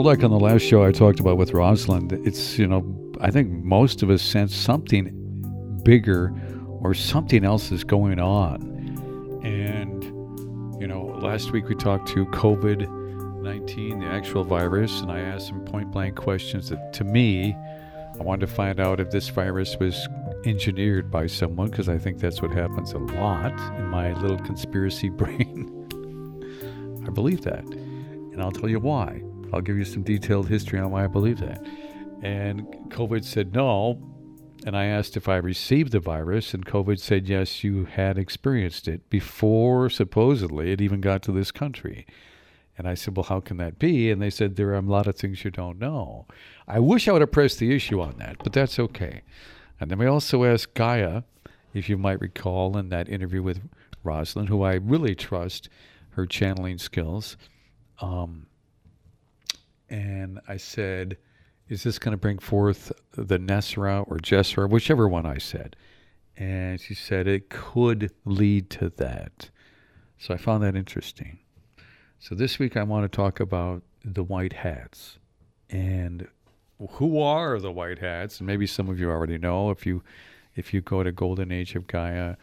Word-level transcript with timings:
Like 0.00 0.24
on 0.24 0.30
the 0.30 0.40
last 0.40 0.62
show 0.62 0.82
I 0.82 0.92
talked 0.92 1.20
about 1.20 1.36
with 1.36 1.52
Rosalind, 1.52 2.12
it's, 2.26 2.58
you 2.58 2.66
know, 2.66 2.82
I 3.20 3.30
think 3.30 3.50
most 3.50 4.02
of 4.02 4.08
us 4.08 4.22
sense 4.22 4.56
something 4.56 5.12
bigger 5.84 6.32
or 6.80 6.94
something 6.94 7.44
else 7.44 7.70
is 7.70 7.84
going 7.84 8.18
on. 8.18 8.62
And, 9.44 10.02
you 10.80 10.88
know, 10.88 11.04
last 11.22 11.52
week 11.52 11.68
we 11.68 11.74
talked 11.74 12.08
to 12.08 12.24
COVID 12.26 13.42
19, 13.42 14.00
the 14.00 14.06
actual 14.06 14.42
virus, 14.42 15.02
and 15.02 15.12
I 15.12 15.20
asked 15.20 15.48
some 15.48 15.64
point 15.66 15.92
blank 15.92 16.16
questions 16.16 16.70
that 16.70 16.94
to 16.94 17.04
me, 17.04 17.54
I 18.18 18.22
wanted 18.22 18.46
to 18.46 18.52
find 18.52 18.80
out 18.80 19.00
if 19.00 19.10
this 19.10 19.28
virus 19.28 19.76
was 19.78 20.08
engineered 20.46 21.10
by 21.10 21.26
someone, 21.26 21.68
because 21.68 21.90
I 21.90 21.98
think 21.98 22.18
that's 22.18 22.40
what 22.40 22.52
happens 22.52 22.92
a 22.94 22.98
lot 22.98 23.52
in 23.78 23.84
my 23.84 24.14
little 24.14 24.38
conspiracy 24.38 25.08
brain. 25.10 25.76
I 27.06 27.10
believe 27.10 27.42
that. 27.42 27.64
And 27.64 28.42
I'll 28.42 28.50
tell 28.50 28.68
you 28.68 28.80
why. 28.80 29.22
I'll 29.52 29.60
give 29.60 29.76
you 29.76 29.84
some 29.84 30.02
detailed 30.02 30.48
history 30.48 30.78
on 30.78 30.90
why 30.90 31.04
I 31.04 31.08
believe 31.08 31.40
that. 31.40 31.64
And 32.22 32.66
COVID 32.90 33.24
said 33.24 33.54
no. 33.54 34.00
And 34.66 34.76
I 34.76 34.84
asked 34.84 35.16
if 35.16 35.26
I 35.26 35.36
received 35.36 35.92
the 35.92 36.00
virus, 36.00 36.52
and 36.52 36.66
COVID 36.66 36.98
said 36.98 37.26
yes, 37.26 37.64
you 37.64 37.86
had 37.86 38.18
experienced 38.18 38.88
it 38.88 39.08
before 39.08 39.88
supposedly 39.88 40.70
it 40.70 40.82
even 40.82 41.00
got 41.00 41.22
to 41.22 41.32
this 41.32 41.50
country. 41.50 42.06
And 42.76 42.86
I 42.86 42.94
said, 42.94 43.16
Well, 43.16 43.24
how 43.24 43.40
can 43.40 43.56
that 43.56 43.78
be? 43.78 44.10
And 44.10 44.20
they 44.20 44.30
said, 44.30 44.56
There 44.56 44.70
are 44.70 44.74
a 44.74 44.80
lot 44.80 45.06
of 45.06 45.16
things 45.16 45.44
you 45.44 45.50
don't 45.50 45.78
know. 45.78 46.26
I 46.68 46.78
wish 46.78 47.08
I 47.08 47.12
would 47.12 47.22
have 47.22 47.32
pressed 47.32 47.58
the 47.58 47.74
issue 47.74 48.00
on 48.00 48.16
that, 48.18 48.36
but 48.42 48.52
that's 48.52 48.78
okay. 48.78 49.22
And 49.80 49.90
then 49.90 49.98
we 49.98 50.06
also 50.06 50.44
asked 50.44 50.74
Gaia, 50.74 51.22
if 51.72 51.88
you 51.88 51.96
might 51.96 52.20
recall 52.20 52.76
in 52.76 52.88
that 52.90 53.08
interview 53.08 53.42
with 53.42 53.60
Rosalind, 54.02 54.48
who 54.48 54.62
I 54.62 54.74
really 54.74 55.14
trust 55.14 55.68
her 56.10 56.26
channeling 56.26 56.78
skills. 56.78 57.36
Um, 58.00 58.46
and 59.90 60.40
I 60.48 60.56
said, 60.56 61.18
Is 61.68 61.82
this 61.82 61.98
going 61.98 62.12
to 62.12 62.18
bring 62.18 62.38
forth 62.38 62.92
the 63.12 63.38
NESARA 63.38 64.04
or 64.06 64.18
GESARA, 64.18 64.70
whichever 64.70 65.08
one 65.08 65.26
I 65.26 65.38
said? 65.38 65.76
And 66.36 66.80
she 66.80 66.94
said 66.94 67.26
it 67.26 67.50
could 67.50 68.12
lead 68.24 68.70
to 68.70 68.88
that. 68.96 69.50
So 70.18 70.32
I 70.32 70.36
found 70.36 70.62
that 70.62 70.76
interesting. 70.76 71.40
So 72.18 72.34
this 72.34 72.58
week 72.58 72.76
I 72.76 72.82
want 72.84 73.10
to 73.10 73.14
talk 73.14 73.40
about 73.40 73.82
the 74.04 74.22
white 74.22 74.54
hats 74.54 75.18
and 75.68 76.28
who 76.92 77.20
are 77.20 77.58
the 77.58 77.72
white 77.72 77.98
hats. 77.98 78.38
And 78.38 78.46
maybe 78.46 78.66
some 78.66 78.88
of 78.88 78.98
you 78.98 79.10
already 79.10 79.38
know 79.38 79.70
if 79.70 79.84
you 79.84 80.02
if 80.56 80.74
you 80.74 80.80
go 80.80 81.02
to 81.02 81.12
Golden 81.12 81.52
Age 81.52 81.74
of 81.74 81.86
Gaia 81.86 82.36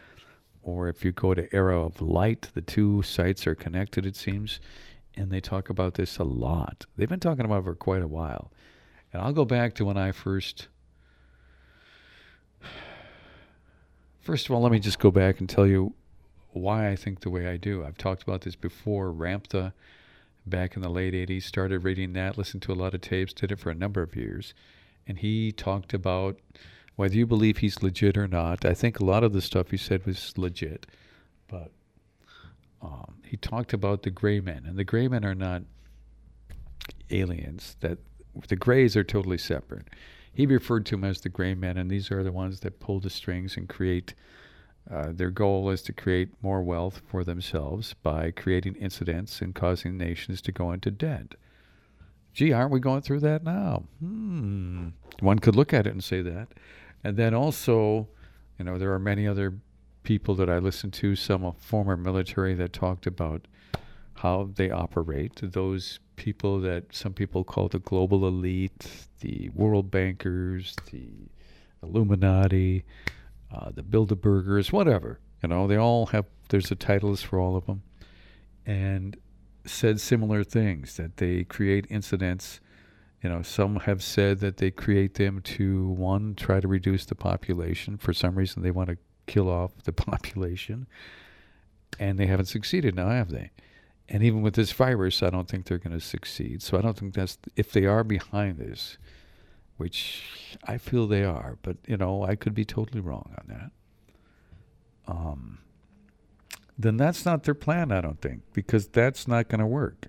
or 0.63 0.87
if 0.87 1.03
you 1.03 1.11
go 1.11 1.33
to 1.33 1.53
Era 1.53 1.79
of 1.79 2.01
Light, 2.01 2.49
the 2.53 2.61
two 2.61 3.01
sites 3.01 3.47
are 3.47 3.55
connected, 3.55 4.05
it 4.05 4.15
seems 4.15 4.59
and 5.17 5.31
they 5.31 5.41
talk 5.41 5.69
about 5.69 5.95
this 5.95 6.17
a 6.17 6.23
lot. 6.23 6.85
They've 6.95 7.09
been 7.09 7.19
talking 7.19 7.43
about 7.43 7.61
it 7.61 7.63
for 7.63 7.75
quite 7.75 8.03
a 8.03 8.07
while. 8.07 8.51
And 9.11 9.21
I'll 9.21 9.33
go 9.33 9.45
back 9.45 9.73
to 9.75 9.85
when 9.85 9.97
I 9.97 10.11
first. 10.11 10.67
First 14.19 14.47
of 14.47 14.51
all, 14.55 14.61
let 14.61 14.71
me 14.71 14.79
just 14.79 14.99
go 14.99 15.09
back 15.09 15.39
and 15.39 15.49
tell 15.49 15.65
you 15.65 15.93
why 16.51 16.89
I 16.89 16.95
think 16.95 17.21
the 17.21 17.29
way 17.29 17.47
I 17.47 17.57
do. 17.57 17.83
I've 17.83 17.97
talked 17.97 18.23
about 18.23 18.41
this 18.41 18.55
before. 18.55 19.11
Ramtha, 19.11 19.73
back 20.45 20.75
in 20.75 20.81
the 20.81 20.89
late 20.89 21.13
80s, 21.13 21.43
started 21.43 21.83
reading 21.83 22.13
that, 22.13 22.37
listened 22.37 22.61
to 22.63 22.71
a 22.71 22.75
lot 22.75 22.93
of 22.93 23.01
tapes, 23.01 23.33
did 23.33 23.51
it 23.51 23.59
for 23.59 23.69
a 23.69 23.75
number 23.75 24.01
of 24.01 24.15
years. 24.15 24.53
And 25.07 25.17
he 25.17 25.51
talked 25.51 25.93
about 25.93 26.37
whether 26.95 27.15
you 27.15 27.25
believe 27.25 27.57
he's 27.57 27.81
legit 27.81 28.17
or 28.17 28.27
not. 28.27 28.65
I 28.65 28.73
think 28.73 28.99
a 28.99 29.05
lot 29.05 29.23
of 29.23 29.33
the 29.33 29.41
stuff 29.41 29.71
he 29.71 29.77
said 29.77 30.05
was 30.05 30.37
legit. 30.37 30.85
But 31.47 31.71
um, 32.81 33.15
he 33.25 33.37
talked 33.37 33.73
about 33.73 34.03
the 34.03 34.09
gray 34.09 34.39
men, 34.39 34.65
and 34.65 34.77
the 34.77 34.83
gray 34.83 35.07
men 35.07 35.25
are 35.25 35.35
not 35.35 35.63
aliens. 37.09 37.75
That 37.79 37.99
the 38.47 38.55
grays 38.55 38.95
are 38.95 39.03
totally 39.03 39.37
separate. 39.37 39.87
He 40.33 40.45
referred 40.45 40.85
to 40.87 40.95
them 40.95 41.03
as 41.03 41.21
the 41.21 41.29
gray 41.29 41.55
men, 41.55 41.77
and 41.77 41.89
these 41.89 42.11
are 42.11 42.23
the 42.23 42.31
ones 42.31 42.59
that 42.59 42.79
pull 42.79 42.99
the 42.99 43.09
strings 43.09 43.57
and 43.57 43.67
create. 43.67 44.13
Uh, 44.89 45.11
their 45.11 45.31
goal 45.31 45.69
is 45.69 45.81
to 45.81 45.91
create 45.91 46.29
more 46.41 46.61
wealth 46.61 47.01
for 47.07 47.23
themselves 47.23 47.95
by 48.03 48.31
creating 48.31 48.75
incidents 48.75 49.41
and 49.41 49.55
causing 49.55 49.97
nations 49.97 50.41
to 50.41 50.51
go 50.51 50.71
into 50.71 50.91
debt. 50.91 51.35
Gee, 52.33 52.53
aren't 52.53 52.71
we 52.71 52.79
going 52.79 53.01
through 53.01 53.21
that 53.21 53.43
now? 53.43 53.83
Hmm. 53.99 54.89
One 55.19 55.39
could 55.39 55.55
look 55.55 55.73
at 55.73 55.87
it 55.87 55.93
and 55.93 56.03
say 56.03 56.21
that. 56.21 56.49
And 57.03 57.17
then 57.17 57.33
also, 57.33 58.07
you 58.59 58.65
know, 58.65 58.77
there 58.77 58.93
are 58.93 58.99
many 58.99 59.27
other 59.27 59.55
people 60.07 60.35
that 60.35 60.49
I 60.49 60.59
listened 60.59 60.93
to, 60.93 61.17
some 61.17 61.51
former 61.57 61.97
military 61.97 62.53
that 62.53 62.71
talked 62.71 63.05
about 63.05 63.45
how 64.13 64.49
they 64.55 64.71
operate. 64.71 65.41
Those 65.43 65.99
people 66.15 66.61
that 66.61 66.95
some 66.95 67.11
people 67.11 67.43
call 67.43 67.67
the 67.67 67.79
global 67.79 68.25
elite, 68.25 68.87
the 69.19 69.49
world 69.53 69.91
bankers, 69.91 70.77
the 70.91 71.09
Illuminati, 71.83 72.85
uh, 73.53 73.71
the 73.73 73.83
Bilderbergers, 73.83 74.71
whatever. 74.71 75.19
You 75.43 75.49
know, 75.49 75.67
they 75.67 75.75
all 75.75 76.05
have, 76.05 76.23
there's 76.47 76.71
a 76.71 76.75
titles 76.75 77.21
for 77.21 77.37
all 77.37 77.57
of 77.57 77.65
them. 77.65 77.83
And 78.65 79.17
said 79.65 79.99
similar 79.99 80.45
things 80.45 80.95
that 80.95 81.17
they 81.17 81.43
create 81.43 81.85
incidents. 81.89 82.61
You 83.21 83.29
know, 83.29 83.41
some 83.41 83.75
have 83.81 84.01
said 84.01 84.39
that 84.39 84.55
they 84.55 84.71
create 84.71 85.15
them 85.15 85.41
to, 85.41 85.89
one, 85.89 86.33
try 86.35 86.61
to 86.61 86.67
reduce 86.69 87.03
the 87.05 87.15
population. 87.15 87.97
For 87.97 88.13
some 88.13 88.35
reason, 88.35 88.63
they 88.63 88.71
want 88.71 88.87
to 88.87 88.97
kill 89.27 89.49
off 89.49 89.71
the 89.83 89.91
population, 89.93 90.87
and 91.99 92.17
they 92.17 92.25
haven't 92.25 92.45
succeeded 92.45 92.95
now, 92.95 93.09
have 93.09 93.29
they? 93.29 93.51
And 94.09 94.23
even 94.23 94.41
with 94.41 94.55
this 94.55 94.71
virus, 94.71 95.21
I 95.21 95.29
don't 95.29 95.47
think 95.47 95.65
they're 95.65 95.77
going 95.77 95.97
to 95.97 96.05
succeed. 96.05 96.61
So 96.61 96.77
I 96.77 96.81
don't 96.81 96.97
think 96.97 97.13
that's 97.13 97.37
if 97.55 97.71
they 97.73 97.85
are 97.85 98.05
behind 98.05 98.57
this, 98.57 98.97
which 99.75 100.57
I 100.63 100.77
feel 100.77 101.07
they 101.07 101.23
are, 101.23 101.57
but 101.61 101.77
you 101.87 101.97
know 101.97 102.23
I 102.23 102.35
could 102.35 102.53
be 102.53 102.65
totally 102.65 103.01
wrong 103.01 103.35
on 103.37 103.47
that. 103.47 103.71
Um, 105.09 105.59
then 106.77 106.97
that's 106.97 107.25
not 107.25 107.43
their 107.43 107.53
plan, 107.53 107.91
I 107.91 108.01
don't 108.01 108.21
think, 108.21 108.41
because 108.53 108.87
that's 108.87 109.27
not 109.27 109.49
going 109.49 109.59
to 109.59 109.67
work 109.67 110.07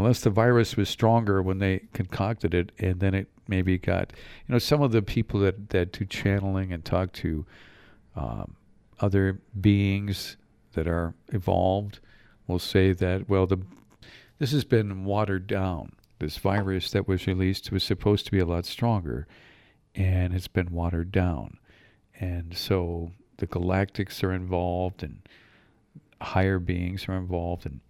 unless 0.00 0.20
the 0.22 0.30
virus 0.30 0.76
was 0.76 0.88
stronger 0.88 1.42
when 1.42 1.58
they 1.58 1.80
concocted 1.92 2.54
it, 2.54 2.72
and 2.78 3.00
then 3.00 3.14
it 3.14 3.28
maybe 3.46 3.76
got 3.76 4.12
you 4.46 4.52
know 4.52 4.58
some 4.58 4.80
of 4.80 4.92
the 4.92 5.02
people 5.02 5.40
that 5.40 5.70
that 5.70 5.92
do 5.92 6.04
channeling 6.04 6.72
and 6.72 6.84
talk 6.84 7.12
to 7.12 7.44
um, 8.16 8.56
other 9.00 9.40
beings 9.60 10.36
that 10.72 10.86
are 10.86 11.14
evolved 11.28 12.00
will 12.46 12.58
say 12.58 12.92
that, 12.92 13.28
well, 13.28 13.46
the, 13.46 13.58
this 14.38 14.52
has 14.52 14.64
been 14.64 15.04
watered 15.04 15.46
down. 15.46 15.92
This 16.18 16.36
virus 16.36 16.90
that 16.90 17.08
was 17.08 17.26
released 17.26 17.72
was 17.72 17.82
supposed 17.82 18.26
to 18.26 18.32
be 18.32 18.40
a 18.40 18.44
lot 18.44 18.66
stronger, 18.66 19.26
and 19.94 20.34
it's 20.34 20.48
been 20.48 20.70
watered 20.70 21.10
down. 21.10 21.58
And 22.18 22.56
so 22.56 23.12
the 23.38 23.46
galactics 23.46 24.22
are 24.22 24.32
involved, 24.32 25.02
and 25.02 25.22
higher 26.20 26.58
beings 26.58 27.08
are 27.08 27.16
involved. 27.16 27.64
And 27.64 27.80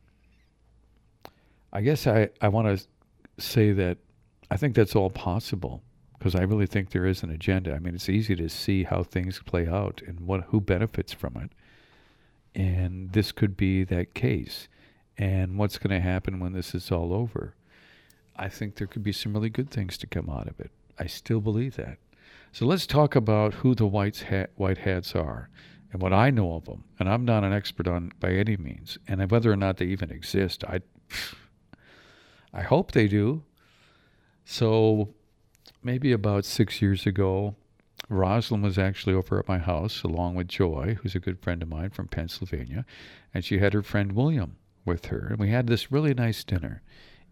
I 1.72 1.81
guess 1.81 2.06
I, 2.06 2.31
I 2.41 2.48
want 2.48 2.78
to 2.78 2.87
say 3.42 3.72
that 3.72 3.98
I 4.50 4.56
think 4.56 4.75
that's 4.75 4.94
all 4.94 5.10
possible 5.10 5.82
because 6.20 6.34
I 6.34 6.42
really 6.42 6.66
think 6.66 6.91
there 6.91 7.06
is 7.06 7.22
an 7.22 7.31
agenda. 7.31 7.72
I 7.75 7.78
mean, 7.78 7.94
it's 7.94 8.10
easy 8.10 8.36
to 8.36 8.50
see 8.50 8.84
how 8.84 9.03
things 9.03 9.41
play 9.47 9.66
out 9.66 10.03
and 10.06 10.20
what 10.20 10.42
who 10.48 10.60
benefits 10.60 11.14
from 11.14 11.34
it. 11.38 11.50
And 12.54 13.10
this 13.12 13.32
could 13.32 13.56
be 13.56 13.84
that 13.84 14.12
case. 14.12 14.69
And 15.16 15.56
what's 15.56 15.78
going 15.78 15.98
to 15.98 16.06
happen 16.06 16.38
when 16.38 16.53
this 16.53 16.75
is 16.75 16.92
all 16.92 17.14
over? 17.14 17.55
I 18.37 18.50
think 18.50 18.75
there 18.75 18.87
could 18.87 19.02
be 19.02 19.12
some 19.12 19.32
really 19.32 19.49
good 19.49 19.70
things 19.70 19.96
to 19.96 20.06
come 20.06 20.28
out 20.28 20.46
of 20.46 20.61
it. 20.61 20.70
I 20.99 21.06
still 21.06 21.40
believe 21.40 21.76
that. 21.76 21.96
So 22.52 22.66
let's 22.66 22.87
talk 22.87 23.16
about 23.16 23.55
who 23.55 23.75
the 23.75 23.87
whites 23.87 24.20
hat, 24.23 24.50
white 24.56 24.78
hats 24.78 25.14
are 25.14 25.49
and 25.90 26.02
what 26.02 26.12
I 26.12 26.28
know 26.28 26.52
of 26.52 26.66
them. 26.66 26.84
And 26.99 27.08
I'm 27.08 27.25
not 27.25 27.44
an 27.44 27.55
expert 27.55 27.88
on 27.88 28.12
by 28.20 28.32
any 28.32 28.58
means. 28.58 28.99
And 29.08 29.31
whether 29.31 29.50
or 29.50 29.56
not 29.56 29.78
they 29.78 29.87
even 29.87 30.11
exist, 30.11 30.64
I 30.64 30.82
I 32.52 32.61
hope 32.61 32.93
they 32.93 33.08
do. 33.08 33.43
So 34.44 35.14
maybe 35.82 36.12
about 36.12 36.44
six 36.44 36.82
years 36.82 37.06
ago, 37.06 37.55
Rosalind 38.09 38.65
was 38.65 38.79
actually 38.79 39.15
over 39.15 39.38
at 39.38 39.49
my 39.49 39.59
house 39.59 40.03
along 40.03 40.35
with 40.35 40.49
Joy, 40.49 40.97
who's 41.00 41.15
a 41.15 41.21
good 41.21 41.38
friend 41.38 41.62
of 41.62 41.69
mine 41.69 41.91
from 41.91 42.09
Pennsylvania, 42.09 42.85
and 43.32 43.44
she 43.44 43.59
had 43.59 43.73
her 43.73 43.82
friend 43.82 44.12
William 44.12 44.56
with 44.85 45.06
her, 45.06 45.29
and 45.31 45.38
we 45.38 45.50
had 45.50 45.67
this 45.67 45.93
really 45.93 46.15
nice 46.15 46.43
dinner, 46.43 46.82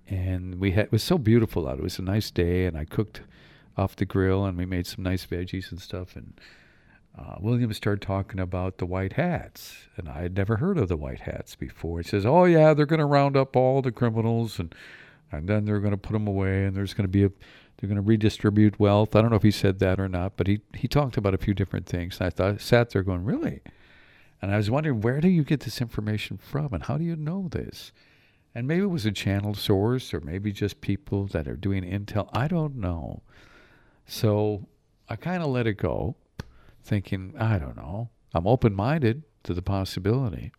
and 0.09 0.57
we 0.57 0.73
had 0.73 0.87
it 0.87 0.93
was 0.93 1.03
so 1.03 1.19
beautiful 1.19 1.69
out. 1.69 1.79
It 1.79 1.83
was 1.83 1.99
a 1.99 2.03
nice 2.03 2.31
day, 2.31 2.67
and 2.67 2.77
I 2.77 2.85
cooked 2.85 3.23
off 3.77 3.97
the 3.97 4.05
grill, 4.05 4.45
and 4.45 4.57
we 4.59 4.67
made 4.67 4.87
some 4.87 5.05
nice 5.05 5.27
veggies 5.27 5.71
and 5.71 5.81
stuff, 5.81 6.17
and. 6.17 6.39
Uh, 7.19 7.35
William 7.41 7.73
started 7.73 8.01
talking 8.01 8.39
about 8.39 8.79
the 8.79 8.87
white 8.87 9.15
hats, 9.15 9.89
and 9.97 10.09
I 10.09 10.23
had 10.23 10.37
never 10.37 10.59
heard 10.59 10.79
of 10.79 10.87
the 10.87 10.97
white 10.97 11.19
hats 11.19 11.57
before. 11.57 11.99
He 11.99 12.05
says, 12.05 12.25
"Oh 12.25 12.45
yeah, 12.45 12.75
they're 12.75 12.87
going 12.87 13.01
to 13.01 13.07
round 13.07 13.37
up 13.37 13.57
all 13.57 13.83
the 13.83 13.91
criminals, 13.91 14.61
and 14.61 14.73
and 15.33 15.49
then 15.49 15.65
they're 15.65 15.81
going 15.81 15.93
to 15.93 15.97
put 15.97 16.13
them 16.13 16.29
away, 16.29 16.65
and 16.65 16.77
there's 16.77 16.95
going 16.95 17.07
to 17.07 17.09
be 17.09 17.25
a 17.25 17.31
they're 17.79 17.89
going 17.89 17.97
to 17.97 18.03
redistribute 18.03 18.81
wealth. 18.81 19.15
I 19.15 19.21
don't 19.21 19.31
know 19.31 19.37
if 19.37 19.43
he 19.43 19.53
said 19.53 19.79
that 19.79 20.01
or 20.01 20.09
not, 20.09 20.37
but 20.37 20.49
he, 20.49 20.61
he 20.75 20.89
talked 20.89 21.17
about 21.17 21.35
a 21.35 21.39
few 21.39 21.55
different 21.55 21.87
things. 21.87 22.19
And 22.19 22.27
I 22.27 22.31
thought, 22.31 22.61
sat 22.61 22.91
there 22.91 23.05
going, 23.05 23.25
really? 23.25 23.61
And 24.43 24.53
I 24.53 24.57
was 24.57 24.71
wondering, 24.71 25.01
where 25.01 25.21
do 25.21 25.29
you 25.29 25.45
get 25.45 25.61
this 25.61 25.81
information 25.81 26.39
from 26.39 26.73
and 26.73 26.85
how 26.85 26.99
do 26.99 27.05
you 27.05 27.17
know 27.17 27.49
this? 27.49 27.93
And 28.55 28.67
maybe 28.67 28.83
it 28.83 28.91
was 28.91 29.07
a 29.07 29.13
channel 29.13 29.55
source 29.55 30.13
or 30.13 30.21
maybe 30.21 30.53
just 30.53 30.81
people 30.81 31.27
that 31.27 31.47
are 31.47 31.57
doing 31.57 31.85
intel. 31.85 32.29
I 32.33 32.49
don't 32.49 32.77
know. 32.77 33.23
So 34.07 34.67
I 35.09 35.17
kind 35.17 35.43
of 35.43 35.49
let 35.49 35.67
it 35.67 35.75
go, 35.75 36.17
thinking, 36.83 37.35
I 37.39 37.59
don't 37.59 37.77
know. 37.77 38.11
I'm 38.35 38.47
open 38.47 38.75
minded 38.75 39.23
to 39.45 39.55
the 39.55 39.63
possibility. 39.63 40.53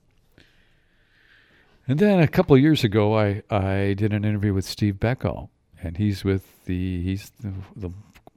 And 1.87 1.99
then 1.99 2.19
a 2.19 2.27
couple 2.27 2.57
years 2.57 2.83
ago, 2.83 3.17
I, 3.17 3.41
I 3.49 3.93
did 3.95 4.13
an 4.13 4.23
interview 4.23 4.53
with 4.53 4.65
Steve 4.65 4.95
Beckow, 4.95 5.49
and 5.81 5.97
he's 5.97 6.23
with 6.23 6.58
the 6.69 7.01
he's 7.01 7.31
the, 7.41 7.51
the 7.75 7.89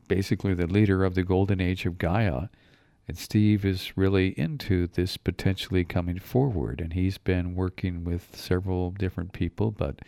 basically 0.09 0.55
the 0.55 0.67
leader 0.67 1.05
of 1.05 1.15
the 1.15 1.23
golden 1.23 1.61
age 1.61 1.87
of 1.87 1.99
Gaia. 1.99 2.49
And 3.09 3.19
Steve 3.19 3.65
is 3.65 3.97
really 3.97 4.29
into 4.39 4.87
this 4.87 5.17
potentially 5.17 5.85
coming 5.85 6.19
forward, 6.19 6.81
and 6.81 6.93
he's 6.93 7.19
been 7.19 7.55
working 7.55 8.05
with 8.05 8.35
several 8.35 8.93
different 8.93 9.33
people, 9.33 9.73
but 9.73 9.99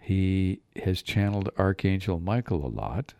he 0.00 0.60
has 0.84 1.00
channeled 1.00 1.48
Archangel 1.56 2.18
Michael 2.18 2.66
a 2.66 2.68
lot, 2.68 3.14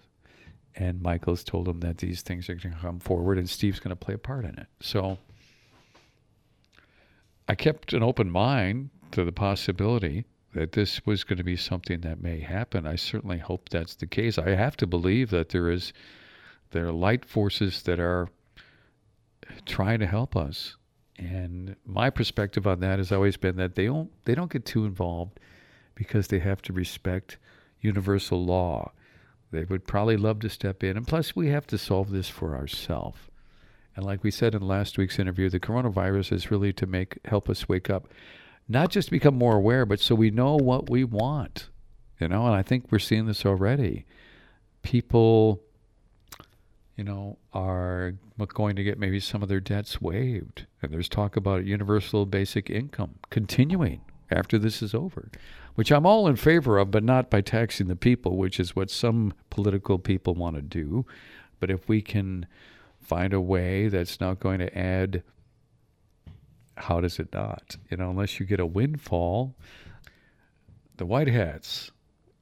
and 0.74 1.00
Michael's 1.00 1.44
told 1.44 1.68
him 1.68 1.78
that 1.80 1.98
these 1.98 2.22
things 2.22 2.50
are 2.50 2.56
going 2.56 2.74
to 2.74 2.80
come 2.80 2.98
forward, 2.98 3.38
and 3.38 3.48
Steve's 3.48 3.78
going 3.78 3.96
to 3.96 4.04
play 4.04 4.14
a 4.14 4.18
part 4.18 4.44
in 4.44 4.58
it. 4.58 4.66
So 4.80 5.18
I 7.48 7.54
kept 7.54 7.92
an 7.92 8.02
open 8.02 8.30
mind 8.30 8.90
to 9.12 9.24
the 9.24 9.32
possibility 9.32 10.24
that 10.54 10.72
this 10.72 11.04
was 11.04 11.24
going 11.24 11.36
to 11.36 11.44
be 11.44 11.56
something 11.56 12.00
that 12.00 12.22
may 12.22 12.40
happen. 12.40 12.86
I 12.86 12.96
certainly 12.96 13.38
hope 13.38 13.68
that's 13.68 13.94
the 13.94 14.06
case. 14.06 14.38
I 14.38 14.50
have 14.50 14.76
to 14.78 14.86
believe 14.86 15.30
that 15.30 15.50
there 15.50 15.70
is 15.70 15.92
there 16.70 16.86
are 16.86 16.92
light 16.92 17.24
forces 17.24 17.82
that 17.82 17.98
are 17.98 18.28
trying 19.66 20.00
to 20.00 20.06
help 20.06 20.36
us. 20.36 20.76
And 21.16 21.76
my 21.84 22.10
perspective 22.10 22.66
on 22.66 22.80
that 22.80 22.98
has 22.98 23.10
always 23.10 23.36
been 23.36 23.56
that 23.56 23.74
they 23.74 23.86
don't 23.86 24.10
they 24.24 24.34
don't 24.34 24.52
get 24.52 24.64
too 24.64 24.84
involved 24.84 25.40
because 25.94 26.28
they 26.28 26.38
have 26.38 26.62
to 26.62 26.72
respect 26.72 27.38
universal 27.80 28.44
law. 28.44 28.92
They 29.50 29.64
would 29.64 29.86
probably 29.86 30.16
love 30.16 30.40
to 30.40 30.50
step 30.50 30.84
in. 30.84 30.96
And 30.96 31.06
plus 31.06 31.34
we 31.34 31.48
have 31.48 31.66
to 31.68 31.78
solve 31.78 32.10
this 32.10 32.28
for 32.28 32.54
ourselves. 32.54 33.18
And 33.96 34.04
like 34.04 34.22
we 34.22 34.30
said 34.30 34.54
in 34.54 34.62
last 34.62 34.96
week's 34.96 35.18
interview, 35.18 35.50
the 35.50 35.58
coronavirus 35.58 36.32
is 36.32 36.50
really 36.50 36.72
to 36.74 36.86
make 36.86 37.18
help 37.24 37.48
us 37.48 37.68
wake 37.68 37.90
up 37.90 38.08
not 38.68 38.90
just 38.90 39.10
become 39.10 39.34
more 39.34 39.56
aware, 39.56 39.86
but 39.86 40.00
so 40.00 40.14
we 40.14 40.30
know 40.30 40.56
what 40.56 40.90
we 40.90 41.04
want. 41.04 41.68
You 42.20 42.28
know, 42.28 42.46
and 42.46 42.54
I 42.54 42.62
think 42.62 42.90
we're 42.90 42.98
seeing 42.98 43.26
this 43.26 43.46
already. 43.46 44.04
People, 44.82 45.62
you 46.96 47.04
know, 47.04 47.38
are 47.52 48.14
going 48.48 48.76
to 48.76 48.84
get 48.84 48.98
maybe 48.98 49.20
some 49.20 49.42
of 49.42 49.48
their 49.48 49.60
debts 49.60 50.00
waived. 50.00 50.66
And 50.82 50.92
there's 50.92 51.08
talk 51.08 51.36
about 51.36 51.64
universal 51.64 52.26
basic 52.26 52.70
income 52.70 53.14
continuing 53.30 54.00
after 54.30 54.58
this 54.58 54.82
is 54.82 54.94
over, 54.94 55.30
which 55.74 55.90
I'm 55.90 56.06
all 56.06 56.28
in 56.28 56.36
favor 56.36 56.78
of, 56.78 56.90
but 56.90 57.04
not 57.04 57.30
by 57.30 57.40
taxing 57.40 57.86
the 57.86 57.96
people, 57.96 58.36
which 58.36 58.60
is 58.60 58.76
what 58.76 58.90
some 58.90 59.32
political 59.48 59.98
people 59.98 60.34
want 60.34 60.56
to 60.56 60.62
do. 60.62 61.06
But 61.60 61.70
if 61.70 61.88
we 61.88 62.02
can 62.02 62.46
find 63.00 63.32
a 63.32 63.40
way 63.40 63.88
that's 63.88 64.20
not 64.20 64.40
going 64.40 64.58
to 64.58 64.76
add 64.76 65.22
how 66.78 67.00
does 67.00 67.18
it 67.18 67.32
not? 67.32 67.76
You 67.90 67.96
know, 67.96 68.10
unless 68.10 68.38
you 68.38 68.46
get 68.46 68.60
a 68.60 68.66
windfall. 68.66 69.54
The 70.96 71.06
white 71.06 71.28
hats, 71.28 71.90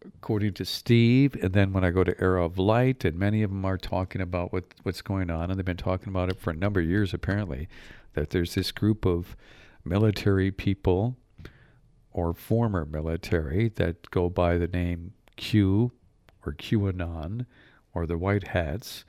according 0.05 0.55
to 0.55 0.65
Steve, 0.65 1.35
and 1.43 1.53
then 1.53 1.73
when 1.73 1.85
I 1.85 1.91
go 1.91 2.05
to 2.05 2.19
Era 2.21 2.45
of 2.45 2.59
Light, 2.59 3.05
and 3.05 3.19
many 3.19 3.43
of 3.43 3.51
them 3.51 3.65
are 3.65 3.77
talking 3.77 4.21
about 4.21 4.53
what, 4.53 4.65
what's 4.83 5.03
going 5.03 5.31
on, 5.31 5.51
and 5.51 5.59
they've 5.59 5.65
been 5.65 5.77
talking 5.77 6.09
about 6.09 6.31
it 6.31 6.41
for 6.41 6.51
a 6.51 6.57
number 6.57 6.81
of 6.81 6.87
years 6.87 7.13
apparently, 7.13 7.69
that 8.15 8.31
there's 8.31 8.55
this 8.55 8.73
group 8.73 9.05
of 9.05 9.37
military 9.85 10.51
people 10.51 11.17
or 12.13 12.33
former 12.33 12.87
military 12.87 13.69
that 13.69 14.11
go 14.11 14.31
by 14.31 14.57
the 14.57 14.69
name 14.69 15.13
Q 15.37 15.93
or 16.47 16.55
QAnon 16.55 17.45
or 17.93 18.07
the 18.07 18.17
White 18.17 18.49
Hats, 18.49 19.05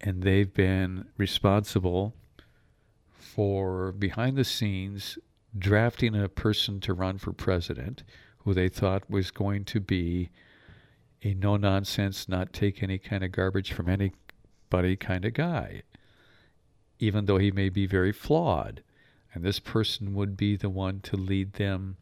and 0.00 0.22
they've 0.22 0.52
been 0.52 1.06
responsible 1.18 2.14
for 3.36 3.92
behind 3.92 4.34
the 4.34 4.44
scenes 4.44 5.18
drafting 5.58 6.16
a 6.16 6.26
person 6.26 6.80
to 6.80 6.94
run 6.94 7.18
for 7.18 7.34
president 7.34 8.02
who 8.38 8.54
they 8.54 8.66
thought 8.66 9.10
was 9.10 9.30
going 9.30 9.62
to 9.62 9.78
be 9.78 10.30
a 11.22 11.34
no 11.34 11.58
nonsense, 11.58 12.30
not 12.30 12.54
take 12.54 12.82
any 12.82 12.96
kind 12.96 13.22
of 13.22 13.32
garbage 13.32 13.74
from 13.74 13.90
anybody 13.90 14.96
kind 14.96 15.26
of 15.26 15.34
guy, 15.34 15.82
even 16.98 17.26
though 17.26 17.36
he 17.36 17.50
may 17.50 17.68
be 17.68 17.86
very 17.86 18.10
flawed. 18.10 18.82
And 19.34 19.44
this 19.44 19.58
person 19.58 20.14
would 20.14 20.34
be 20.34 20.56
the 20.56 20.70
one 20.70 21.00
to 21.00 21.16
lead 21.16 21.54
them 21.54 21.98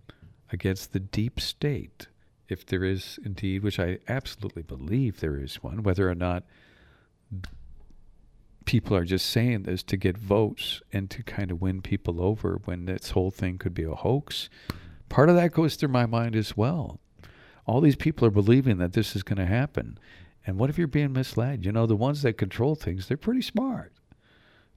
against 0.53 0.93
the 0.93 1.01
deep 1.01 1.41
state, 1.41 2.07
if 2.49 2.65
there 2.65 2.85
is 2.85 3.19
indeed, 3.25 3.65
which 3.65 3.81
I 3.81 3.99
absolutely 4.07 4.63
believe 4.63 5.19
there 5.19 5.41
is 5.41 5.65
one, 5.65 5.83
whether 5.83 6.09
or 6.09 6.15
not 6.15 6.45
people 8.65 8.97
are 8.97 9.05
just 9.05 9.27
saying 9.27 9.63
this 9.63 9.83
to 9.85 9.97
get 9.97 10.17
votes 10.17 10.81
and 10.93 11.11
to 11.11 11.23
kind 11.23 11.51
of 11.51 11.61
win 11.61 11.83
people 11.83 12.23
over 12.23 12.61
when 12.65 12.87
this 12.87 13.11
whole 13.11 13.31
thing 13.31 13.59
could 13.59 13.75
be 13.75 13.85
a 13.85 13.95
hoax. 13.95 14.49
Part 15.09 15.29
of 15.29 15.37
that 15.37 15.53
goes 15.53 15.77
through 15.77 15.91
my 15.91 16.07
mind 16.07 16.35
as 16.35 16.57
well. 16.57 16.99
All 17.67 17.81
these 17.81 17.97
people 17.97 18.27
are 18.27 18.31
believing 18.31 18.79
that 18.79 18.93
this 18.93 19.15
is 19.15 19.23
going 19.23 19.39
to 19.39 19.47
happen. 19.47 19.99
And 20.47 20.59
what 20.59 20.71
if 20.71 20.77
you're 20.77 20.87
being 20.87 21.13
misled? 21.13 21.65
You 21.65 21.73
know, 21.73 21.87
the 21.87 21.97
ones 21.97 22.23
that 22.23 22.35
control 22.35 22.75
things, 22.75 23.09
they're 23.09 23.17
pretty 23.17 23.43
smart. 23.43 23.93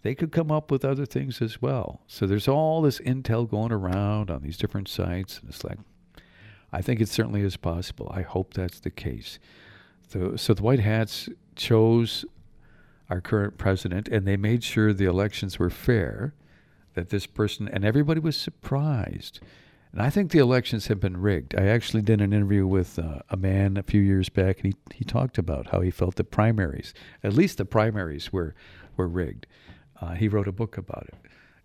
They 0.03 0.15
could 0.15 0.31
come 0.31 0.51
up 0.51 0.71
with 0.71 0.85
other 0.85 1.05
things 1.05 1.41
as 1.41 1.61
well. 1.61 2.01
So 2.07 2.25
there's 2.25 2.47
all 2.47 2.81
this 2.81 2.99
intel 2.99 3.49
going 3.49 3.71
around 3.71 4.29
on 4.31 4.41
these 4.41 4.57
different 4.57 4.87
sites. 4.87 5.39
And 5.39 5.49
it's 5.49 5.63
like, 5.63 5.79
I 6.71 6.81
think 6.81 7.01
it 7.01 7.09
certainly 7.09 7.41
is 7.41 7.57
possible. 7.57 8.11
I 8.13 8.21
hope 8.21 8.53
that's 8.53 8.79
the 8.79 8.91
case. 8.91 9.39
So, 10.07 10.35
so 10.35 10.53
the 10.53 10.63
White 10.63 10.79
Hats 10.79 11.27
chose 11.55 12.23
our 13.09 13.21
current 13.21 13.57
president, 13.57 14.07
and 14.07 14.27
they 14.27 14.37
made 14.37 14.63
sure 14.63 14.93
the 14.93 15.05
elections 15.05 15.59
were 15.59 15.69
fair, 15.69 16.33
that 16.93 17.09
this 17.09 17.25
person, 17.25 17.67
and 17.67 17.85
everybody 17.85 18.19
was 18.19 18.35
surprised. 18.35 19.39
And 19.93 20.01
I 20.01 20.09
think 20.09 20.31
the 20.31 20.39
elections 20.39 20.87
have 20.87 20.99
been 20.99 21.17
rigged. 21.17 21.55
I 21.55 21.67
actually 21.67 22.01
did 22.01 22.21
an 22.21 22.33
interview 22.33 22.67
with 22.67 22.99
uh, 22.99 23.19
a 23.29 23.37
man 23.37 23.77
a 23.77 23.83
few 23.83 24.01
years 24.01 24.29
back, 24.29 24.57
and 24.57 24.73
he, 24.73 24.95
he 24.95 25.05
talked 25.05 25.37
about 25.37 25.67
how 25.67 25.81
he 25.81 25.91
felt 25.91 26.15
the 26.15 26.23
primaries, 26.23 26.93
at 27.23 27.33
least 27.33 27.57
the 27.57 27.65
primaries, 27.65 28.33
were, 28.33 28.53
were 28.95 29.07
rigged. 29.07 29.47
Uh, 30.01 30.13
he 30.13 30.27
wrote 30.27 30.47
a 30.47 30.51
book 30.51 30.77
about 30.77 31.07
it. 31.07 31.15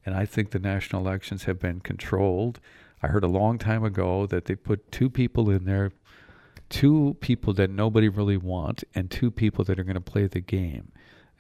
And 0.07 0.15
I 0.15 0.25
think 0.25 0.51
the 0.51 0.59
national 0.59 1.07
elections 1.07 1.45
have 1.45 1.59
been 1.59 1.81
controlled. 1.81 2.61
I 3.03 3.09
heard 3.09 3.25
a 3.25 3.29
long 3.29 3.59
time 3.59 3.85
ago 3.85 4.27
that 4.27 4.47
they 4.47 4.55
put 4.55 4.91
two 4.93 5.11
people 5.11 5.51
in 5.51 5.65
there, 5.65 5.93
two 6.69 7.17
people 7.21 7.53
that 7.55 7.71
nobody 7.71 8.09
really 8.09 8.37
want, 8.37 8.85
and 8.95 9.11
two 9.11 9.31
people 9.31 9.65
that 9.65 9.79
are 9.79 9.85
going 9.85 9.95
to 9.95 10.01
play 10.01 10.27
the 10.27 10.41
game. 10.41 10.93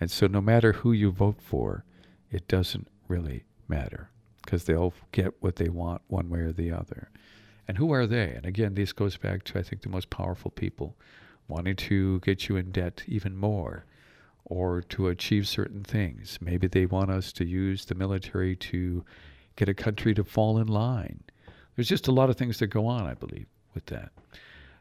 And 0.03 0.11
so, 0.11 0.27
no 0.27 0.41
matter 0.41 0.73
who 0.73 0.91
you 0.91 1.13
vote 1.13 1.41
for, 1.41 1.85
it 2.29 2.49
doesn't 2.49 2.89
really 3.07 3.45
matter 3.69 4.11
because 4.45 4.65
they'll 4.65 4.93
get 5.13 5.41
what 5.41 5.55
they 5.55 5.69
want 5.69 6.03
one 6.09 6.29
way 6.29 6.41
or 6.41 6.51
the 6.51 6.73
other. 6.73 7.09
And 7.69 7.79
who 7.79 7.93
are 7.93 8.09
they? 8.09 8.31
And 8.31 8.45
again, 8.45 8.75
this 8.75 8.93
goes 8.93 9.17
back 9.17 9.45
to, 9.45 9.61
I 9.61 9.63
think, 9.63 9.83
the 9.83 9.89
most 9.89 10.11
powerful 10.11 10.51
people 10.51 10.97
wanting 11.47 11.77
to 11.77 12.19
get 12.19 12.49
you 12.49 12.57
in 12.57 12.73
debt 12.73 13.05
even 13.07 13.37
more 13.37 13.85
or 14.45 14.83
to 14.83 15.07
achieve 15.07 15.47
certain 15.47 15.85
things. 15.85 16.37
Maybe 16.41 16.67
they 16.67 16.85
want 16.85 17.13
us 17.13 17.33
to 17.35 17.45
use 17.45 17.85
the 17.85 17.95
military 17.95 18.57
to 18.57 19.05
get 19.55 19.69
a 19.69 19.75
country 19.75 20.15
to 20.15 20.25
fall 20.25 20.59
in 20.59 20.67
line. 20.67 21.23
There's 21.77 21.89
just 21.89 22.09
a 22.09 22.13
lot 22.13 22.29
of 22.29 22.37
things 22.37 22.59
that 22.59 22.67
go 22.67 22.89
on, 22.89 23.07
I 23.07 23.15
believe, 23.15 23.47
with 23.73 23.87
that. 23.87 24.11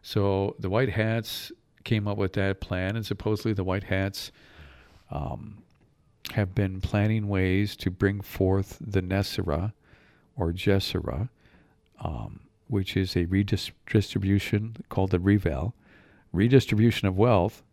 So 0.01 0.56
the 0.58 0.72
White 0.72 0.90
Hats 0.90 1.51
came 1.84 2.08
up 2.08 2.18
with 2.18 2.34
that 2.34 2.60
plan, 2.60 2.96
and 2.96 3.06
supposedly 3.06 3.54
the 3.54 3.63
White 3.63 3.84
Hats 3.84 4.32
um, 5.12 5.63
have 6.34 6.56
been 6.56 6.82
planning 6.82 7.27
ways 7.27 7.75
to 7.75 7.91
bring 7.91 8.22
forth 8.22 8.77
the 8.80 9.01
NESARA 9.01 9.74
or 10.36 10.53
GESARA, 10.53 11.30
um, 12.00 12.41
which 12.68 12.96
is 12.96 13.15
a 13.15 13.25
redistribution 13.25 14.77
called 14.89 15.12
the 15.12 15.20
Revel, 15.20 15.75
redistribution 16.32 17.08
of 17.08 17.18
wealth 17.18 17.63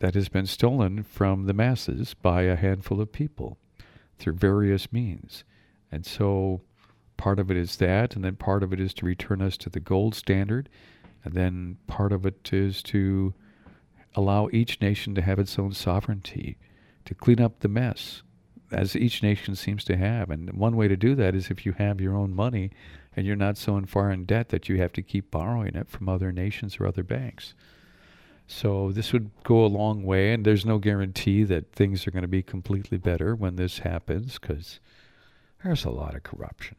that 0.00 0.14
has 0.14 0.28
been 0.28 0.46
stolen 0.46 1.02
from 1.04 1.46
the 1.46 1.54
masses 1.54 2.14
by 2.14 2.42
a 2.42 2.56
handful 2.56 3.00
of 3.00 3.12
people 3.12 3.58
through 4.18 4.34
various 4.34 4.92
means. 4.92 5.44
And 5.92 6.04
so 6.04 6.60
part 7.16 7.38
of 7.38 7.50
it 7.50 7.56
is 7.56 7.76
that, 7.76 8.16
and 8.16 8.24
then 8.24 8.36
part 8.36 8.64
of 8.64 8.72
it 8.72 8.80
is 8.80 8.92
to 8.94 9.06
return 9.06 9.40
us 9.40 9.56
to 9.58 9.70
the 9.70 9.80
gold 9.80 10.14
standard, 10.14 10.68
and 11.24 11.34
then 11.34 11.78
part 11.86 12.12
of 12.12 12.26
it 12.26 12.52
is 12.52 12.82
to 12.82 13.34
allow 14.14 14.48
each 14.52 14.80
nation 14.80 15.14
to 15.14 15.22
have 15.22 15.38
its 15.38 15.58
own 15.58 15.72
sovereignty, 15.72 16.56
to 17.04 17.14
clean 17.14 17.40
up 17.40 17.60
the 17.60 17.68
mess, 17.68 18.22
as 18.70 18.96
each 18.96 19.22
nation 19.22 19.54
seems 19.54 19.84
to 19.84 19.96
have. 19.96 20.30
And 20.30 20.52
one 20.52 20.76
way 20.76 20.88
to 20.88 20.96
do 20.96 21.14
that 21.14 21.34
is 21.34 21.50
if 21.50 21.64
you 21.64 21.72
have 21.72 22.00
your 22.00 22.16
own 22.16 22.34
money 22.34 22.70
and 23.16 23.26
you're 23.26 23.36
not 23.36 23.56
so 23.56 23.76
in 23.76 24.24
debt 24.24 24.48
that 24.48 24.68
you 24.68 24.78
have 24.78 24.92
to 24.92 25.02
keep 25.02 25.30
borrowing 25.30 25.76
it 25.76 25.88
from 25.88 26.08
other 26.08 26.32
nations 26.32 26.78
or 26.78 26.86
other 26.86 27.02
banks. 27.04 27.54
So 28.46 28.92
this 28.92 29.12
would 29.12 29.30
go 29.42 29.64
a 29.64 29.66
long 29.66 30.02
way, 30.02 30.32
and 30.32 30.44
there's 30.44 30.66
no 30.66 30.78
guarantee 30.78 31.44
that 31.44 31.72
things 31.72 32.06
are 32.06 32.10
going 32.10 32.22
to 32.22 32.28
be 32.28 32.42
completely 32.42 32.98
better 32.98 33.34
when 33.34 33.56
this 33.56 33.78
happens 33.78 34.38
because 34.38 34.80
there's 35.62 35.84
a 35.84 35.90
lot 35.90 36.14
of 36.14 36.24
corruption. 36.24 36.76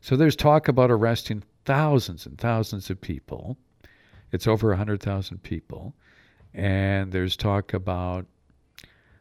So 0.00 0.14
there's 0.14 0.36
talk 0.36 0.68
about 0.68 0.90
arresting 0.90 1.42
thousands 1.64 2.24
and 2.24 2.38
thousands 2.38 2.88
of 2.88 3.00
people. 3.00 3.58
It's 4.30 4.46
over 4.46 4.68
100,000 4.68 5.42
people. 5.42 5.94
And 6.54 7.12
there's 7.12 7.36
talk 7.36 7.72
about 7.74 8.26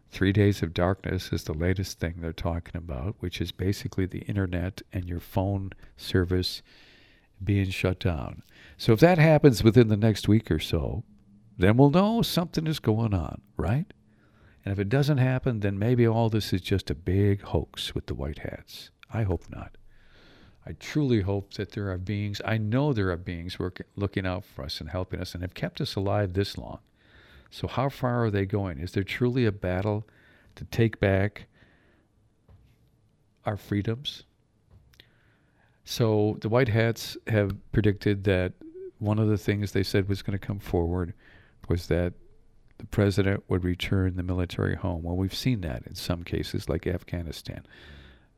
three 0.09 0.31
days 0.31 0.63
of 0.63 0.73
darkness 0.73 1.31
is 1.31 1.43
the 1.43 1.53
latest 1.53 1.99
thing 1.99 2.15
they're 2.17 2.33
talking 2.33 2.77
about, 2.77 3.15
which 3.19 3.41
is 3.41 3.51
basically 3.51 4.05
the 4.05 4.21
internet 4.21 4.81
and 4.93 5.05
your 5.05 5.19
phone 5.19 5.71
service 5.97 6.61
being 7.43 7.69
shut 7.69 7.99
down. 7.99 8.41
So 8.77 8.93
if 8.93 8.99
that 9.01 9.17
happens 9.17 9.63
within 9.63 9.89
the 9.89 9.97
next 9.97 10.27
week 10.27 10.49
or 10.49 10.59
so, 10.59 11.03
then 11.57 11.77
we'll 11.77 11.89
know 11.89 12.21
something 12.21 12.67
is 12.67 12.79
going 12.79 13.13
on, 13.13 13.41
right? 13.57 13.85
And 14.63 14.71
if 14.71 14.79
it 14.79 14.89
doesn't 14.89 15.19
happen, 15.19 15.61
then 15.61 15.79
maybe 15.79 16.07
all 16.07 16.29
this 16.29 16.51
is 16.53 16.61
just 16.61 16.89
a 16.89 16.95
big 16.95 17.41
hoax 17.41 17.95
with 17.95 18.07
the 18.07 18.15
white 18.15 18.39
hats. 18.39 18.91
I 19.13 19.23
hope 19.23 19.43
not. 19.49 19.77
I 20.65 20.73
truly 20.73 21.21
hope 21.21 21.53
that 21.53 21.71
there 21.71 21.89
are 21.89 21.97
beings, 21.97 22.41
I 22.43 22.57
know 22.57 22.91
there 22.91 23.09
are 23.09 23.17
beings 23.17 23.57
working, 23.57 23.85
looking 23.95 24.25
out 24.25 24.43
for 24.43 24.65
us 24.65 24.81
and 24.81 24.89
helping 24.89 25.21
us 25.21 25.33
and 25.33 25.41
have 25.41 25.53
kept 25.53 25.79
us 25.79 25.95
alive 25.95 26.33
this 26.33 26.57
long. 26.57 26.79
So, 27.49 27.67
how 27.67 27.89
far 27.89 28.25
are 28.25 28.31
they 28.31 28.45
going? 28.45 28.79
Is 28.79 28.91
there 28.91 29.03
truly 29.03 29.45
a 29.45 29.51
battle 29.51 30.07
to 30.55 30.65
take 30.65 30.99
back 30.99 31.45
our 33.45 33.57
freedoms? 33.57 34.23
So, 35.85 36.37
the 36.41 36.49
White 36.49 36.67
Hats 36.67 37.17
have 37.27 37.55
predicted 37.71 38.25
that 38.25 38.53
one 38.99 39.19
of 39.19 39.27
the 39.27 39.37
things 39.37 39.71
they 39.71 39.83
said 39.83 40.09
was 40.09 40.21
going 40.21 40.37
to 40.37 40.45
come 40.45 40.59
forward 40.59 41.13
was 41.67 41.87
that 41.87 42.13
the 42.77 42.85
president 42.85 43.43
would 43.47 43.63
return 43.63 44.15
the 44.15 44.23
military 44.23 44.75
home. 44.75 45.03
Well, 45.03 45.15
we've 45.15 45.33
seen 45.33 45.61
that 45.61 45.83
in 45.87 45.95
some 45.95 46.23
cases, 46.23 46.69
like 46.69 46.85
Afghanistan. 46.85 47.65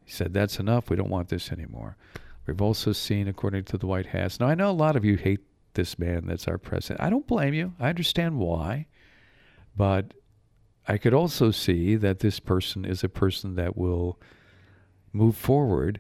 He 0.06 0.12
said, 0.12 0.34
That's 0.34 0.60
enough. 0.60 0.90
We 0.90 0.96
don't 0.96 1.10
want 1.10 1.30
this 1.30 1.52
anymore. 1.52 1.98
We've 2.46 2.62
also 2.62 2.94
seen, 2.94 3.28
according 3.28 3.66
to 3.66 3.78
the 3.78 3.86
White 3.88 4.08
House, 4.08 4.40
now 4.40 4.48
I 4.48 4.56
know 4.56 4.70
a 4.70 4.72
lot 4.72 4.96
of 4.96 5.06
you 5.06 5.18
hate 5.18 5.42
this 5.74 6.00
man 6.00 6.26
that's 6.26 6.48
our 6.48 6.58
president. 6.58 7.02
I 7.02 7.10
don't 7.10 7.28
blame 7.28 7.54
you. 7.54 7.74
I 7.80 7.90
understand 7.90 8.38
why. 8.40 8.88
But 9.76 10.14
I 10.88 10.98
could 10.98 11.14
also 11.14 11.52
see 11.52 11.96
that 11.96 12.20
this 12.20 12.40
person 12.40 12.86
is 12.86 13.04
a 13.04 13.10
person 13.10 13.56
that 13.56 13.78
will 13.78 14.20
move 15.14 15.36
forward 15.36 16.00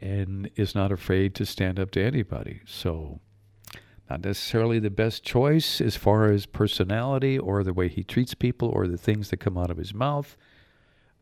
and 0.00 0.50
is 0.56 0.74
not 0.74 0.92
afraid 0.92 1.34
to 1.36 1.46
stand 1.46 1.78
up 1.78 1.90
to 1.92 2.02
anybody. 2.02 2.60
So 2.66 3.20
not 4.10 4.24
necessarily 4.24 4.78
the 4.78 4.90
best 4.90 5.24
choice 5.24 5.80
as 5.80 5.96
far 5.96 6.30
as 6.30 6.46
personality 6.46 7.38
or 7.38 7.62
the 7.62 7.72
way 7.72 7.88
he 7.88 8.04
treats 8.04 8.34
people 8.34 8.68
or 8.68 8.86
the 8.86 8.98
things 8.98 9.30
that 9.30 9.38
come 9.38 9.56
out 9.56 9.70
of 9.70 9.78
his 9.78 9.94
mouth. 9.94 10.36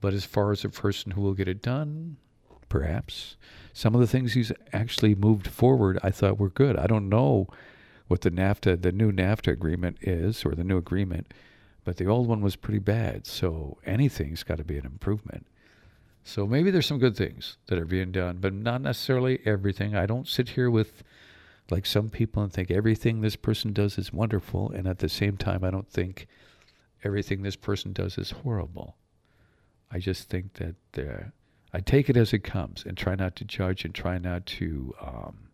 But 0.00 0.14
as 0.14 0.24
far 0.24 0.50
as 0.50 0.64
a 0.64 0.68
person 0.68 1.12
who 1.12 1.20
will 1.20 1.34
get 1.34 1.46
it 1.46 1.62
done, 1.62 2.16
perhaps. 2.68 3.36
Some 3.72 3.94
of 3.94 4.00
the 4.00 4.06
things 4.06 4.32
he's 4.32 4.50
actually 4.72 5.14
moved 5.14 5.46
forward 5.46 5.98
I 6.02 6.10
thought 6.10 6.38
were 6.38 6.50
good. 6.50 6.76
I 6.76 6.86
don't 6.86 7.08
know 7.08 7.46
what 8.08 8.22
the 8.22 8.30
NAFTA, 8.30 8.82
the 8.82 8.92
new 8.92 9.12
NAFTA 9.12 9.52
agreement 9.52 9.98
is 10.00 10.44
or 10.44 10.54
the 10.54 10.64
new 10.64 10.76
agreement, 10.76 11.32
but 11.84 11.96
the 11.96 12.06
old 12.06 12.26
one 12.26 12.40
was 12.40 12.56
pretty 12.56 12.78
bad. 12.78 13.26
So 13.26 13.78
anything's 13.84 14.42
got 14.42 14.58
to 14.58 14.64
be 14.64 14.78
an 14.78 14.86
improvement. 14.86 15.46
So 16.24 16.46
maybe 16.46 16.70
there's 16.70 16.86
some 16.86 16.98
good 16.98 17.16
things 17.16 17.56
that 17.66 17.78
are 17.78 17.84
being 17.84 18.12
done, 18.12 18.38
but 18.40 18.52
not 18.52 18.80
necessarily 18.80 19.40
everything. 19.44 19.96
I 19.96 20.06
don't 20.06 20.28
sit 20.28 20.50
here 20.50 20.70
with 20.70 21.02
like 21.70 21.86
some 21.86 22.10
people 22.10 22.42
and 22.42 22.52
think 22.52 22.70
everything 22.70 23.20
this 23.20 23.36
person 23.36 23.72
does 23.72 23.98
is 23.98 24.12
wonderful, 24.12 24.70
and 24.70 24.86
at 24.86 24.98
the 24.98 25.08
same 25.08 25.36
time, 25.36 25.64
I 25.64 25.70
don't 25.70 25.90
think 25.90 26.26
everything 27.02 27.42
this 27.42 27.56
person 27.56 27.92
does 27.92 28.18
is 28.18 28.30
horrible. 28.30 28.96
I 29.90 29.98
just 29.98 30.28
think 30.28 30.54
that 30.54 30.76
uh, 30.98 31.24
I 31.72 31.80
take 31.80 32.08
it 32.08 32.16
as 32.16 32.32
it 32.32 32.44
comes 32.44 32.84
and 32.86 32.96
try 32.96 33.14
not 33.14 33.36
to 33.36 33.44
judge 33.44 33.84
and 33.84 33.94
try 33.94 34.18
not 34.18 34.46
to 34.46 34.94
um, 35.00 35.48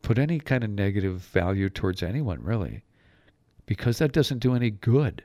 put 0.00 0.18
any 0.18 0.38
kind 0.38 0.64
of 0.64 0.70
negative 0.70 1.20
value 1.20 1.68
towards 1.68 2.02
anyone, 2.02 2.42
really, 2.42 2.82
because 3.66 3.98
that 3.98 4.12
doesn't 4.12 4.38
do 4.38 4.54
any 4.54 4.70
good. 4.70 5.24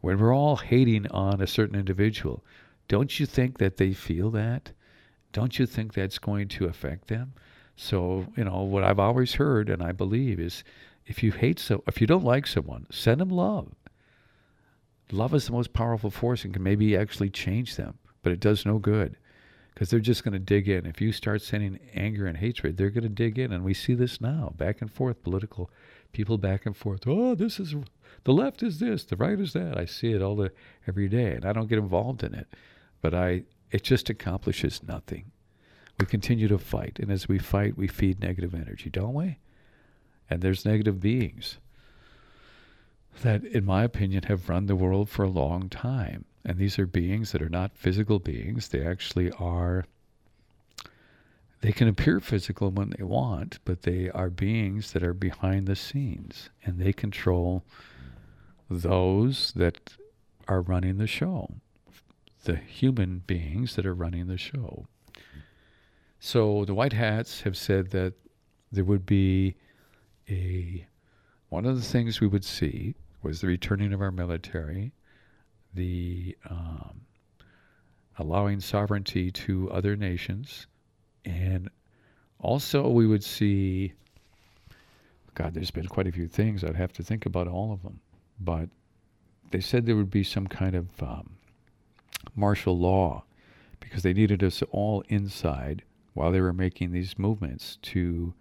When 0.00 0.18
we're 0.18 0.34
all 0.34 0.56
hating 0.56 1.06
on 1.08 1.40
a 1.40 1.46
certain 1.46 1.78
individual, 1.78 2.44
don't 2.88 3.20
you 3.20 3.26
think 3.26 3.58
that 3.58 3.76
they 3.76 3.92
feel 3.92 4.30
that? 4.30 4.72
Don't 5.32 5.58
you 5.58 5.66
think 5.66 5.92
that's 5.92 6.18
going 6.18 6.48
to 6.48 6.64
affect 6.64 7.08
them? 7.08 7.34
So, 7.76 8.26
you 8.36 8.44
know, 8.44 8.62
what 8.62 8.84
I've 8.84 8.98
always 8.98 9.34
heard 9.34 9.70
and 9.70 9.82
I 9.82 9.92
believe 9.92 10.40
is 10.40 10.64
if 11.06 11.22
you 11.22 11.32
hate 11.32 11.58
so 11.58 11.82
if 11.86 12.00
you 12.00 12.06
don't 12.06 12.24
like 12.24 12.46
someone, 12.46 12.86
send 12.90 13.20
them 13.20 13.30
love. 13.30 13.74
Love 15.12 15.34
is 15.34 15.46
the 15.46 15.52
most 15.52 15.72
powerful 15.72 16.10
force 16.10 16.44
and 16.44 16.52
can 16.52 16.62
maybe 16.62 16.96
actually 16.96 17.30
change 17.30 17.76
them, 17.76 17.98
but 18.22 18.32
it 18.32 18.40
does 18.40 18.64
no 18.64 18.78
good 18.78 19.16
because 19.74 19.90
they're 19.90 19.98
just 19.98 20.24
going 20.24 20.32
to 20.32 20.38
dig 20.38 20.68
in. 20.68 20.86
If 20.86 21.00
you 21.00 21.10
start 21.10 21.42
sending 21.42 21.78
anger 21.94 22.26
and 22.26 22.36
hatred, 22.36 22.76
they're 22.76 22.90
going 22.90 23.04
to 23.04 23.08
dig 23.08 23.38
in. 23.38 23.52
And 23.52 23.64
we 23.64 23.74
see 23.74 23.94
this 23.94 24.20
now 24.20 24.52
back 24.56 24.80
and 24.80 24.92
forth, 24.92 25.22
political 25.22 25.70
people 26.12 26.38
back 26.38 26.66
and 26.66 26.76
forth. 26.76 27.02
Oh, 27.06 27.34
this 27.34 27.60
is 27.60 27.74
the 28.24 28.32
left 28.32 28.62
is 28.62 28.80
this, 28.80 29.04
the 29.04 29.16
right 29.16 29.38
is 29.38 29.52
that. 29.52 29.78
I 29.78 29.84
see 29.84 30.12
it 30.12 30.22
all 30.22 30.36
the 30.36 30.52
every 30.86 31.08
day, 31.08 31.34
and 31.34 31.44
I 31.44 31.52
don't 31.52 31.68
get 31.68 31.78
involved 31.78 32.22
in 32.22 32.34
it, 32.34 32.48
but 33.00 33.14
I 33.14 33.44
it 33.70 33.82
just 33.82 34.10
accomplishes 34.10 34.82
nothing 34.82 35.30
we 36.00 36.06
continue 36.06 36.48
to 36.48 36.58
fight. 36.58 36.98
And 36.98 37.10
as 37.10 37.28
we 37.28 37.38
fight, 37.38 37.76
we 37.76 37.86
feed 37.86 38.20
negative 38.20 38.54
energy, 38.54 38.90
don't 38.90 39.14
we? 39.14 39.38
And 40.28 40.40
there's 40.40 40.64
negative 40.64 41.00
beings 41.00 41.58
that, 43.22 43.44
in 43.44 43.64
my 43.64 43.84
opinion, 43.84 44.24
have 44.24 44.48
run 44.48 44.66
the 44.66 44.76
world 44.76 45.10
for 45.10 45.24
a 45.24 45.28
long 45.28 45.68
time. 45.68 46.24
And 46.44 46.56
these 46.56 46.78
are 46.78 46.86
beings 46.86 47.32
that 47.32 47.42
are 47.42 47.50
not 47.50 47.76
physical 47.76 48.18
beings. 48.18 48.68
They 48.68 48.84
actually 48.84 49.30
are, 49.32 49.84
they 51.60 51.72
can 51.72 51.88
appear 51.88 52.20
physical 52.20 52.70
when 52.70 52.94
they 52.96 53.04
want, 53.04 53.58
but 53.64 53.82
they 53.82 54.10
are 54.10 54.30
beings 54.30 54.92
that 54.92 55.02
are 55.02 55.14
behind 55.14 55.66
the 55.66 55.76
scenes. 55.76 56.50
And 56.64 56.78
they 56.78 56.92
control 56.92 57.64
those 58.70 59.52
that 59.52 59.96
are 60.48 60.62
running 60.62 60.96
the 60.96 61.06
show, 61.06 61.54
the 62.44 62.56
human 62.56 63.22
beings 63.26 63.76
that 63.76 63.84
are 63.84 63.94
running 63.94 64.26
the 64.26 64.38
show. 64.38 64.86
So 66.18 66.64
the 66.64 66.74
White 66.74 66.92
Hats 66.92 67.42
have 67.42 67.56
said 67.56 67.90
that 67.90 68.14
there 68.72 68.84
would 68.84 69.04
be 69.04 69.56
a 70.28 70.86
one 71.48 71.66
of 71.66 71.74
the 71.74 71.82
things 71.82 72.20
we 72.20 72.28
would 72.28 72.44
see 72.44 72.94
was 73.22 73.40
the 73.40 73.48
returning 73.48 73.92
of 73.92 74.00
our 74.00 74.12
military, 74.12 74.92
the 75.74 76.36
um, 76.48 77.00
allowing 78.18 78.60
sovereignty 78.60 79.32
to 79.32 79.68
other 79.70 79.96
nations, 79.96 80.68
and 81.24 81.70
also 82.38 82.88
we 82.88 83.06
would 83.06 83.24
see. 83.24 83.92
God, 85.34 85.54
there's 85.54 85.70
been 85.70 85.86
quite 85.86 86.08
a 86.08 86.12
few 86.12 86.26
things. 86.26 86.64
I'd 86.64 86.76
have 86.76 86.92
to 86.94 87.02
think 87.02 87.24
about 87.24 87.46
all 87.46 87.72
of 87.72 87.82
them, 87.82 88.00
but 88.40 88.68
they 89.52 89.60
said 89.60 89.86
there 89.86 89.96
would 89.96 90.10
be 90.10 90.24
some 90.24 90.46
kind 90.46 90.74
of 90.74 90.88
um, 91.02 91.30
martial 92.34 92.76
law 92.78 93.24
because 93.78 94.02
they 94.02 94.12
needed 94.12 94.42
us 94.42 94.62
all 94.70 95.02
inside 95.08 95.82
while 96.14 96.32
they 96.32 96.40
were 96.40 96.52
making 96.52 96.92
these 96.92 97.18
movements 97.18 97.78
to 97.82 98.34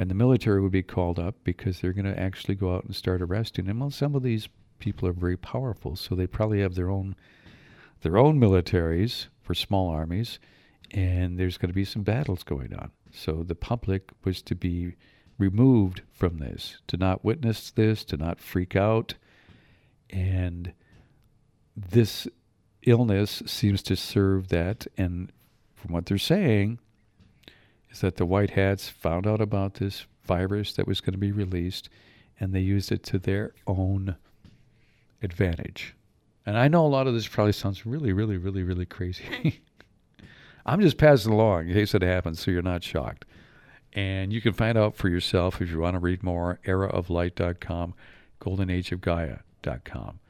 and 0.00 0.10
the 0.10 0.14
military 0.14 0.62
would 0.62 0.72
be 0.72 0.82
called 0.82 1.18
up 1.18 1.34
because 1.44 1.78
they're 1.78 1.92
going 1.92 2.06
to 2.06 2.18
actually 2.18 2.54
go 2.54 2.74
out 2.74 2.84
and 2.84 2.96
start 2.96 3.20
arresting 3.20 3.66
them. 3.66 3.80
Well, 3.80 3.90
some 3.90 4.14
of 4.14 4.22
these 4.22 4.48
people 4.78 5.06
are 5.06 5.12
very 5.12 5.36
powerful, 5.36 5.94
so 5.94 6.14
they 6.14 6.26
probably 6.26 6.62
have 6.62 6.74
their 6.74 6.88
own 6.88 7.14
their 8.00 8.16
own 8.16 8.40
militaries 8.40 9.26
for 9.42 9.54
small 9.54 9.90
armies, 9.90 10.38
and 10.90 11.38
there's 11.38 11.58
going 11.58 11.70
to 11.70 11.74
be 11.74 11.84
some 11.84 12.02
battles 12.02 12.42
going 12.42 12.74
on. 12.74 12.90
So 13.12 13.42
the 13.42 13.54
public 13.54 14.10
was 14.24 14.42
to 14.42 14.54
be 14.54 14.94
removed 15.38 16.02
from 16.12 16.38
this, 16.38 16.78
to 16.88 16.96
not 16.96 17.24
witness 17.24 17.70
this, 17.70 18.04
to 18.04 18.16
not 18.16 18.40
freak 18.40 18.76
out, 18.76 19.14
and 20.10 20.72
this 21.76 22.26
illness 22.82 23.42
seems 23.46 23.82
to 23.84 23.96
serve 23.96 24.48
that. 24.48 24.86
And 24.96 25.32
from 25.74 25.92
what 25.94 26.06
they're 26.06 26.18
saying, 26.18 26.78
is 27.90 28.00
that 28.00 28.16
the 28.16 28.26
White 28.26 28.50
Hats 28.50 28.88
found 28.88 29.26
out 29.26 29.40
about 29.40 29.74
this 29.74 30.06
virus 30.24 30.72
that 30.74 30.86
was 30.86 31.00
going 31.00 31.12
to 31.12 31.18
be 31.18 31.32
released 31.32 31.88
and 32.38 32.54
they 32.54 32.60
used 32.60 32.90
it 32.90 33.02
to 33.04 33.18
their 33.18 33.52
own 33.66 34.16
advantage. 35.22 35.94
And 36.46 36.56
I 36.56 36.68
know 36.68 36.86
a 36.86 36.88
lot 36.88 37.06
of 37.06 37.14
this 37.14 37.28
probably 37.28 37.52
sounds 37.52 37.84
really, 37.84 38.12
really, 38.12 38.38
really, 38.38 38.62
really 38.62 38.86
crazy. 38.86 39.60
I'm 40.66 40.80
just 40.80 40.98
passing 40.98 41.32
along 41.32 41.68
in 41.68 41.74
case 41.74 41.94
it 41.94 42.02
happens 42.02 42.40
so 42.40 42.50
you're 42.50 42.62
not 42.62 42.82
shocked. 42.84 43.24
And 43.92 44.32
you 44.32 44.40
can 44.40 44.52
find 44.52 44.78
out 44.78 44.96
for 44.96 45.08
yourself 45.08 45.60
if 45.60 45.70
you 45.70 45.80
want 45.80 45.94
to 45.94 46.00
read 46.00 46.22
more, 46.22 46.60
eraoflight.com, 46.64 47.94
goldenageofgaia.com. 48.40 50.20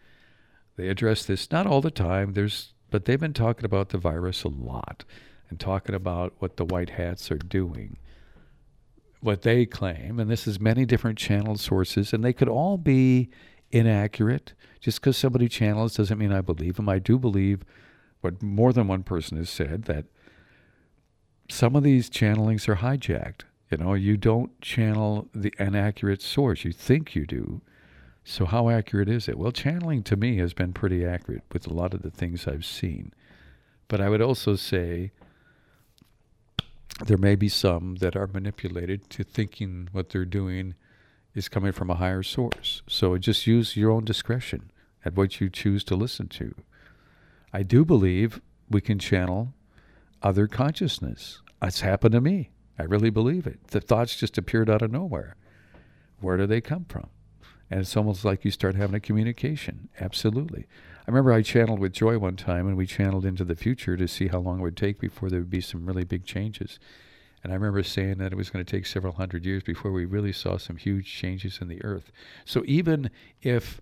They 0.76 0.88
address 0.88 1.24
this 1.26 1.50
not 1.50 1.66
all 1.66 1.80
the 1.80 1.90
time, 1.90 2.32
there's 2.32 2.72
but 2.90 3.04
they've 3.04 3.20
been 3.20 3.32
talking 3.32 3.64
about 3.64 3.90
the 3.90 3.98
virus 3.98 4.42
a 4.42 4.48
lot 4.48 5.04
and 5.48 5.60
talking 5.60 5.94
about 5.94 6.34
what 6.38 6.56
the 6.56 6.64
white 6.64 6.90
hats 6.90 7.30
are 7.30 7.38
doing, 7.38 7.98
what 9.20 9.42
they 9.42 9.66
claim, 9.66 10.18
and 10.18 10.30
this 10.30 10.46
is 10.46 10.58
many 10.58 10.84
different 10.84 11.18
channel 11.18 11.56
sources, 11.56 12.12
and 12.12 12.24
they 12.24 12.32
could 12.32 12.48
all 12.48 12.78
be 12.78 13.28
inaccurate. 13.70 14.54
Just 14.80 15.00
because 15.00 15.16
somebody 15.16 15.48
channels 15.48 15.94
doesn't 15.94 16.18
mean 16.18 16.32
I 16.32 16.40
believe 16.40 16.76
them. 16.76 16.88
I 16.88 16.98
do 16.98 17.18
believe 17.18 17.62
what 18.22 18.42
more 18.42 18.72
than 18.72 18.88
one 18.88 19.02
person 19.02 19.36
has 19.36 19.50
said 19.50 19.84
that 19.84 20.06
some 21.50 21.76
of 21.76 21.82
these 21.82 22.08
channelings 22.08 22.68
are 22.68 22.76
hijacked. 22.76 23.42
You 23.70 23.78
know, 23.78 23.94
you 23.94 24.16
don't 24.16 24.60
channel 24.60 25.28
the 25.34 25.52
inaccurate 25.58 26.22
source. 26.22 26.64
You 26.64 26.72
think 26.72 27.14
you 27.14 27.26
do. 27.26 27.60
So 28.24 28.44
how 28.44 28.68
accurate 28.68 29.08
is 29.08 29.28
it? 29.28 29.38
Well, 29.38 29.52
channeling 29.52 30.02
to 30.04 30.16
me 30.16 30.38
has 30.38 30.52
been 30.52 30.72
pretty 30.72 31.04
accurate 31.04 31.44
with 31.52 31.66
a 31.66 31.72
lot 31.72 31.94
of 31.94 32.02
the 32.02 32.10
things 32.10 32.46
I've 32.46 32.64
seen. 32.64 33.12
But 33.88 34.00
I 34.00 34.08
would 34.08 34.20
also 34.20 34.56
say 34.56 35.12
there 37.06 37.16
may 37.16 37.34
be 37.34 37.48
some 37.48 37.96
that 37.96 38.16
are 38.16 38.26
manipulated 38.26 39.08
to 39.10 39.24
thinking 39.24 39.88
what 39.92 40.10
they're 40.10 40.24
doing 40.24 40.74
is 41.34 41.48
coming 41.48 41.72
from 41.72 41.90
a 41.90 41.94
higher 41.94 42.22
source. 42.22 42.82
So 42.88 43.16
just 43.18 43.46
use 43.46 43.76
your 43.76 43.90
own 43.90 44.04
discretion 44.04 44.70
at 45.04 45.14
what 45.14 45.40
you 45.40 45.48
choose 45.48 45.84
to 45.84 45.96
listen 45.96 46.28
to. 46.28 46.54
I 47.52 47.62
do 47.62 47.84
believe 47.84 48.40
we 48.68 48.80
can 48.80 48.98
channel 48.98 49.54
other 50.22 50.46
consciousness. 50.46 51.42
It's 51.62 51.80
happened 51.80 52.12
to 52.12 52.20
me. 52.20 52.50
I 52.78 52.84
really 52.84 53.10
believe 53.10 53.46
it. 53.46 53.68
The 53.68 53.80
thoughts 53.80 54.16
just 54.16 54.38
appeared 54.38 54.70
out 54.70 54.82
of 54.82 54.90
nowhere. 54.90 55.36
Where 56.20 56.36
do 56.36 56.46
they 56.46 56.60
come 56.60 56.86
from? 56.88 57.08
And 57.70 57.80
it's 57.80 57.96
almost 57.96 58.24
like 58.24 58.44
you 58.44 58.50
start 58.50 58.74
having 58.74 58.96
a 58.96 59.00
communication. 59.00 59.88
Absolutely. 60.00 60.66
I 61.00 61.10
remember 61.10 61.32
I 61.32 61.42
channeled 61.42 61.78
with 61.78 61.92
Joy 61.92 62.18
one 62.18 62.36
time 62.36 62.66
and 62.66 62.76
we 62.76 62.86
channeled 62.86 63.24
into 63.24 63.44
the 63.44 63.54
future 63.54 63.96
to 63.96 64.08
see 64.08 64.28
how 64.28 64.38
long 64.38 64.60
it 64.60 64.62
would 64.62 64.76
take 64.76 64.98
before 64.98 65.30
there 65.30 65.40
would 65.40 65.50
be 65.50 65.60
some 65.60 65.86
really 65.86 66.04
big 66.04 66.24
changes. 66.24 66.78
And 67.42 67.52
I 67.52 67.56
remember 67.56 67.82
saying 67.82 68.18
that 68.18 68.32
it 68.32 68.36
was 68.36 68.50
going 68.50 68.64
to 68.64 68.70
take 68.70 68.86
several 68.86 69.14
hundred 69.14 69.44
years 69.44 69.62
before 69.62 69.92
we 69.92 70.04
really 70.04 70.32
saw 70.32 70.58
some 70.58 70.76
huge 70.76 71.06
changes 71.06 71.58
in 71.60 71.68
the 71.68 71.82
earth. 71.84 72.12
So 72.44 72.62
even 72.66 73.10
if 73.40 73.80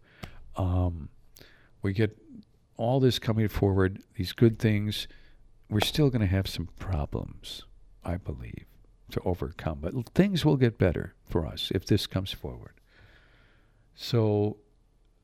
um, 0.57 1.09
we 1.83 1.93
get 1.93 2.17
all 2.77 3.01
this 3.01 3.19
coming 3.19 3.49
forward, 3.49 4.03
these 4.15 4.33
good 4.33 4.59
things, 4.59 5.09
we're 5.71 5.81
still 5.81 6.11
going 6.11 6.21
to 6.21 6.27
have 6.27 6.49
some 6.49 6.69
problems, 6.79 7.63
I 8.05 8.17
believe, 8.17 8.67
to 9.11 9.21
overcome. 9.25 9.79
But 9.81 9.95
things 10.15 10.45
will 10.45 10.57
get 10.57 10.79
better 10.79 11.15
for 11.29 11.47
us 11.47 11.71
if 11.75 11.87
this 11.87 12.07
comes 12.07 12.33
forward. 12.33 12.73
So 13.95 14.59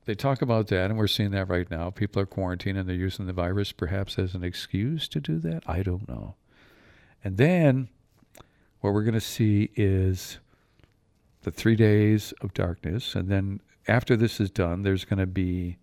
they 0.05 0.13
talk 0.13 0.41
about 0.41 0.67
that, 0.67 0.91
and 0.91 0.97
we're 0.97 1.07
seeing 1.07 1.31
that 1.31 1.49
right 1.49 1.69
now. 1.69 1.89
People 1.89 2.21
are 2.21 2.27
quarantining 2.27 2.79
and 2.79 2.89
they're 2.89 2.95
using 2.95 3.25
the 3.25 3.33
virus 3.33 3.71
perhaps 3.71 4.19
as 4.19 4.35
an 4.35 4.43
excuse 4.43 5.07
to 5.09 5.19
do 5.19 5.39
that. 5.39 5.63
I 5.65 5.81
don't 5.81 6.07
know. 6.07 6.35
And 7.23 7.37
then 7.37 7.89
what 8.81 8.93
we're 8.93 9.03
going 9.03 9.15
to 9.15 9.21
see 9.21 9.71
is 9.75 10.37
the 11.41 11.51
three 11.51 11.75
days 11.75 12.33
of 12.41 12.53
darkness. 12.53 13.15
And 13.15 13.29
then 13.29 13.61
after 13.87 14.15
this 14.15 14.39
is 14.39 14.51
done, 14.51 14.83
there's 14.83 15.05
going 15.05 15.19
to 15.19 15.25
be 15.25 15.77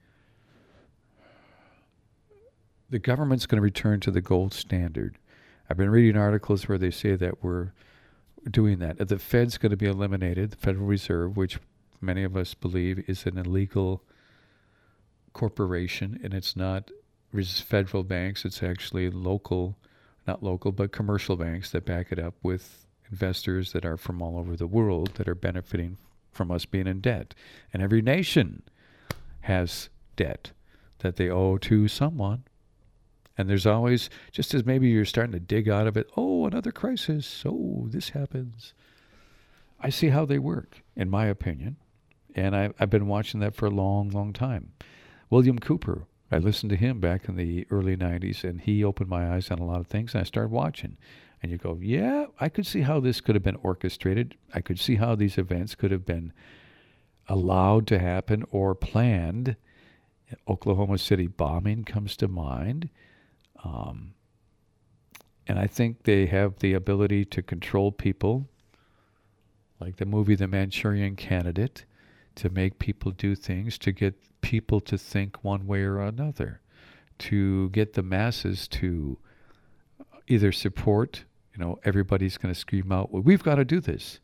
the 2.93 2.99
government's 2.99 3.47
going 3.47 3.57
to 3.57 3.63
return 3.63 4.01
to 4.01 4.11
the 4.11 4.21
gold 4.21 4.53
standard. 4.53 5.17
I've 5.69 5.79
been 5.79 5.91
reading 5.91 6.21
articles 6.21 6.69
where 6.69 6.77
they 6.77 6.91
say 6.91 7.17
that 7.17 7.43
we're 7.43 7.73
doing 8.49 8.81
that. 8.81 9.09
The 9.09 9.19
Fed's 9.19 9.57
going 9.57 9.71
to 9.71 9.79
be 9.79 9.87
eliminated, 9.87 10.51
the 10.51 10.57
Federal 10.59 10.85
Reserve, 10.85 11.35
which 11.35 11.59
many 12.03 12.23
of 12.23 12.37
us 12.37 12.53
believe 12.53 13.03
is 13.09 13.25
an 13.25 13.39
illegal 13.39 14.03
corporation, 15.33 16.21
and 16.23 16.35
it's 16.35 16.55
not 16.55 16.91
federal 17.33 18.03
banks, 18.03 18.45
it's 18.45 18.63
actually 18.63 19.09
local, 19.09 19.79
not 20.27 20.43
local, 20.43 20.71
but 20.71 20.93
commercial 20.93 21.37
banks 21.37 21.71
that 21.71 21.87
back 21.87 22.13
it 22.13 22.19
up 22.19 22.35
with 22.43 22.87
investors 23.11 23.73
that 23.73 23.87
are 23.87 23.97
from 23.97 24.21
all 24.21 24.39
over 24.39 24.55
the 24.55 24.67
world 24.67 25.13
that 25.15 25.27
are 25.27 25.35
benefiting 25.35 25.97
from 26.31 26.51
us 26.51 26.67
being 26.67 26.87
in 26.87 27.01
debt. 27.01 27.35
And 27.73 27.83
every 27.83 28.03
nation 28.03 28.63
has 29.43 29.89
debt 30.15 30.53
that 30.99 31.16
they 31.16 31.31
owe 31.31 31.57
to 31.57 31.88
someone. 31.88 32.45
And 33.38 33.49
there's 33.49 33.66
always, 33.66 34.11
just 34.31 34.53
as 34.55 34.64
maybe 34.64 34.88
you're 34.88 35.05
starting 35.05 35.33
to 35.33 35.40
dig 35.40 35.68
out 35.68 35.87
of 35.87 35.97
it, 35.97 36.11
oh, 36.16 36.47
another 36.47 36.73
crisis. 36.73 37.42
Oh, 37.47 37.87
this 37.88 38.11
happens. 38.11 38.75
I 39.81 39.90
see 39.90 40.11
how 40.11 40.25
they 40.25 40.38
work, 40.38 40.83
in 40.95 41.11
my 41.11 41.27
opinion. 41.27 41.77
And 42.35 42.55
I, 42.55 42.71
I've 42.79 42.90
been 42.90 43.09
watching 43.09 43.40
that 43.40 43.55
for 43.55 43.66
a 43.66 43.71
long, 43.71 44.11
long 44.11 44.33
time. 44.33 44.73
William 45.31 45.59
Cooper, 45.59 46.05
I 46.31 46.38
listened 46.38 46.71
to 46.71 46.77
him 46.77 47.01
back 47.01 47.29
in 47.29 47.37
the 47.37 47.66
early 47.71 47.97
90s, 47.97 48.45
and 48.45 48.61
he 48.61 48.85
opened 48.85 49.09
my 49.09 49.35
eyes 49.35 49.51
on 49.51 49.59
a 49.59 49.64
lot 49.64 49.81
of 49.81 49.87
things, 49.87 50.14
and 50.14 50.21
I 50.21 50.25
started 50.25 50.51
watching. 50.51 50.97
And 51.42 51.51
you 51.51 51.59
go, 51.59 51.79
yeah, 51.83 52.27
I 52.38 52.49
could 52.49 52.66
see 52.66 52.83
how 52.83 53.01
this 53.01 53.21
could 53.21 53.35
have 53.35 53.42
been 53.42 53.59
orchestrated. 53.62 54.37
I 54.55 54.61
could 54.61 54.79
see 54.79 54.97
how 54.97 55.14
these 55.14 55.38
events 55.38 55.75
could 55.75 55.90
have 55.90 56.07
been 56.07 56.33
allowed 57.29 57.87
to 57.88 57.99
happen 57.99 58.45
or 58.51 58.75
planned. 58.75 59.57
Oklahoma 60.49 60.99
City 60.99 61.27
bombing 61.27 61.85
comes 61.85 62.16
to 62.18 62.29
mind. 62.29 62.88
Um, 63.64 64.14
and 65.46 65.59
I 65.59 65.66
think 65.66 66.05
they 66.05 66.27
have 66.27 66.59
the 66.59 66.75
ability 66.75 67.25
to 67.27 67.42
control 67.42 67.92
people, 67.92 68.48
like 69.81 69.96
the 69.96 70.07
movie 70.07 70.35
The 70.35 70.48
Manchurian 70.48 71.16
Candidate, 71.16 71.85
to 72.37 72.48
make 72.48 72.79
people 72.79 73.11
do 73.12 73.35
things, 73.35 73.79
to 73.79 73.92
get 73.92 74.14
people 74.40 74.81
to 74.81 74.96
think 74.96 75.44
one 75.44 75.66
way 75.66 75.83
or 75.83 76.01
another, 76.01 76.61
to 77.18 77.70
get 77.70 77.94
the 77.94 78.03
masses 78.03 78.66
to 78.68 79.18
either 80.29 80.53
support, 80.53 81.25
you 81.53 81.62
know, 81.62 81.79
everybody's 81.85 82.38
going 82.38 82.53
to 82.55 82.59
scream 82.59 82.90
out, 82.90 83.12
well, 83.12 83.22
we've 83.22 83.42
got 83.42 83.57
to 83.57 83.64
do 83.64 83.81
this. 83.81 84.20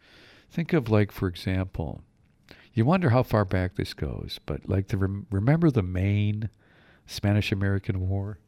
Think 0.51 0.73
of, 0.73 0.89
like, 0.89 1.13
for 1.13 1.29
example, 1.29 2.03
you 2.73 2.85
wonder 2.85 3.11
how 3.11 3.23
far 3.23 3.45
back 3.45 3.75
this 3.75 3.93
goes, 3.93 4.39
but 4.47 4.69
like 4.69 4.89
the 4.89 4.97
rem- 4.97 5.27
remember 5.31 5.71
the 5.71 5.83
Maine 5.83 6.49
Spanish 7.07 7.51
American 7.51 8.09
War? 8.09 8.39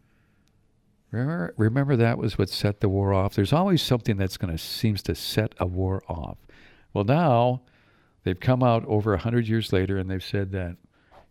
Remember, 1.11 1.55
remember 1.57 1.97
that 1.97 2.19
was 2.19 2.39
what 2.39 2.49
set 2.49 2.81
the 2.81 2.89
war 2.89 3.13
off. 3.13 3.35
There's 3.35 3.53
always 3.53 3.83
something 3.83 4.17
that's 4.17 4.37
going 4.37 4.53
to 4.53 4.59
seems 4.59 5.03
to 5.05 5.15
set 5.15 5.55
a 5.59 5.67
war 5.67 6.03
off. 6.09 6.39
Well, 6.93 7.05
now 7.05 7.63
they've 8.23 8.39
come 8.39 8.63
out 8.63 8.85
over 8.87 9.15
a 9.15 9.19
hundred 9.19 9.49
years 9.49 9.73
later 9.73 9.99
and 9.99 10.09
they've 10.09 10.23
said 10.23 10.53
that, 10.53 10.77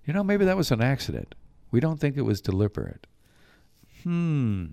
you 0.06 0.14
know, 0.14 0.24
maybe 0.24 0.46
that 0.46 0.58
was 0.58 0.72
an 0.72 0.82
accident. 0.82 1.36
We 1.72 1.80
don't 1.80 2.00
think 2.00 2.18
it 2.18 2.24
was 2.24 2.42
deliberate. 2.42 3.08
Hmm. 4.04 4.66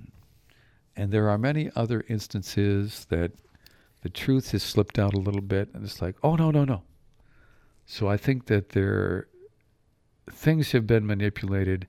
And 0.97 1.12
there 1.12 1.29
are 1.29 1.38
many 1.38 1.71
other 1.77 2.05
instances 2.09 3.07
that 3.11 3.33
the 4.03 4.09
truth 4.09 4.53
has 4.53 4.62
slipped 4.62 4.99
out 4.99 5.14
a 5.14 5.19
little 5.19 5.42
bit, 5.42 5.69
and 5.75 5.85
it's 5.85 6.01
like, 6.01 6.16
oh 6.23 6.37
no, 6.37 6.51
no, 6.51 6.64
no. 6.64 6.83
So 7.85 8.09
I 8.09 8.16
think 8.16 8.47
that 8.47 8.71
there 8.71 9.29
things 10.31 10.73
have 10.73 10.87
been 10.87 11.07
manipulated 11.07 11.87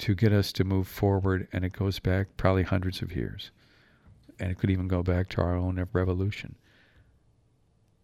to 0.00 0.14
get 0.14 0.32
us 0.32 0.50
to 0.52 0.64
move 0.64 0.88
forward, 0.88 1.46
and 1.52 1.64
it 1.64 1.74
goes 1.74 1.98
back 1.98 2.28
probably 2.36 2.62
hundreds 2.62 3.02
of 3.02 3.14
years. 3.14 3.50
And 4.38 4.50
it 4.50 4.58
could 4.58 4.70
even 4.70 4.88
go 4.88 5.02
back 5.02 5.28
to 5.30 5.42
our 5.42 5.54
own 5.54 5.86
revolution. 5.92 6.56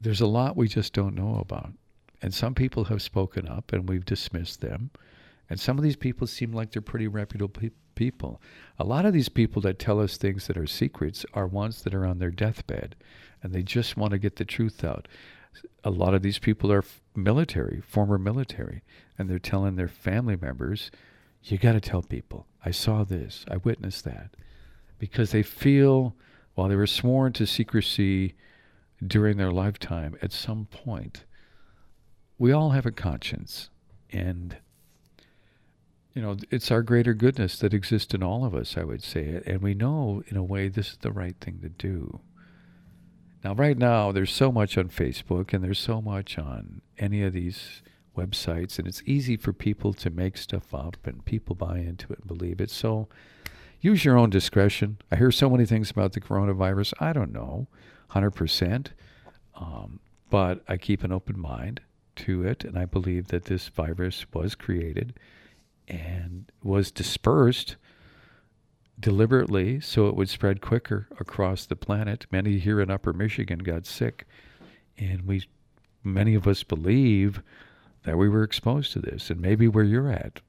There's 0.00 0.20
a 0.20 0.26
lot 0.26 0.56
we 0.56 0.68
just 0.68 0.92
don't 0.92 1.14
know 1.14 1.38
about. 1.40 1.72
And 2.20 2.34
some 2.34 2.54
people 2.54 2.84
have 2.84 3.00
spoken 3.00 3.48
up, 3.48 3.72
and 3.72 3.88
we've 3.88 4.04
dismissed 4.04 4.60
them. 4.60 4.90
And 5.48 5.58
some 5.58 5.78
of 5.78 5.84
these 5.84 5.96
people 5.96 6.26
seem 6.26 6.52
like 6.52 6.70
they're 6.70 6.82
pretty 6.82 7.08
reputable 7.08 7.60
pe- 7.60 7.70
people. 7.94 8.42
A 8.78 8.84
lot 8.84 9.06
of 9.06 9.14
these 9.14 9.30
people 9.30 9.62
that 9.62 9.78
tell 9.78 9.98
us 9.98 10.16
things 10.16 10.46
that 10.46 10.58
are 10.58 10.66
secrets 10.66 11.24
are 11.32 11.46
ones 11.46 11.82
that 11.82 11.94
are 11.94 12.04
on 12.04 12.18
their 12.18 12.30
deathbed, 12.30 12.94
and 13.42 13.52
they 13.52 13.62
just 13.62 13.96
want 13.96 14.10
to 14.10 14.18
get 14.18 14.36
the 14.36 14.44
truth 14.44 14.84
out. 14.84 15.08
A 15.82 15.90
lot 15.90 16.12
of 16.12 16.20
these 16.20 16.38
people 16.38 16.70
are 16.70 16.84
military, 17.14 17.80
former 17.80 18.18
military, 18.18 18.82
and 19.18 19.30
they're 19.30 19.38
telling 19.38 19.76
their 19.76 19.88
family 19.88 20.36
members 20.36 20.90
you 21.52 21.58
got 21.58 21.72
to 21.72 21.80
tell 21.80 22.02
people, 22.02 22.46
I 22.64 22.70
saw 22.70 23.04
this, 23.04 23.44
I 23.48 23.56
witnessed 23.58 24.04
that. 24.04 24.30
Because 24.98 25.30
they 25.30 25.42
feel, 25.42 26.16
while 26.54 26.68
they 26.68 26.76
were 26.76 26.86
sworn 26.86 27.32
to 27.34 27.46
secrecy 27.46 28.34
during 29.06 29.36
their 29.36 29.52
lifetime, 29.52 30.16
at 30.22 30.32
some 30.32 30.66
point, 30.66 31.24
we 32.38 32.52
all 32.52 32.70
have 32.70 32.86
a 32.86 32.90
conscience. 32.90 33.70
And, 34.10 34.56
you 36.14 36.22
know, 36.22 36.36
it's 36.50 36.70
our 36.70 36.82
greater 36.82 37.14
goodness 37.14 37.58
that 37.58 37.74
exists 37.74 38.14
in 38.14 38.22
all 38.22 38.44
of 38.44 38.54
us, 38.54 38.76
I 38.76 38.84
would 38.84 39.02
say. 39.02 39.42
And 39.46 39.60
we 39.60 39.74
know, 39.74 40.22
in 40.28 40.36
a 40.36 40.42
way, 40.42 40.68
this 40.68 40.92
is 40.92 40.98
the 40.98 41.12
right 41.12 41.36
thing 41.40 41.60
to 41.62 41.68
do. 41.68 42.20
Now, 43.44 43.54
right 43.54 43.78
now, 43.78 44.10
there's 44.10 44.32
so 44.32 44.50
much 44.50 44.76
on 44.76 44.88
Facebook 44.88 45.52
and 45.52 45.62
there's 45.62 45.78
so 45.78 46.00
much 46.00 46.38
on 46.38 46.80
any 46.98 47.22
of 47.22 47.32
these 47.32 47.82
websites, 48.16 48.78
and 48.78 48.88
it's 48.88 49.02
easy 49.06 49.36
for 49.36 49.52
people 49.52 49.92
to 49.94 50.10
make 50.10 50.36
stuff 50.36 50.74
up, 50.74 50.96
and 51.06 51.24
people 51.24 51.54
buy 51.54 51.78
into 51.78 52.12
it 52.12 52.20
and 52.20 52.26
believe 52.26 52.60
it. 52.60 52.70
So 52.70 53.08
use 53.80 54.04
your 54.04 54.18
own 54.18 54.30
discretion. 54.30 54.98
I 55.10 55.16
hear 55.16 55.30
so 55.30 55.48
many 55.48 55.66
things 55.66 55.90
about 55.90 56.12
the 56.12 56.20
coronavirus. 56.20 56.94
I 57.00 57.12
don't 57.12 57.32
know, 57.32 57.68
100%. 58.12 58.88
Um, 59.54 60.00
but 60.30 60.62
I 60.68 60.76
keep 60.76 61.04
an 61.04 61.12
open 61.12 61.38
mind 61.38 61.80
to 62.16 62.44
it, 62.44 62.64
and 62.64 62.78
I 62.78 62.84
believe 62.84 63.28
that 63.28 63.44
this 63.44 63.68
virus 63.68 64.26
was 64.32 64.54
created 64.54 65.14
and 65.88 66.50
was 66.62 66.90
dispersed 66.90 67.76
deliberately 68.98 69.78
so 69.80 70.08
it 70.08 70.16
would 70.16 70.28
spread 70.28 70.60
quicker 70.60 71.06
across 71.20 71.66
the 71.66 71.76
planet. 71.76 72.26
Many 72.32 72.58
here 72.58 72.80
in 72.80 72.90
Upper 72.90 73.12
Michigan 73.12 73.60
got 73.60 73.86
sick, 73.86 74.26
and 74.98 75.26
we, 75.26 75.46
many 76.02 76.34
of 76.34 76.46
us 76.46 76.62
believe 76.62 77.42
that 78.06 78.16
we 78.16 78.28
were 78.28 78.44
exposed 78.44 78.92
to 78.92 79.00
this, 79.00 79.30
and 79.30 79.40
maybe 79.40 79.66
where 79.66 79.84
you're 79.84 80.10
at. 80.10 80.40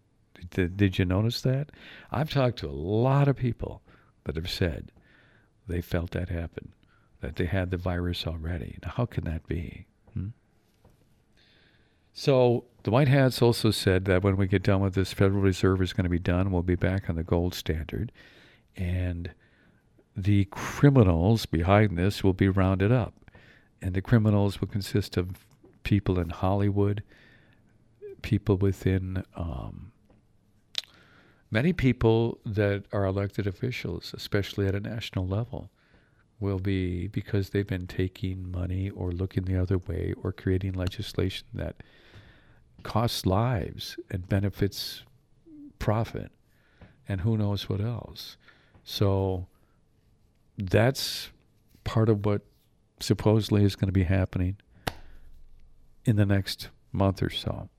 Did, 0.52 0.78
did 0.78 1.00
you 1.00 1.06
notice 1.06 1.42
that? 1.42 1.72
I've 2.12 2.30
talked 2.30 2.60
to 2.60 2.70
a 2.70 2.72
lot 2.72 3.28
of 3.28 3.36
people 3.36 3.82
that 4.24 4.36
have 4.36 4.50
said 4.50 4.92
they 5.68 5.82
felt 5.82 6.12
that 6.12 6.30
happen, 6.30 6.74
that 7.22 7.36
they 7.36 7.46
had 7.46 7.72
the 7.72 7.78
virus 7.78 8.28
already. 8.28 8.78
Now, 8.84 8.94
how 8.96 9.08
can 9.08 9.24
that 9.24 9.48
be? 9.48 9.88
Hmm? 10.14 10.28
So 12.14 12.66
the 12.84 12.92
White 12.92 13.08
Hats 13.08 13.42
also 13.42 13.72
said 13.72 14.06
that 14.06 14.24
when 14.24 14.38
we 14.38 14.46
get 14.46 14.62
done 14.62 14.82
with 14.82 14.94
this, 14.94 15.12
Federal 15.12 15.42
Reserve 15.42 15.82
is 15.82 15.94
going 15.94 16.04
to 16.04 16.12
be 16.12 16.20
done. 16.20 16.52
We'll 16.52 16.62
be 16.62 16.76
back 16.76 17.10
on 17.10 17.16
the 17.16 17.24
gold 17.24 17.56
standard, 17.56 18.12
and 18.76 19.32
the 20.16 20.46
criminals 20.46 21.48
behind 21.48 21.98
this 21.98 22.24
will 22.24 22.34
be 22.34 22.50
rounded 22.50 22.92
up, 22.92 23.16
and 23.82 23.96
the 23.96 24.02
criminals 24.02 24.62
will 24.62 24.68
consist 24.68 25.18
of 25.18 25.48
people 25.82 26.20
in 26.20 26.30
Hollywood, 26.30 27.02
people 28.22 28.58
within 28.58 29.24
um, 29.36 29.92
many 31.52 31.74
people 31.74 32.40
that 32.46 32.84
are 32.92 33.06
elected 33.06 33.48
officials, 33.48 34.14
especially 34.16 34.68
at 34.68 34.76
a 34.76 34.80
national 34.80 35.28
level, 35.28 35.70
will 36.40 36.60
be 36.60 37.08
because 37.08 37.50
they've 37.50 37.68
been 37.68 37.88
taking 37.88 38.52
money 38.52 38.90
or 38.90 39.12
looking 39.12 39.44
the 39.44 39.60
other 39.60 39.78
way 39.78 40.14
or 40.22 40.32
creating 40.32 40.74
legislation 40.74 41.48
that 41.54 41.82
costs 42.84 43.26
lives 43.26 43.98
and 44.12 44.30
benefits 44.30 45.04
profit 45.80 46.32
and 47.08 47.22
who 47.22 47.38
knows 47.38 47.70
what 47.70 47.82
else. 47.82 48.38
So 48.84 49.48
that's 50.58 51.32
part 51.84 52.10
of 52.10 52.26
what 52.26 52.42
supposedly 53.00 53.64
is 53.64 53.76
going 53.76 53.88
to 53.88 53.94
be 53.94 54.04
happening 54.04 54.58
in 56.06 56.16
the 56.16 56.26
next 56.26 56.70
month 56.92 57.22
or 57.22 57.30
so, 57.30 57.70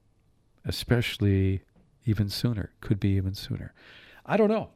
especially 0.68 1.62
even 2.04 2.28
sooner. 2.28 2.70
Could 2.80 3.00
be 3.00 3.10
even 3.16 3.34
sooner. 3.34 3.72
I 4.24 4.36
don't 4.36 4.50
know. 4.50 4.70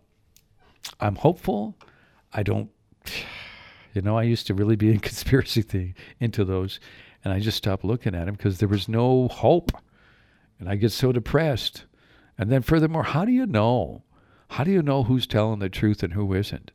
I'm 0.98 1.16
hopeful. 1.16 1.76
I 2.32 2.42
don't, 2.42 2.70
you 3.94 4.02
know, 4.02 4.16
I 4.16 4.22
used 4.22 4.46
to 4.48 4.54
really 4.54 4.76
be 4.76 4.90
in 4.92 4.98
conspiracy 4.98 5.62
thing 5.62 5.94
into 6.18 6.44
those, 6.44 6.80
and 7.24 7.32
I 7.32 7.38
just 7.38 7.58
stopped 7.58 7.84
looking 7.84 8.14
at 8.14 8.26
them 8.26 8.34
because 8.34 8.58
there 8.58 8.68
was 8.68 8.88
no 8.88 9.28
hope, 9.28 9.70
and 10.58 10.68
I 10.68 10.76
get 10.76 10.92
so 10.92 11.12
depressed. 11.12 11.84
And 12.38 12.50
then, 12.50 12.62
furthermore, 12.62 13.04
how 13.04 13.24
do 13.24 13.32
you 13.32 13.46
know? 13.46 14.02
How 14.48 14.64
do 14.64 14.70
you 14.70 14.82
know 14.82 15.04
who's 15.04 15.26
telling 15.26 15.60
the 15.60 15.68
truth 15.68 16.02
and 16.02 16.14
who 16.14 16.34
isn't? 16.34 16.72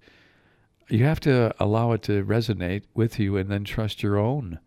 You 0.90 1.04
have 1.04 1.20
to 1.22 1.54
allow 1.60 1.92
it 1.92 2.02
to 2.04 2.24
resonate 2.24 2.84
with 2.94 3.20
you, 3.20 3.36
and 3.36 3.50
then 3.50 3.64
trust 3.64 4.04
your 4.04 4.18
own 4.18 4.60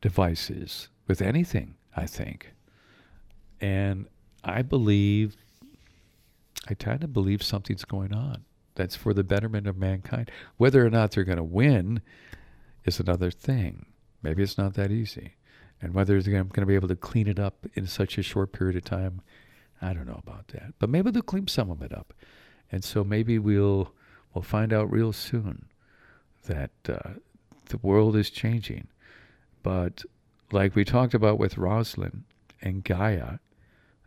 devices 0.00 0.88
with 1.06 1.22
anything. 1.22 1.76
I 1.96 2.06
think, 2.06 2.52
and 3.60 4.06
I 4.42 4.62
believe, 4.62 5.36
I 6.68 6.74
tend 6.74 7.02
to 7.02 7.08
believe 7.08 7.42
something's 7.42 7.84
going 7.84 8.14
on 8.14 8.44
that's 8.74 8.96
for 8.96 9.12
the 9.12 9.24
betterment 9.24 9.66
of 9.66 9.76
mankind. 9.76 10.30
Whether 10.56 10.84
or 10.84 10.90
not 10.90 11.12
they're 11.12 11.24
going 11.24 11.36
to 11.36 11.44
win 11.44 12.00
is 12.84 12.98
another 13.00 13.30
thing. 13.30 13.86
Maybe 14.22 14.42
it's 14.42 14.58
not 14.58 14.74
that 14.74 14.90
easy. 14.90 15.34
And 15.82 15.94
whether 15.94 16.20
they're 16.20 16.32
going 16.32 16.50
to 16.50 16.66
be 16.66 16.74
able 16.74 16.88
to 16.88 16.96
clean 16.96 17.26
it 17.26 17.38
up 17.38 17.66
in 17.74 17.86
such 17.86 18.18
a 18.18 18.22
short 18.22 18.52
period 18.52 18.76
of 18.76 18.84
time, 18.84 19.22
I 19.80 19.92
don't 19.92 20.06
know 20.06 20.20
about 20.22 20.48
that. 20.48 20.74
But 20.78 20.90
maybe 20.90 21.10
they'll 21.10 21.22
clean 21.22 21.48
some 21.48 21.70
of 21.70 21.82
it 21.82 21.92
up. 21.92 22.12
And 22.70 22.84
so 22.84 23.02
maybe 23.02 23.38
we'll 23.38 23.92
we'll 24.34 24.42
find 24.42 24.72
out 24.72 24.90
real 24.90 25.12
soon 25.12 25.66
that 26.46 26.70
uh, 26.88 27.14
the 27.66 27.78
world 27.78 28.14
is 28.16 28.30
changing. 28.30 28.88
But 29.62 30.04
like 30.52 30.74
we 30.74 30.84
talked 30.84 31.14
about 31.14 31.38
with 31.38 31.58
Rosalind 31.58 32.24
and 32.62 32.84
Gaia, 32.84 33.38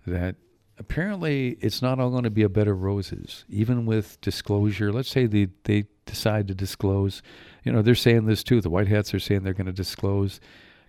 that 0.05 0.35
apparently 0.77 1.57
it's 1.61 1.81
not 1.81 1.99
all 1.99 2.09
going 2.09 2.23
to 2.23 2.29
be 2.29 2.43
a 2.43 2.49
bed 2.49 2.67
of 2.67 2.81
roses, 2.81 3.45
even 3.49 3.85
with 3.85 4.19
disclosure. 4.21 4.91
Let's 4.91 5.09
say 5.09 5.25
they, 5.25 5.47
they 5.63 5.85
decide 6.05 6.47
to 6.47 6.55
disclose, 6.55 7.21
you 7.63 7.71
know, 7.71 7.81
they're 7.81 7.95
saying 7.95 8.25
this 8.25 8.43
too. 8.43 8.61
The 8.61 8.69
White 8.69 8.87
Hats 8.87 9.13
are 9.13 9.19
saying 9.19 9.43
they're 9.43 9.53
going 9.53 9.67
to 9.67 9.71
disclose 9.71 10.39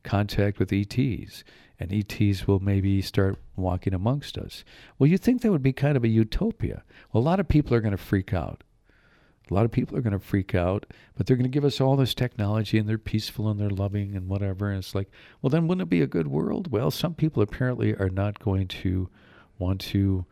contact 0.03 0.59
with 0.59 0.73
ETs, 0.73 1.45
and 1.79 1.93
ETs 1.93 2.47
will 2.47 2.61
maybe 2.61 3.01
start 3.03 3.39
walking 3.57 3.95
amongst 3.95 4.37
us. 4.37 4.65
Well, 4.99 5.09
you 5.09 5.19
think 5.19 5.43
that 5.43 5.53
would 5.53 5.63
be 5.63 5.73
kind 5.73 5.97
of 5.97 6.05
a 6.05 6.09
utopia. 6.09 6.83
Well, 7.13 7.23
a 7.23 7.25
lot 7.25 7.41
of 7.41 7.49
people 7.49 7.75
are 7.75 7.81
going 7.81 7.97
to 7.97 7.99
freak 7.99 8.35
out. 8.35 8.64
A 9.51 9.55
lot 9.55 9.65
of 9.65 9.73
people 9.73 9.97
are 9.97 10.03
going 10.03 10.19
to 10.19 10.19
freak 10.19 10.55
out, 10.55 10.87
but 11.17 11.27
they're 11.27 11.37
going 11.37 11.45
to 11.45 11.51
give 11.51 11.65
us 11.65 11.81
all 11.81 11.97
this 11.97 12.15
technology 12.15 12.79
and 12.79 12.89
they're 12.89 12.97
peaceful 12.97 13.49
and 13.49 13.61
they're 13.61 13.69
loving 13.69 14.17
and 14.17 14.29
whatever. 14.29 14.71
And 14.71 14.79
it's 14.79 14.95
like, 14.95 15.11
well, 15.43 15.51
then 15.51 15.69
wouldn't 15.69 15.87
it 15.87 15.91
be 15.91 16.01
a 16.01 16.07
good 16.07 16.29
world? 16.29 16.73
Well, 16.73 16.91
some 16.91 17.15
people 17.15 17.43
apparently 17.43 17.95
are 17.95 18.09
not 18.09 18.39
going 18.39 18.69
to 18.69 19.11
want 19.59 19.81
to 19.83 20.25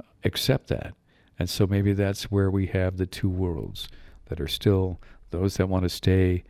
uh, 0.00 0.06
accept 0.22 0.68
that. 0.68 0.94
And 1.36 1.50
so 1.50 1.66
maybe 1.66 1.92
that's 1.92 2.30
where 2.30 2.50
we 2.50 2.66
have 2.68 2.96
the 2.96 3.06
two 3.06 3.28
worlds 3.28 3.88
that 4.26 4.40
are 4.40 4.48
still 4.48 5.00
those 5.30 5.56
that 5.56 5.68
want 5.68 5.82
to 5.82 5.88
stay 5.88 6.44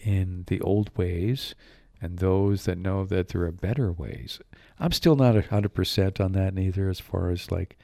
in 0.00 0.44
the 0.48 0.60
old 0.60 0.90
ways 0.96 1.54
and 2.00 2.18
those 2.18 2.64
that 2.64 2.78
know 2.78 3.04
that 3.04 3.28
there 3.28 3.42
are 3.42 3.52
better 3.52 3.92
ways. 3.92 4.40
I'm 4.78 4.92
still 4.92 5.14
not 5.14 5.36
100% 5.36 6.20
on 6.22 6.32
that 6.32 6.52
neither 6.52 6.88
as 6.88 6.98
far 6.98 7.30
as 7.30 7.52
like, 7.52 7.78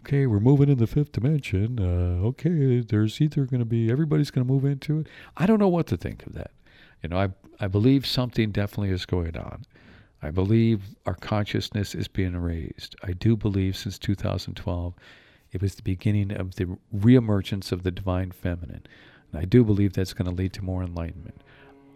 okay, 0.00 0.26
we're 0.26 0.40
moving 0.40 0.68
in 0.68 0.78
the 0.78 0.86
fifth 0.86 1.12
dimension. 1.12 1.78
Uh, 1.78 2.26
okay, 2.26 2.80
there's 2.80 3.20
either 3.20 3.44
going 3.44 3.60
to 3.60 3.66
be 3.66 3.90
everybody's 3.90 4.30
going 4.30 4.46
to 4.46 4.52
move 4.52 4.64
into 4.64 5.00
it. 5.00 5.08
I 5.36 5.46
don't 5.46 5.58
know 5.58 5.68
what 5.68 5.86
to 5.88 5.96
think 5.96 6.26
of 6.26 6.34
that. 6.34 6.52
You 7.02 7.10
know, 7.10 7.18
I 7.18 7.28
I 7.58 7.68
believe 7.68 8.06
something 8.06 8.50
definitely 8.50 8.90
is 8.90 9.06
going 9.06 9.36
on. 9.36 9.64
I 10.22 10.30
believe 10.30 10.82
our 11.06 11.14
consciousness 11.14 11.94
is 11.94 12.08
being 12.08 12.36
raised. 12.36 12.94
I 13.02 13.12
do 13.12 13.36
believe 13.36 13.76
since 13.76 13.98
2012, 13.98 14.94
it 15.52 15.62
was 15.62 15.74
the 15.74 15.82
beginning 15.82 16.32
of 16.32 16.56
the 16.56 16.78
reemergence 16.94 17.72
of 17.72 17.82
the 17.82 17.90
divine 17.90 18.30
feminine. 18.30 18.86
And 19.32 19.40
I 19.40 19.44
do 19.44 19.64
believe 19.64 19.94
that's 19.94 20.12
going 20.12 20.28
to 20.28 20.34
lead 20.34 20.52
to 20.54 20.64
more 20.64 20.82
enlightenment. 20.82 21.42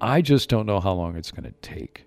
I 0.01 0.23
just 0.23 0.49
don't 0.49 0.67
know 0.67 0.81
how 0.81 0.93
long 0.93 1.17
it's 1.17 1.31
going 1.31 1.45
to 1.45 1.55
take. 1.61 2.07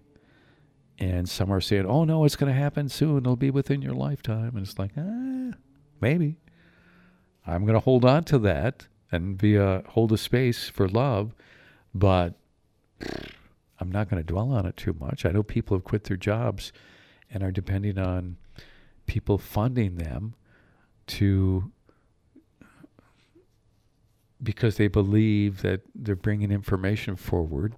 And 0.99 1.29
some 1.29 1.51
are 1.51 1.61
saying, 1.61 1.85
oh, 1.85 2.03
no, 2.03 2.25
it's 2.25 2.35
going 2.35 2.51
to 2.51 2.59
happen 2.59 2.89
soon. 2.89 3.19
It'll 3.19 3.35
be 3.35 3.51
within 3.51 3.83
your 3.83 3.93
lifetime. 3.93 4.55
And 4.55 4.65
it's 4.65 4.79
like, 4.79 4.91
ah, 4.97 5.51
Maybe. 5.99 6.37
I'm 7.45 7.63
going 7.63 7.75
to 7.75 7.79
hold 7.79 8.05
on 8.05 8.23
to 8.25 8.39
that 8.39 8.87
and 9.11 9.37
be 9.37 9.55
a 9.55 9.83
hold 9.89 10.11
a 10.11 10.17
space 10.17 10.67
for 10.69 10.87
love, 10.87 11.33
but 11.95 12.33
I'm 13.79 13.91
not 13.91 14.09
going 14.09 14.21
to 14.21 14.27
dwell 14.27 14.51
on 14.51 14.65
it 14.65 14.75
too 14.75 14.95
much. 14.99 15.25
I 15.25 15.31
know 15.31 15.43
people 15.43 15.77
have 15.77 15.83
quit 15.83 16.05
their 16.05 16.17
jobs 16.17 16.73
and 17.31 17.43
are 17.43 17.51
depending 17.51 17.97
on 17.97 18.37
people 19.05 19.37
funding 19.37 19.95
them 19.95 20.33
to 21.07 21.71
because 24.43 24.77
they 24.77 24.87
believe 24.87 25.61
that 25.61 25.81
they're 25.95 26.15
bringing 26.15 26.51
information 26.51 27.15
forward 27.15 27.75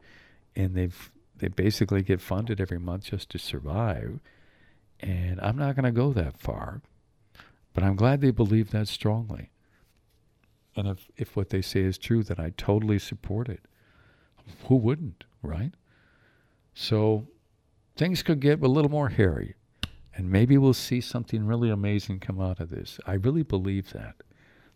and 0.55 0.75
they've 0.75 1.11
they 1.37 1.47
basically 1.47 2.01
get 2.01 2.19
funded 2.19 2.59
every 2.59 2.79
month 2.79 3.05
just 3.05 3.29
to 3.29 3.37
survive 3.37 4.19
and 4.99 5.39
I'm 5.39 5.57
not 5.57 5.75
going 5.75 5.85
to 5.85 5.91
go 5.91 6.11
that 6.13 6.37
far 6.37 6.81
but 7.73 7.83
I'm 7.83 7.95
glad 7.95 8.21
they 8.21 8.31
believe 8.31 8.71
that 8.71 8.87
strongly. 8.87 9.51
And 10.75 10.87
if, 10.87 11.09
if 11.17 11.35
what 11.35 11.49
they 11.49 11.61
say 11.61 11.81
is 11.81 11.97
true, 11.97 12.23
then 12.23 12.39
I 12.39 12.51
totally 12.55 12.99
support 12.99 13.49
it. 13.49 13.61
Who 14.67 14.75
wouldn't, 14.75 15.25
right? 15.41 15.71
So 16.73 17.27
things 17.95 18.23
could 18.23 18.39
get 18.39 18.61
a 18.61 18.67
little 18.67 18.91
more 18.91 19.09
hairy. 19.09 19.55
And 20.15 20.29
maybe 20.29 20.57
we'll 20.57 20.73
see 20.73 21.01
something 21.01 21.45
really 21.45 21.69
amazing 21.69 22.19
come 22.19 22.41
out 22.41 22.59
of 22.59 22.69
this. 22.69 22.99
I 23.05 23.13
really 23.13 23.43
believe 23.43 23.91
that. 23.93 24.15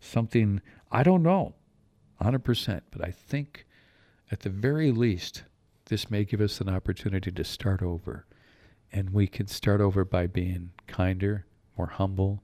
Something, 0.00 0.60
I 0.90 1.02
don't 1.02 1.22
know 1.22 1.54
100%, 2.20 2.80
but 2.90 3.04
I 3.04 3.10
think 3.10 3.66
at 4.30 4.40
the 4.40 4.50
very 4.50 4.90
least, 4.90 5.44
this 5.86 6.10
may 6.10 6.24
give 6.24 6.40
us 6.40 6.60
an 6.60 6.68
opportunity 6.68 7.30
to 7.30 7.44
start 7.44 7.82
over. 7.82 8.26
And 8.92 9.10
we 9.10 9.26
can 9.26 9.46
start 9.46 9.80
over 9.80 10.04
by 10.04 10.26
being 10.26 10.70
kinder, 10.86 11.46
more 11.76 11.88
humble, 11.88 12.42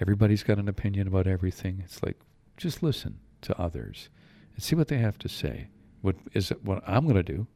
Everybody's 0.00 0.42
got 0.42 0.58
an 0.58 0.68
opinion 0.68 1.06
about 1.06 1.26
everything. 1.26 1.80
It's 1.84 2.02
like 2.02 2.16
just 2.56 2.82
listen 2.82 3.18
to 3.42 3.58
others 3.60 4.08
and 4.54 4.62
see 4.62 4.74
what 4.74 4.88
they 4.88 4.98
have 4.98 5.18
to 5.18 5.28
say. 5.28 5.68
What 6.00 6.16
is 6.32 6.50
what 6.62 6.82
I'm 6.86 7.04
going 7.04 7.16
to 7.16 7.22
do? 7.22 7.46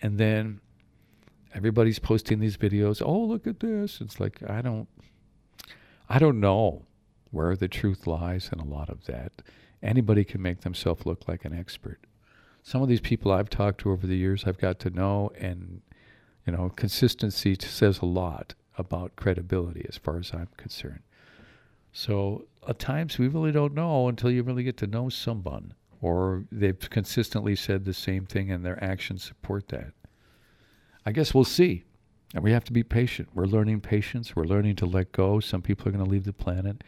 And 0.00 0.18
then 0.18 0.60
everybody's 1.54 1.98
posting 1.98 2.38
these 2.38 2.56
videos. 2.56 3.02
Oh, 3.04 3.20
look 3.20 3.46
at 3.46 3.60
this. 3.60 4.00
It's 4.00 4.20
like 4.20 4.48
I 4.48 4.62
don't 4.62 4.88
I 6.08 6.18
don't 6.18 6.40
know 6.40 6.84
where 7.30 7.56
the 7.56 7.68
truth 7.68 8.06
lies 8.06 8.50
in 8.52 8.60
a 8.60 8.64
lot 8.64 8.88
of 8.88 9.06
that. 9.06 9.32
Anybody 9.82 10.24
can 10.24 10.42
make 10.42 10.60
themselves 10.60 11.06
look 11.06 11.26
like 11.26 11.44
an 11.44 11.58
expert. 11.58 11.98
Some 12.62 12.82
of 12.82 12.88
these 12.88 13.00
people 13.00 13.32
I've 13.32 13.50
talked 13.50 13.80
to 13.80 13.90
over 13.90 14.06
the 14.06 14.16
years, 14.16 14.44
I've 14.46 14.58
got 14.58 14.78
to 14.80 14.90
know, 14.90 15.32
and 15.36 15.80
you 16.46 16.52
know, 16.52 16.70
consistency 16.70 17.56
says 17.58 18.00
a 18.00 18.06
lot 18.06 18.54
about 18.78 19.16
credibility 19.16 19.84
as 19.88 19.96
far 19.96 20.18
as 20.18 20.32
I'm 20.32 20.48
concerned. 20.56 21.02
So 21.92 22.46
at 22.66 22.78
times 22.78 23.18
we 23.18 23.28
really 23.28 23.52
don't 23.52 23.74
know 23.74 24.08
until 24.08 24.30
you 24.30 24.42
really 24.42 24.64
get 24.64 24.76
to 24.78 24.86
know 24.86 25.08
someone, 25.08 25.74
or 26.00 26.44
they've 26.50 26.78
consistently 26.90 27.54
said 27.54 27.84
the 27.84 27.94
same 27.94 28.26
thing 28.26 28.50
and 28.50 28.64
their 28.64 28.82
actions 28.82 29.22
support 29.24 29.68
that. 29.68 29.92
I 31.04 31.12
guess 31.12 31.34
we'll 31.34 31.44
see. 31.44 31.84
And 32.34 32.42
we 32.42 32.52
have 32.52 32.64
to 32.64 32.72
be 32.72 32.82
patient. 32.82 33.28
We're 33.34 33.44
learning 33.44 33.82
patience. 33.82 34.34
We're 34.34 34.44
learning 34.44 34.76
to 34.76 34.86
let 34.86 35.12
go. 35.12 35.38
Some 35.38 35.60
people 35.60 35.86
are 35.86 35.92
going 35.92 36.04
to 36.04 36.10
leave 36.10 36.24
the 36.24 36.32
planet. 36.32 36.82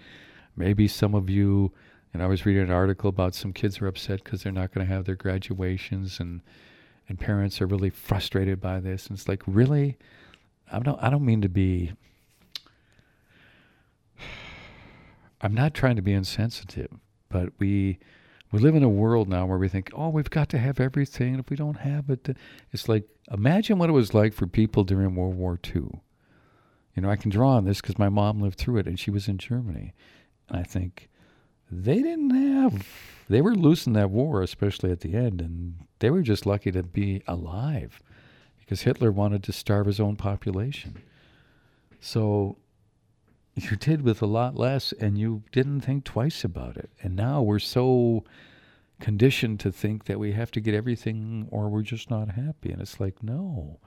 Maybe 0.57 0.89
some 0.89 1.15
of 1.15 1.29
you 1.29 1.73
And 2.15 2.23
I 2.23 2.27
was 2.27 2.47
reading 2.47 2.63
an 2.63 2.71
article 2.71 3.09
about 3.11 3.35
some 3.35 3.53
kids 3.53 3.83
are 3.83 3.89
upset 3.89 4.23
because 4.23 4.43
they're 4.43 4.53
not 4.53 4.73
going 4.73 4.87
to 4.87 4.93
have 4.93 5.05
their 5.05 5.17
graduations, 5.17 6.21
and 6.21 6.41
and 7.09 7.19
parents 7.19 7.61
are 7.61 7.67
really 7.67 7.91
frustrated 7.91 8.61
by 8.61 8.81
this. 8.81 9.09
And 9.09 9.19
it's 9.19 9.29
like, 9.29 9.43
really, 9.47 9.99
I 10.73 10.79
don't 10.79 11.03
I 11.03 11.11
don't 11.11 11.25
mean 11.25 11.43
to 11.43 11.49
be. 11.49 11.93
I'm 15.45 15.53
not 15.53 15.75
trying 15.75 15.97
to 15.97 16.03
be 16.03 16.15
insensitive, 16.15 16.89
but 17.29 17.51
we 17.59 17.99
we 18.51 18.61
live 18.61 18.75
in 18.75 18.83
a 18.83 18.89
world 18.89 19.29
now 19.29 19.45
where 19.47 19.59
we 19.59 19.69
think, 19.69 19.91
oh, 19.93 20.09
we've 20.09 20.31
got 20.31 20.49
to 20.51 20.59
have 20.59 20.81
everything. 20.81 21.39
If 21.39 21.51
we 21.51 21.57
don't 21.57 21.79
have 21.79 22.09
it, 22.09 22.37
it's 22.73 22.89
like, 22.89 23.05
imagine 23.31 23.79
what 23.79 23.91
it 23.91 23.93
was 23.95 24.15
like 24.15 24.33
for 24.33 24.47
people 24.47 24.85
during 24.85 25.15
World 25.17 25.35
War 25.35 25.59
II. 25.67 26.01
You 26.95 27.03
know, 27.03 27.11
I 27.11 27.17
can 27.17 27.31
draw 27.31 27.57
on 27.57 27.65
this 27.65 27.81
because 27.81 27.99
my 27.99 28.09
mom 28.09 28.41
lived 28.41 28.59
through 28.59 28.79
it 28.79 28.87
and 28.87 28.99
she 28.99 29.11
was 29.11 29.29
in 29.29 29.39
Germany. 29.39 29.93
And 30.49 30.61
I 30.61 30.63
think 30.63 31.11
they 31.71 32.01
didn't 32.01 32.31
have, 32.31 32.87
they 33.29 33.43
were 33.43 33.57
losing 33.57 33.93
that 33.95 34.11
war, 34.11 34.41
especially 34.41 34.93
at 34.93 35.01
the 35.01 35.15
end. 35.15 35.41
And 35.43 35.75
they 35.99 36.11
were 36.11 36.23
just 36.23 36.47
lucky 36.47 36.71
to 36.71 36.85
be 36.85 37.23
alive 37.27 38.01
because 38.61 38.83
Hitler 38.83 39.11
wanted 39.11 39.43
to 39.43 39.53
starve 39.53 39.87
his 39.87 40.01
own 40.01 40.17
population. 40.17 41.03
So 42.01 42.57
you 43.55 43.77
did 43.77 44.03
with 44.03 44.21
a 44.21 44.27
lot 44.27 44.57
less 44.57 44.93
and 44.93 45.17
you 45.17 45.43
didn't 45.53 45.83
think 45.83 46.05
twice 46.05 46.45
about 46.45 46.77
it. 46.77 46.91
And 47.03 47.15
now 47.15 47.43
we're 47.43 47.59
so 47.59 48.25
conditioned 49.01 49.61
to 49.61 49.71
think 49.71 50.05
that 50.05 50.19
we 50.19 50.33
have 50.33 50.51
to 50.53 50.61
get 50.61 50.75
everything 50.75 51.49
or 51.51 51.69
we're 51.69 51.83
just 51.83 52.11
not 52.11 52.31
happy. 52.31 52.71
And 52.71 52.81
it's 52.81 53.01
like, 53.01 53.23
no, 53.23 53.79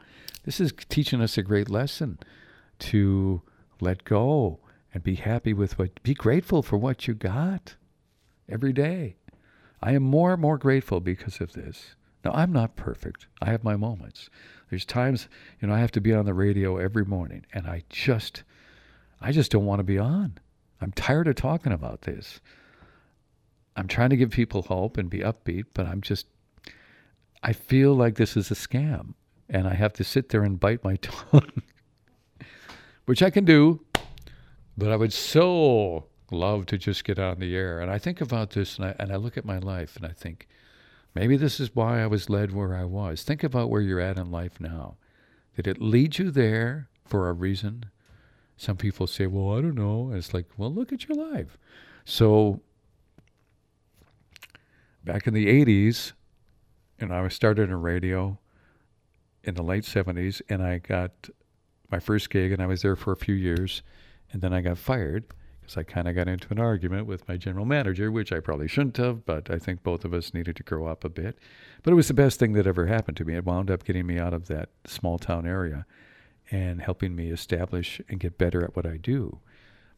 this 0.45 0.59
is 0.59 0.73
teaching 0.89 1.21
us 1.21 1.37
a 1.37 1.43
great 1.43 1.69
lesson 1.69 2.19
to 2.79 3.41
let 3.81 4.03
go 4.03 4.59
and 4.93 5.03
be 5.03 5.15
happy 5.15 5.53
with 5.53 5.77
what, 5.77 6.01
be 6.03 6.13
grateful 6.13 6.61
for 6.61 6.77
what 6.77 7.07
you 7.07 7.13
got 7.13 7.75
every 8.47 8.73
day. 8.73 9.17
I 9.81 9.93
am 9.93 10.03
more 10.03 10.33
and 10.33 10.41
more 10.41 10.57
grateful 10.57 10.99
because 10.99 11.39
of 11.41 11.53
this. 11.53 11.95
Now, 12.23 12.31
I'm 12.31 12.51
not 12.51 12.75
perfect. 12.75 13.27
I 13.41 13.51
have 13.51 13.63
my 13.63 13.75
moments. 13.75 14.29
There's 14.69 14.85
times, 14.85 15.29
you 15.61 15.67
know, 15.67 15.73
I 15.73 15.79
have 15.79 15.91
to 15.91 16.01
be 16.01 16.13
on 16.13 16.25
the 16.25 16.33
radio 16.33 16.77
every 16.77 17.05
morning 17.05 17.45
and 17.53 17.67
I 17.67 17.83
just, 17.89 18.43
I 19.21 19.31
just 19.31 19.51
don't 19.51 19.65
want 19.65 19.79
to 19.79 19.83
be 19.83 19.97
on. 19.97 20.37
I'm 20.81 20.91
tired 20.91 21.27
of 21.27 21.35
talking 21.35 21.71
about 21.71 22.03
this. 22.03 22.39
I'm 23.75 23.87
trying 23.87 24.09
to 24.09 24.17
give 24.17 24.31
people 24.31 24.63
hope 24.63 24.97
and 24.97 25.09
be 25.09 25.19
upbeat, 25.19 25.65
but 25.73 25.85
I'm 25.85 26.01
just, 26.01 26.27
I 27.43 27.53
feel 27.53 27.93
like 27.93 28.15
this 28.15 28.35
is 28.35 28.51
a 28.51 28.55
scam. 28.55 29.13
And 29.49 29.67
I 29.67 29.75
have 29.75 29.93
to 29.93 30.03
sit 30.03 30.29
there 30.29 30.43
and 30.43 30.59
bite 30.59 30.83
my 30.83 30.95
tongue, 31.01 31.61
which 33.05 33.23
I 33.23 33.29
can 33.29 33.45
do, 33.45 33.81
but 34.77 34.91
I 34.91 34.95
would 34.95 35.13
so 35.13 36.05
love 36.31 36.65
to 36.67 36.77
just 36.77 37.03
get 37.03 37.19
on 37.19 37.39
the 37.39 37.55
air. 37.55 37.79
And 37.79 37.89
I 37.89 37.97
think 37.97 38.19
about 38.19 38.51
this 38.51 38.77
and 38.77 38.87
I, 38.87 38.95
and 38.99 39.11
I 39.11 39.15
look 39.15 39.37
at 39.37 39.45
my 39.45 39.59
life 39.59 39.95
and 39.95 40.05
I 40.05 40.11
think, 40.11 40.47
maybe 41.15 41.37
this 41.37 41.59
is 41.59 41.75
why 41.75 42.01
I 42.01 42.07
was 42.07 42.29
led 42.29 42.53
where 42.53 42.75
I 42.75 42.83
was. 42.83 43.23
Think 43.23 43.43
about 43.43 43.69
where 43.69 43.81
you're 43.81 43.99
at 43.99 44.17
in 44.17 44.31
life 44.31 44.59
now. 44.59 44.97
Did 45.55 45.67
it 45.67 45.81
lead 45.81 46.17
you 46.17 46.29
there 46.29 46.89
for 47.05 47.29
a 47.29 47.33
reason? 47.33 47.85
Some 48.57 48.75
people 48.75 49.05
say, 49.05 49.27
well, 49.27 49.57
I 49.57 49.61
don't 49.61 49.75
know. 49.75 50.07
And 50.09 50.17
it's 50.17 50.33
like, 50.33 50.45
well, 50.57 50.73
look 50.73 50.91
at 50.91 51.07
your 51.07 51.31
life. 51.31 51.57
So 52.05 52.59
back 55.03 55.27
in 55.27 55.33
the 55.33 55.47
80s, 55.47 56.13
and 56.99 57.13
I 57.13 57.27
started 57.27 57.69
in 57.69 57.81
radio 57.81 58.39
in 59.43 59.53
the 59.53 59.63
late 59.63 59.83
70s, 59.83 60.41
and 60.49 60.63
I 60.63 60.79
got 60.79 61.29
my 61.91 61.99
first 61.99 62.29
gig, 62.29 62.51
and 62.51 62.61
I 62.61 62.65
was 62.65 62.81
there 62.81 62.95
for 62.95 63.13
a 63.13 63.17
few 63.17 63.35
years, 63.35 63.83
and 64.33 64.41
then 64.41 64.53
I 64.53 64.61
got 64.61 64.77
fired 64.77 65.25
because 65.61 65.77
I 65.77 65.83
kind 65.83 66.07
of 66.07 66.15
got 66.15 66.27
into 66.27 66.47
an 66.49 66.59
argument 66.59 67.05
with 67.05 67.27
my 67.27 67.37
general 67.37 67.65
manager, 67.65 68.11
which 68.11 68.31
I 68.31 68.39
probably 68.39 68.67
shouldn't 68.67 68.97
have, 68.97 69.25
but 69.25 69.51
I 69.51 69.59
think 69.59 69.83
both 69.83 70.03
of 70.03 70.13
us 70.13 70.33
needed 70.33 70.55
to 70.55 70.63
grow 70.63 70.87
up 70.87 71.03
a 71.03 71.09
bit. 71.09 71.37
But 71.83 71.91
it 71.91 71.95
was 71.95 72.07
the 72.07 72.13
best 72.13 72.39
thing 72.39 72.53
that 72.53 72.65
ever 72.65 72.87
happened 72.87 73.17
to 73.17 73.25
me. 73.25 73.35
It 73.35 73.45
wound 73.45 73.69
up 73.69 73.83
getting 73.83 74.07
me 74.07 74.17
out 74.17 74.33
of 74.33 74.47
that 74.47 74.69
small 74.85 75.19
town 75.19 75.45
area 75.45 75.85
and 76.51 76.81
helping 76.81 77.15
me 77.15 77.29
establish 77.29 78.01
and 78.09 78.19
get 78.19 78.37
better 78.37 78.63
at 78.63 78.75
what 78.75 78.85
I 78.85 78.97
do. 78.97 79.39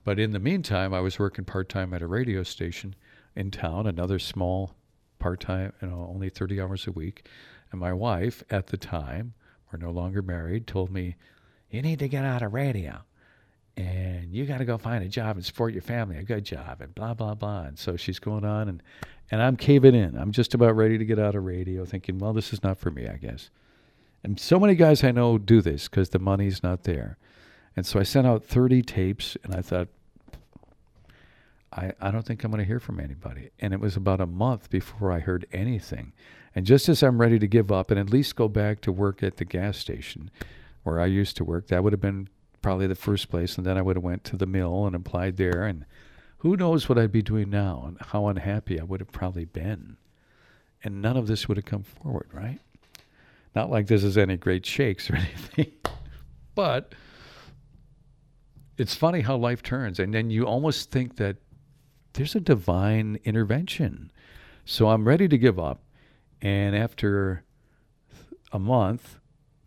But 0.03 0.19
in 0.19 0.31
the 0.31 0.39
meantime, 0.39 0.93
I 0.93 1.01
was 1.01 1.19
working 1.19 1.45
part 1.45 1.69
time 1.69 1.93
at 1.93 2.01
a 2.01 2.07
radio 2.07 2.43
station 2.43 2.95
in 3.35 3.51
town, 3.51 3.85
another 3.85 4.19
small 4.19 4.75
part 5.19 5.39
time, 5.39 5.73
you 5.81 5.89
know, 5.89 6.07
only 6.09 6.29
30 6.29 6.61
hours 6.61 6.87
a 6.87 6.91
week. 6.91 7.27
And 7.71 7.79
my 7.79 7.93
wife 7.93 8.43
at 8.49 8.67
the 8.67 8.77
time, 8.77 9.33
we're 9.71 9.79
no 9.79 9.91
longer 9.91 10.21
married, 10.21 10.65
told 10.65 10.89
me, 10.89 11.15
You 11.69 11.81
need 11.81 11.99
to 11.99 12.07
get 12.07 12.25
out 12.25 12.41
of 12.41 12.53
radio 12.53 13.03
and 13.79 14.33
you 14.33 14.45
got 14.45 14.57
to 14.57 14.65
go 14.65 14.77
find 14.77 15.03
a 15.05 15.07
job 15.07 15.37
and 15.37 15.45
support 15.45 15.71
your 15.71 15.81
family, 15.81 16.17
a 16.17 16.23
good 16.23 16.43
job, 16.43 16.81
and 16.81 16.93
blah, 16.93 17.13
blah, 17.13 17.33
blah. 17.33 17.61
And 17.61 17.79
so 17.79 17.95
she's 17.95 18.19
going 18.19 18.43
on, 18.43 18.67
and, 18.67 18.83
and 19.31 19.41
I'm 19.41 19.55
caving 19.55 19.95
in. 19.95 20.17
I'm 20.17 20.33
just 20.33 20.53
about 20.53 20.75
ready 20.75 20.97
to 20.97 21.05
get 21.05 21.17
out 21.17 21.33
of 21.33 21.45
radio, 21.45 21.85
thinking, 21.85 22.19
well, 22.19 22.33
this 22.33 22.51
is 22.51 22.61
not 22.61 22.77
for 22.77 22.91
me, 22.91 23.07
I 23.07 23.15
guess. 23.15 23.49
And 24.23 24.39
so 24.39 24.59
many 24.59 24.75
guys 24.75 25.03
I 25.03 25.11
know 25.11 25.37
do 25.37 25.61
this 25.61 25.87
because 25.87 26.09
the 26.09 26.19
money's 26.19 26.61
not 26.61 26.83
there. 26.83 27.17
And 27.75 27.85
so 27.85 27.99
I 27.99 28.03
sent 28.03 28.27
out 28.27 28.43
30 28.43 28.81
tapes 28.81 29.37
and 29.43 29.55
I 29.55 29.61
thought, 29.61 29.87
I, 31.71 31.93
I 32.01 32.11
don't 32.11 32.25
think 32.25 32.43
I'm 32.43 32.51
going 32.51 32.59
to 32.59 32.67
hear 32.67 32.79
from 32.79 32.99
anybody. 32.99 33.51
And 33.59 33.73
it 33.73 33.79
was 33.79 33.95
about 33.95 34.19
a 34.19 34.25
month 34.25 34.69
before 34.69 35.11
I 35.11 35.19
heard 35.19 35.45
anything. 35.53 36.13
And 36.55 36.65
just 36.65 36.89
as 36.89 37.03
I'm 37.03 37.21
ready 37.21 37.39
to 37.39 37.47
give 37.47 37.71
up 37.71 37.91
and 37.91 37.99
at 37.99 38.09
least 38.09 38.35
go 38.35 38.47
back 38.47 38.81
to 38.81 38.91
work 38.91 39.21
at 39.21 39.37
the 39.37 39.45
gas 39.45 39.77
station 39.77 40.31
where 40.83 40.99
I 40.99 41.05
used 41.05 41.37
to 41.37 41.43
work, 41.43 41.67
that 41.67 41.83
would 41.83 41.93
have 41.93 42.01
been 42.01 42.27
probably 42.61 42.87
the 42.87 42.95
first 42.95 43.29
place. 43.29 43.57
And 43.57 43.65
then 43.65 43.77
I 43.77 43.81
would 43.81 43.95
have 43.95 44.03
went 44.03 44.23
to 44.25 44.37
the 44.37 44.45
mill 44.45 44.85
and 44.85 44.95
applied 44.95 45.37
there. 45.37 45.63
And 45.63 45.85
who 46.39 46.57
knows 46.57 46.89
what 46.89 46.97
I'd 46.97 47.11
be 47.11 47.21
doing 47.21 47.49
now 47.49 47.83
and 47.87 47.97
how 48.07 48.27
unhappy 48.27 48.79
I 48.79 48.83
would 48.83 48.99
have 48.99 49.11
probably 49.11 49.45
been. 49.45 49.97
And 50.83 51.01
none 51.01 51.17
of 51.17 51.27
this 51.27 51.47
would 51.47 51.57
have 51.57 51.65
come 51.65 51.83
forward, 51.83 52.29
right? 52.33 52.59
Not 53.55 53.69
like 53.69 53.87
this 53.87 54.03
is 54.03 54.17
any 54.17 54.37
great 54.37 54.65
shakes 54.65 55.09
or 55.09 55.15
anything, 55.17 55.71
but 56.55 56.93
it's 58.77 58.95
funny 58.95 59.21
how 59.21 59.35
life 59.35 59.61
turns. 59.63 59.99
And 59.99 60.13
then 60.13 60.29
you 60.29 60.45
almost 60.45 60.91
think 60.91 61.17
that 61.17 61.37
there's 62.13 62.35
a 62.35 62.39
divine 62.39 63.19
intervention. 63.23 64.11
So 64.65 64.89
I'm 64.89 65.07
ready 65.07 65.27
to 65.27 65.37
give 65.37 65.59
up. 65.59 65.83
And 66.41 66.75
after 66.75 67.43
a 68.51 68.59
month, 68.59 69.19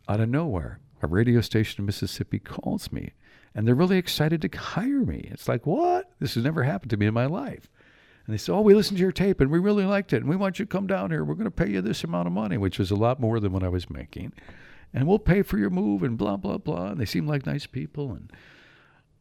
out 0.08 0.20
of 0.20 0.28
nowhere, 0.28 0.80
a 1.02 1.06
radio 1.06 1.40
station 1.40 1.82
in 1.82 1.86
Mississippi 1.86 2.38
calls 2.38 2.90
me 2.90 3.12
and 3.54 3.66
they're 3.66 3.74
really 3.74 3.98
excited 3.98 4.42
to 4.42 4.58
hire 4.58 5.04
me. 5.04 5.28
It's 5.30 5.48
like, 5.48 5.66
what? 5.66 6.10
This 6.18 6.34
has 6.34 6.44
never 6.44 6.62
happened 6.62 6.90
to 6.90 6.96
me 6.96 7.06
in 7.06 7.14
my 7.14 7.26
life. 7.26 7.70
And 8.26 8.32
they 8.32 8.38
said, 8.38 8.54
Oh, 8.54 8.60
we 8.60 8.74
listened 8.74 8.98
to 8.98 9.02
your 9.02 9.12
tape 9.12 9.40
and 9.40 9.50
we 9.50 9.58
really 9.58 9.84
liked 9.84 10.12
it. 10.12 10.18
And 10.18 10.28
we 10.28 10.36
want 10.36 10.58
you 10.58 10.64
to 10.64 10.70
come 10.70 10.86
down 10.86 11.10
here. 11.10 11.24
We're 11.24 11.34
going 11.34 11.44
to 11.44 11.50
pay 11.50 11.68
you 11.68 11.80
this 11.80 12.04
amount 12.04 12.28
of 12.28 12.32
money, 12.32 12.56
which 12.56 12.78
was 12.78 12.90
a 12.90 12.96
lot 12.96 13.20
more 13.20 13.40
than 13.40 13.52
what 13.52 13.62
I 13.62 13.68
was 13.68 13.90
making. 13.90 14.32
And 14.94 15.06
we'll 15.06 15.18
pay 15.18 15.42
for 15.42 15.58
your 15.58 15.70
move 15.70 16.02
and 16.02 16.18
blah, 16.18 16.36
blah, 16.36 16.58
blah. 16.58 16.88
And 16.88 17.00
they 17.00 17.06
seem 17.06 17.26
like 17.26 17.46
nice 17.46 17.66
people. 17.66 18.12
And 18.12 18.30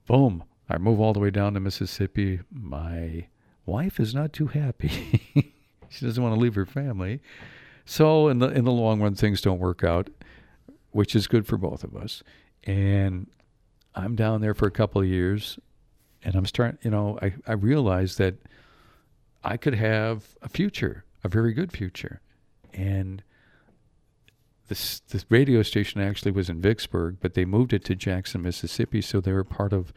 boom, 0.05 0.43
I 0.69 0.77
move 0.77 0.99
all 0.99 1.13
the 1.13 1.19
way 1.19 1.31
down 1.31 1.53
to 1.53 1.59
Mississippi. 1.59 2.41
My 2.51 3.27
wife 3.65 3.99
is 3.99 4.13
not 4.13 4.33
too 4.33 4.47
happy. 4.47 5.21
she 5.89 6.05
doesn't 6.05 6.21
want 6.21 6.35
to 6.35 6.39
leave 6.39 6.55
her 6.55 6.65
family. 6.65 7.21
So 7.85 8.27
in 8.27 8.39
the 8.39 8.49
in 8.49 8.65
the 8.65 8.71
long 8.71 9.01
run, 9.01 9.15
things 9.15 9.41
don't 9.41 9.59
work 9.59 9.83
out, 9.83 10.09
which 10.91 11.15
is 11.15 11.27
good 11.27 11.47
for 11.47 11.57
both 11.57 11.83
of 11.83 11.95
us. 11.95 12.23
And 12.65 13.27
I'm 13.95 14.15
down 14.15 14.41
there 14.41 14.53
for 14.53 14.67
a 14.67 14.71
couple 14.71 15.01
of 15.01 15.07
years, 15.07 15.57
and 16.23 16.35
I'm 16.35 16.45
starting. 16.45 16.77
You 16.83 16.91
know, 16.91 17.17
I 17.21 17.33
I 17.47 17.53
realized 17.53 18.17
that 18.19 18.35
I 19.43 19.57
could 19.57 19.75
have 19.75 20.35
a 20.41 20.49
future, 20.49 21.05
a 21.23 21.29
very 21.29 21.53
good 21.53 21.71
future. 21.71 22.21
And 22.73 23.23
this 24.67 25.01
this 25.01 25.25
radio 25.29 25.63
station 25.63 25.99
actually 26.01 26.31
was 26.31 26.49
in 26.49 26.61
Vicksburg, 26.61 27.17
but 27.19 27.33
they 27.33 27.45
moved 27.45 27.73
it 27.73 27.83
to 27.85 27.95
Jackson, 27.95 28.41
Mississippi, 28.41 29.01
so 29.01 29.19
they 29.19 29.33
were 29.33 29.43
part 29.43 29.73
of 29.73 29.91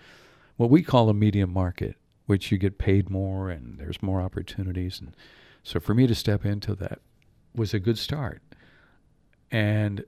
what 0.56 0.70
we 0.70 0.82
call 0.82 1.08
a 1.08 1.14
medium 1.14 1.52
market, 1.52 1.96
which 2.26 2.50
you 2.50 2.58
get 2.58 2.78
paid 2.78 3.10
more 3.10 3.50
and 3.50 3.78
there's 3.78 4.02
more 4.02 4.20
opportunities. 4.20 5.00
And 5.00 5.14
so 5.62 5.78
for 5.78 5.94
me 5.94 6.06
to 6.06 6.14
step 6.14 6.44
into 6.44 6.74
that 6.76 7.00
was 7.54 7.72
a 7.72 7.78
good 7.78 7.98
start. 7.98 8.42
And 9.50 10.04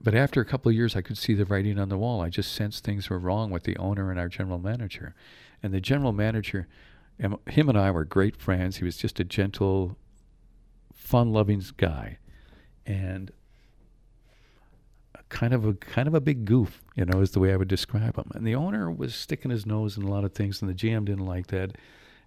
but 0.00 0.14
after 0.14 0.40
a 0.40 0.44
couple 0.44 0.68
of 0.68 0.74
years, 0.74 0.96
I 0.96 1.02
could 1.02 1.18
see 1.18 1.34
the 1.34 1.44
writing 1.44 1.78
on 1.78 1.88
the 1.88 1.98
wall. 1.98 2.22
I 2.22 2.28
just 2.28 2.52
sensed 2.54 2.84
things 2.84 3.08
were 3.08 3.18
wrong 3.18 3.50
with 3.50 3.64
the 3.64 3.76
owner 3.76 4.10
and 4.10 4.18
our 4.18 4.28
general 4.28 4.58
manager. 4.58 5.14
And 5.62 5.72
the 5.72 5.80
general 5.80 6.12
manager 6.12 6.66
him 7.18 7.68
and 7.68 7.78
I 7.78 7.90
were 7.90 8.04
great 8.04 8.36
friends. 8.36 8.76
He 8.76 8.84
was 8.84 8.96
just 8.96 9.20
a 9.20 9.24
gentle, 9.24 9.96
fun-loving 10.92 11.62
guy, 11.76 12.18
and 12.86 13.30
kind 15.28 15.54
of 15.54 15.64
a 15.64 15.72
kind 15.74 16.06
of 16.06 16.14
a 16.14 16.20
big 16.20 16.44
goof, 16.44 16.82
you 16.94 17.04
know, 17.04 17.20
is 17.20 17.30
the 17.30 17.40
way 17.40 17.52
I 17.52 17.56
would 17.56 17.68
describe 17.68 18.16
him. 18.16 18.30
And 18.34 18.46
the 18.46 18.54
owner 18.54 18.90
was 18.90 19.14
sticking 19.14 19.50
his 19.50 19.64
nose 19.64 19.96
in 19.96 20.02
a 20.02 20.10
lot 20.10 20.24
of 20.24 20.34
things, 20.34 20.60
and 20.60 20.70
the 20.70 20.74
GM 20.74 21.06
didn't 21.06 21.26
like 21.26 21.48
that. 21.48 21.76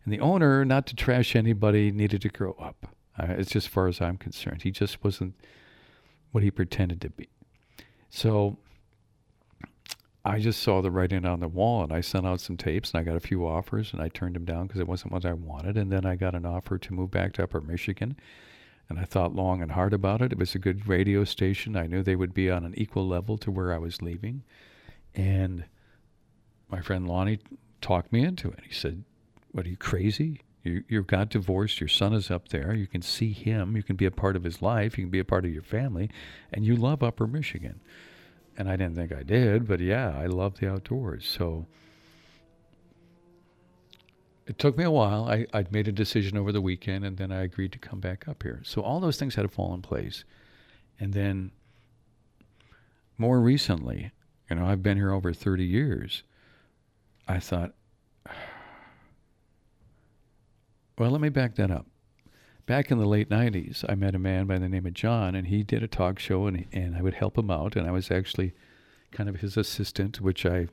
And 0.04 0.14
the 0.14 0.20
owner, 0.20 0.66
not 0.66 0.86
to 0.88 0.96
trash 0.96 1.36
anybody, 1.36 1.92
needed 1.92 2.22
to 2.24 2.30
grow 2.30 2.56
up. 2.60 2.88
Uh, 3.18 3.28
it's 3.38 3.52
just 3.52 3.68
as 3.68 3.74
far 3.74 3.88
as 3.88 4.02
I'm 4.02 4.18
concerned. 4.18 4.64
He 4.64 4.72
just 4.72 5.04
wasn't 5.04 5.36
what 6.32 6.44
he 6.44 6.52
pretended 6.52 7.00
to 7.02 7.10
be. 7.10 7.30
So 8.10 8.58
I 10.26 10.40
just 10.40 10.64
saw 10.64 10.82
the 10.82 10.90
writing 10.90 11.24
on 11.24 11.40
the 11.40 11.48
wall 11.48 11.84
and 11.84 11.94
I 11.94 12.02
sent 12.02 12.26
out 12.26 12.42
some 12.42 12.58
tapes 12.58 12.92
and 12.92 13.00
I 13.00 13.04
got 13.04 13.16
a 13.16 13.20
few 13.20 13.46
offers 13.46 13.94
and 13.94 14.02
I 14.02 14.10
turned 14.10 14.36
them 14.36 14.44
down 14.44 14.66
because 14.66 14.82
it 14.82 14.88
wasn't 14.88 15.12
what 15.12 15.24
I 15.24 15.34
wanted. 15.34 15.78
And 15.78 15.92
then 15.92 16.04
I 16.04 16.16
got 16.16 16.34
an 16.34 16.48
offer 16.48 16.80
to 16.80 16.94
move 16.94 17.12
back 17.12 17.34
to 17.34 17.44
Upper 17.44 17.62
Michigan. 17.62 18.18
And 18.90 19.00
I 19.00 19.04
thought 19.04 19.36
long 19.36 19.62
and 19.62 19.72
hard 19.72 19.94
about 19.94 20.24
it. 20.24 20.32
It 20.32 20.40
was 20.40 20.56
a 20.56 20.60
good 20.60 20.88
radio 20.88 21.26
station. 21.26 21.76
I 21.76 21.86
knew 21.86 22.02
they 22.02 22.16
would 22.16 22.34
be 22.34 22.50
on 22.50 22.66
an 22.66 22.74
equal 22.76 23.08
level 23.08 23.38
to 23.40 23.52
where 23.52 23.72
I 23.72 23.78
was 23.78 24.02
leaving. 24.02 24.44
And 25.14 25.66
my 26.70 26.82
friend 26.82 27.08
Lonnie 27.08 27.40
talked 27.82 28.12
me 28.12 28.24
into 28.24 28.50
it. 28.50 28.62
He 28.68 28.74
said, 28.74 29.04
What 29.52 29.68
are 29.68 29.70
you 29.70 29.78
crazy? 29.78 30.42
You, 30.64 30.84
you 30.88 31.04
got 31.04 31.30
divorced. 31.30 31.80
Your 31.80 31.88
son 31.88 32.14
is 32.14 32.32
up 32.32 32.50
there. 32.50 32.74
You 32.74 32.88
can 32.88 33.04
see 33.04 33.32
him. 33.32 33.76
You 33.76 33.84
can 33.84 33.96
be 33.96 34.06
a 34.06 34.12
part 34.12 34.36
of 34.36 34.44
his 34.44 34.64
life. 34.64 34.98
You 34.98 35.04
can 35.04 35.12
be 35.12 35.20
a 35.20 35.26
part 35.26 35.46
of 35.46 35.52
your 35.52 35.62
family. 35.62 36.10
And 36.52 36.66
you 36.66 36.76
love 36.76 37.04
Upper 37.04 37.28
Michigan. 37.28 37.80
And 38.58 38.70
I 38.70 38.76
didn't 38.76 38.96
think 38.96 39.12
I 39.12 39.24
did, 39.24 39.68
but 39.68 39.80
yeah, 39.80 40.18
I 40.18 40.28
love 40.28 40.60
the 40.60 40.72
outdoors. 40.72 41.28
So 41.28 41.66
it 44.48 44.58
took 44.58 44.78
me 44.78 44.84
a 44.84 44.92
while. 44.92 45.26
I, 45.26 45.46
I'd 45.54 45.72
made 45.72 45.88
a 45.88 45.92
decision 45.92 46.38
over 46.38 46.52
the 46.52 46.62
weekend 46.62 47.04
and 47.04 47.18
then 47.18 47.32
I 47.32 47.44
agreed 47.44 47.72
to 47.74 47.80
come 47.80 48.00
back 48.00 48.28
up 48.28 48.44
here. 48.44 48.62
So 48.64 48.82
all 48.82 49.00
those 49.00 49.18
things 49.18 49.36
had 49.36 49.42
to 49.42 49.48
fall 49.48 49.74
in 49.74 49.82
place. 49.82 50.24
And 51.00 51.14
then 51.14 51.52
more 53.18 53.40
recently, 53.40 54.12
you 54.50 54.56
know, 54.56 54.66
I've 54.66 54.84
been 54.84 54.98
here 54.98 55.12
over 55.12 55.34
30 55.34 55.66
years. 55.66 56.24
I 57.28 57.40
thought, 57.40 57.74
well, 60.98 61.12
let 61.12 61.22
me 61.22 61.30
back 61.30 61.56
that 61.56 61.72
up. 61.72 61.88
Back 62.66 62.90
in 62.90 62.98
the 62.98 63.06
late 63.06 63.30
90s, 63.30 63.86
I 63.88 63.94
met 63.94 64.16
a 64.16 64.20
man 64.20 64.48
by 64.48 64.58
the 64.58 64.68
name 64.68 64.88
of 64.88 64.94
John, 64.96 65.36
and 65.36 65.48
he 65.48 65.62
did 65.62 65.84
a 65.84 65.88
talk 65.88 66.18
show, 66.18 66.48
and, 66.48 66.66
and 66.72 66.96
I 66.96 67.02
would 67.04 67.14
help 67.14 67.38
him 67.38 67.52
out, 67.52 67.76
and 67.76 67.88
I 67.88 67.92
was 67.92 68.10
actually 68.10 68.54
kind 69.12 69.30
of 69.30 69.38
his 69.38 69.56
assistant, 69.56 70.20
which 70.20 70.46
I 70.46 70.68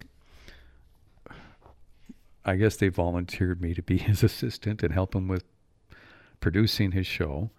I 2.45 2.57
guess 2.57 2.77
they 2.77 2.89
volunteered 2.89 3.61
me 3.61 3.75
to 3.75 3.83
be 3.83 3.99
his 3.99 4.23
assistant 4.23 4.83
and 4.83 4.93
help 4.93 5.15
him 5.15 5.29
with 5.29 5.45
producing 6.41 6.93
his 6.93 7.07
show 7.07 7.51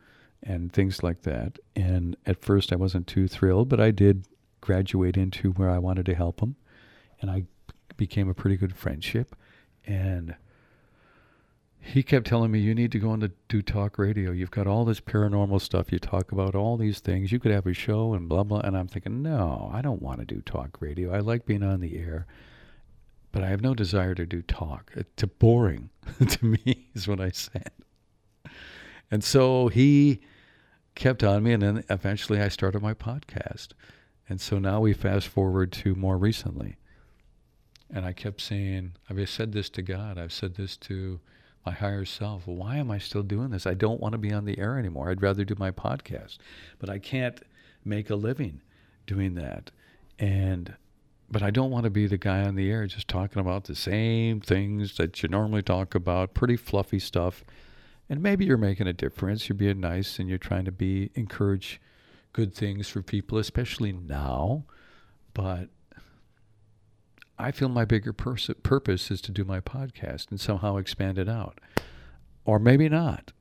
and 0.42 0.74
things 0.74 1.04
like 1.04 1.22
that. 1.22 1.58
And 1.76 2.18
at 2.26 2.42
first, 2.42 2.74
I 2.74 2.76
wasn't 2.76 3.08
too 3.08 3.28
thrilled, 3.28 3.70
but 3.70 3.80
I 3.80 3.92
did 3.92 4.28
graduate 4.62 5.16
into 5.16 5.52
where 5.52 5.70
I 5.70 5.78
wanted 5.78 6.06
to 6.08 6.16
help 6.16 6.42
him, 6.42 6.56
and 7.22 7.30
I 7.32 7.44
became 7.98 8.30
a 8.30 8.34
pretty 8.34 8.58
good 8.58 8.76
friendship. 8.76 9.36
And 9.86 10.36
he 11.86 12.02
kept 12.02 12.26
telling 12.26 12.50
me, 12.50 12.60
"You 12.60 12.74
need 12.74 12.94
to 12.94 13.00
go 13.00 13.14
into 13.14 13.32
do 13.50 13.62
talk 13.62 13.98
radio. 13.98 14.32
You've 14.32 14.52
got 14.52 14.68
all 14.68 14.86
this 14.86 15.02
paranormal 15.02 15.60
stuff. 15.60 15.92
You 15.92 16.00
talk 16.00 16.32
about 16.32 16.56
all 16.56 16.78
these 16.78 17.00
things. 17.00 17.32
You 17.32 17.40
could 17.40 17.52
have 17.52 17.68
a 17.68 17.74
show 17.74 18.14
and 18.14 18.30
blah 18.30 18.44
blah." 18.44 18.62
And 18.62 18.78
I'm 18.78 18.88
thinking, 18.88 19.22
"No, 19.22 19.70
I 19.74 19.82
don't 19.82 20.02
want 20.02 20.20
to 20.20 20.26
do 20.26 20.42
talk 20.42 20.82
radio. 20.82 21.14
I 21.14 21.20
like 21.20 21.46
being 21.46 21.62
on 21.62 21.82
the 21.82 21.98
air." 21.98 22.26
But 23.34 23.44
I 23.44 23.50
have 23.50 23.62
no 23.62 23.74
desire 23.74 24.16
to 24.16 24.26
do 24.26 24.42
talk. 24.44 24.92
It's 24.96 25.24
boring 25.24 25.90
to 26.28 26.46
me, 26.46 26.88
is 26.94 27.08
what 27.08 27.20
I 27.20 27.32
said. 27.32 27.72
And 29.12 29.24
so 29.24 29.68
he 29.68 30.22
kept 30.96 31.24
on 31.24 31.44
me, 31.44 31.52
and 31.52 31.62
then 31.62 31.84
eventually 31.90 32.40
I 32.40 32.48
started 32.48 32.82
my 32.82 32.94
podcast. 32.94 33.70
And 34.30 34.40
so 34.40 34.58
now 34.58 34.80
we 34.80 34.94
fast 34.94 35.28
forward 35.28 35.72
to 35.74 35.96
more 35.96 36.18
recently. 36.18 36.78
And 37.94 38.06
I 38.06 38.14
kept 38.14 38.40
saying, 38.40 38.94
I've 39.10 39.30
said 39.30 39.52
this 39.52 39.70
to 39.72 39.82
God, 39.82 40.18
I've 40.18 40.32
said 40.32 40.56
this 40.56 40.78
to 40.78 41.20
my 41.66 41.72
higher 41.72 42.06
self. 42.06 42.48
Why 42.48 42.78
am 42.78 42.92
I 42.92 42.98
still 42.98 43.24
doing 43.24 43.50
this? 43.50 43.66
I 43.66 43.74
don't 43.74 44.02
want 44.02 44.14
to 44.14 44.18
be 44.18 44.34
on 44.34 44.46
the 44.46 44.60
air 44.60 44.78
anymore. 44.78 45.10
I'd 45.10 45.22
rather 45.22 45.46
do 45.46 45.56
my 45.58 45.72
podcast. 45.72 46.38
But 46.80 46.90
I 46.90 47.00
can't 47.00 47.42
make 47.86 48.10
a 48.10 48.16
living 48.16 48.62
doing 49.06 49.36
that. 49.36 49.72
And 50.20 50.76
but 51.30 51.42
I 51.42 51.50
don't 51.50 51.72
want 51.72 51.86
to 51.86 51.90
be 51.90 52.06
the 52.06 52.18
guy 52.18 52.44
on 52.44 52.56
the 52.56 52.70
air 52.70 52.86
just 52.86 53.08
talking 53.08 53.40
about 53.40 53.64
the 53.64 53.76
same 53.76 54.40
things 54.40 54.98
that 54.98 55.24
you 55.24 55.30
normally 55.30 55.64
talk 55.64 55.96
about, 55.96 56.36
pretty 56.36 56.56
fluffy 56.56 57.00
stuff. 57.00 57.44
And 58.08 58.22
maybe 58.22 58.46
you're 58.46 58.58
making 58.58 58.88
a 58.88 58.94
difference. 58.94 59.50
You're 59.50 59.56
being 59.56 59.80
nice 59.80 60.20
and 60.20 60.30
you're 60.30 60.38
trying 60.38 60.66
to 60.66 60.72
be 60.72 61.10
encourage 61.16 61.82
good 62.34 62.54
things 62.54 62.88
for 62.88 63.02
people, 63.02 63.40
especially 63.40 63.94
now. 63.94 64.66
But 65.34 65.70
I 67.38 67.52
feel 67.52 67.70
my 67.70 67.86
bigger 67.86 68.14
pers- 68.14 68.50
purpose 68.62 69.10
is 69.10 69.22
to 69.22 69.32
do 69.32 69.44
my 69.44 69.60
podcast 69.60 70.30
and 70.30 70.40
somehow 70.40 70.78
expand 70.78 71.18
it 71.18 71.28
out. 71.28 71.60
Or 72.46 72.60
maybe 72.60 72.90
not. 72.90 73.32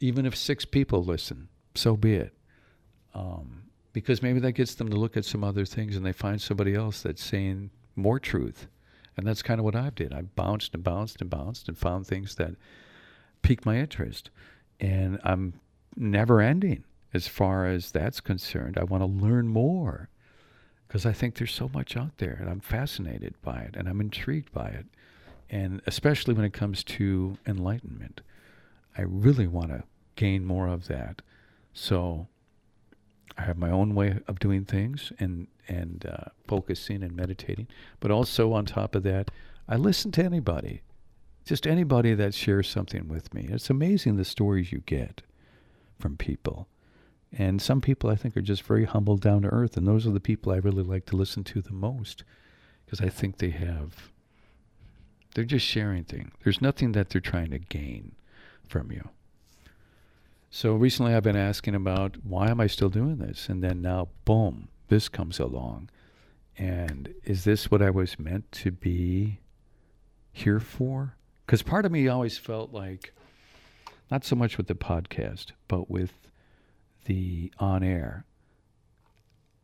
Even 0.00 0.26
if 0.26 0.36
six 0.36 0.64
people 0.64 1.04
listen, 1.04 1.48
so 1.74 1.96
be 1.96 2.14
it. 2.14 2.34
Um, 3.14 3.64
because 3.92 4.22
maybe 4.22 4.40
that 4.40 4.52
gets 4.52 4.74
them 4.74 4.88
to 4.90 4.96
look 4.96 5.16
at 5.16 5.24
some 5.24 5.44
other 5.44 5.64
things 5.64 5.96
and 5.96 6.04
they 6.04 6.12
find 6.12 6.42
somebody 6.42 6.74
else 6.74 7.02
that's 7.02 7.22
saying 7.22 7.70
more 7.94 8.18
truth. 8.18 8.66
And 9.16 9.26
that's 9.26 9.42
kind 9.42 9.60
of 9.60 9.64
what 9.64 9.76
I 9.76 9.90
did. 9.90 10.12
I 10.12 10.22
bounced 10.22 10.74
and 10.74 10.82
bounced 10.82 11.20
and 11.20 11.30
bounced 11.30 11.68
and 11.68 11.78
found 11.78 12.06
things 12.06 12.34
that 12.34 12.56
piqued 13.42 13.64
my 13.64 13.78
interest. 13.78 14.30
And 14.80 15.20
I'm 15.22 15.60
never 15.96 16.40
ending 16.40 16.84
as 17.12 17.28
far 17.28 17.66
as 17.66 17.92
that's 17.92 18.20
concerned. 18.20 18.76
I 18.76 18.84
want 18.84 19.02
to 19.02 19.06
learn 19.06 19.46
more 19.46 20.08
because 20.94 21.06
I 21.06 21.12
think 21.12 21.34
there's 21.34 21.52
so 21.52 21.68
much 21.74 21.96
out 21.96 22.18
there 22.18 22.36
and 22.38 22.48
I'm 22.48 22.60
fascinated 22.60 23.34
by 23.42 23.62
it 23.62 23.74
and 23.76 23.88
I'm 23.88 24.00
intrigued 24.00 24.52
by 24.52 24.68
it. 24.68 24.86
And 25.50 25.82
especially 25.88 26.34
when 26.34 26.44
it 26.44 26.52
comes 26.52 26.84
to 26.84 27.36
enlightenment, 27.48 28.20
I 28.96 29.02
really 29.02 29.48
want 29.48 29.70
to 29.70 29.82
gain 30.14 30.44
more 30.44 30.68
of 30.68 30.86
that. 30.86 31.20
So 31.72 32.28
I 33.36 33.42
have 33.42 33.58
my 33.58 33.72
own 33.72 33.96
way 33.96 34.20
of 34.28 34.38
doing 34.38 34.64
things 34.64 35.12
and 35.18 35.48
and 35.66 36.06
uh, 36.08 36.30
focusing 36.46 37.02
and 37.02 37.16
meditating, 37.16 37.66
but 37.98 38.12
also 38.12 38.52
on 38.52 38.64
top 38.64 38.94
of 38.94 39.02
that, 39.02 39.32
I 39.68 39.74
listen 39.74 40.12
to 40.12 40.22
anybody, 40.22 40.82
just 41.44 41.66
anybody 41.66 42.14
that 42.14 42.34
shares 42.34 42.68
something 42.68 43.08
with 43.08 43.34
me. 43.34 43.48
It's 43.50 43.68
amazing 43.68 44.14
the 44.14 44.24
stories 44.24 44.70
you 44.70 44.84
get 44.86 45.22
from 45.98 46.16
people, 46.16 46.68
and 47.36 47.60
some 47.60 47.80
people 47.80 48.10
I 48.10 48.16
think 48.16 48.36
are 48.36 48.42
just 48.42 48.62
very 48.62 48.84
humble, 48.84 49.16
down 49.16 49.42
to 49.42 49.48
earth, 49.48 49.76
and 49.76 49.86
those 49.86 50.06
are 50.06 50.12
the 50.12 50.20
people 50.20 50.52
I 50.52 50.56
really 50.56 50.82
like 50.82 51.06
to 51.06 51.16
listen 51.16 51.44
to 51.44 51.60
the 51.60 51.72
most, 51.72 52.24
because 52.84 53.00
I 53.00 53.08
think 53.08 53.38
they 53.38 53.50
have. 53.50 54.10
They're 55.34 55.44
just 55.44 55.66
sharing 55.66 56.04
things. 56.04 56.30
There's 56.44 56.62
nothing 56.62 56.92
that 56.92 57.10
they're 57.10 57.20
trying 57.20 57.50
to 57.50 57.58
gain 57.58 58.12
from 58.68 58.92
you. 58.92 59.08
So 60.50 60.74
recently 60.74 61.12
I've 61.12 61.24
been 61.24 61.36
asking 61.36 61.74
about 61.74 62.18
why 62.24 62.48
am 62.48 62.60
I 62.60 62.68
still 62.68 62.88
doing 62.88 63.18
this? 63.18 63.48
And 63.48 63.62
then 63.62 63.82
now, 63.82 64.08
boom, 64.24 64.68
this 64.86 65.08
comes 65.08 65.40
along. 65.40 65.90
And 66.56 67.12
is 67.24 67.42
this 67.42 67.68
what 67.68 67.82
I 67.82 67.90
was 67.90 68.20
meant 68.20 68.52
to 68.52 68.70
be 68.70 69.40
here 70.32 70.60
for? 70.60 71.16
Because 71.44 71.62
part 71.62 71.84
of 71.84 71.90
me 71.90 72.06
always 72.06 72.38
felt 72.38 72.72
like, 72.72 73.12
not 74.10 74.24
so 74.24 74.36
much 74.36 74.56
with 74.56 74.68
the 74.68 74.74
podcast, 74.76 75.46
but 75.66 75.90
with 75.90 76.12
the 77.04 77.52
on 77.58 77.82
air, 77.82 78.24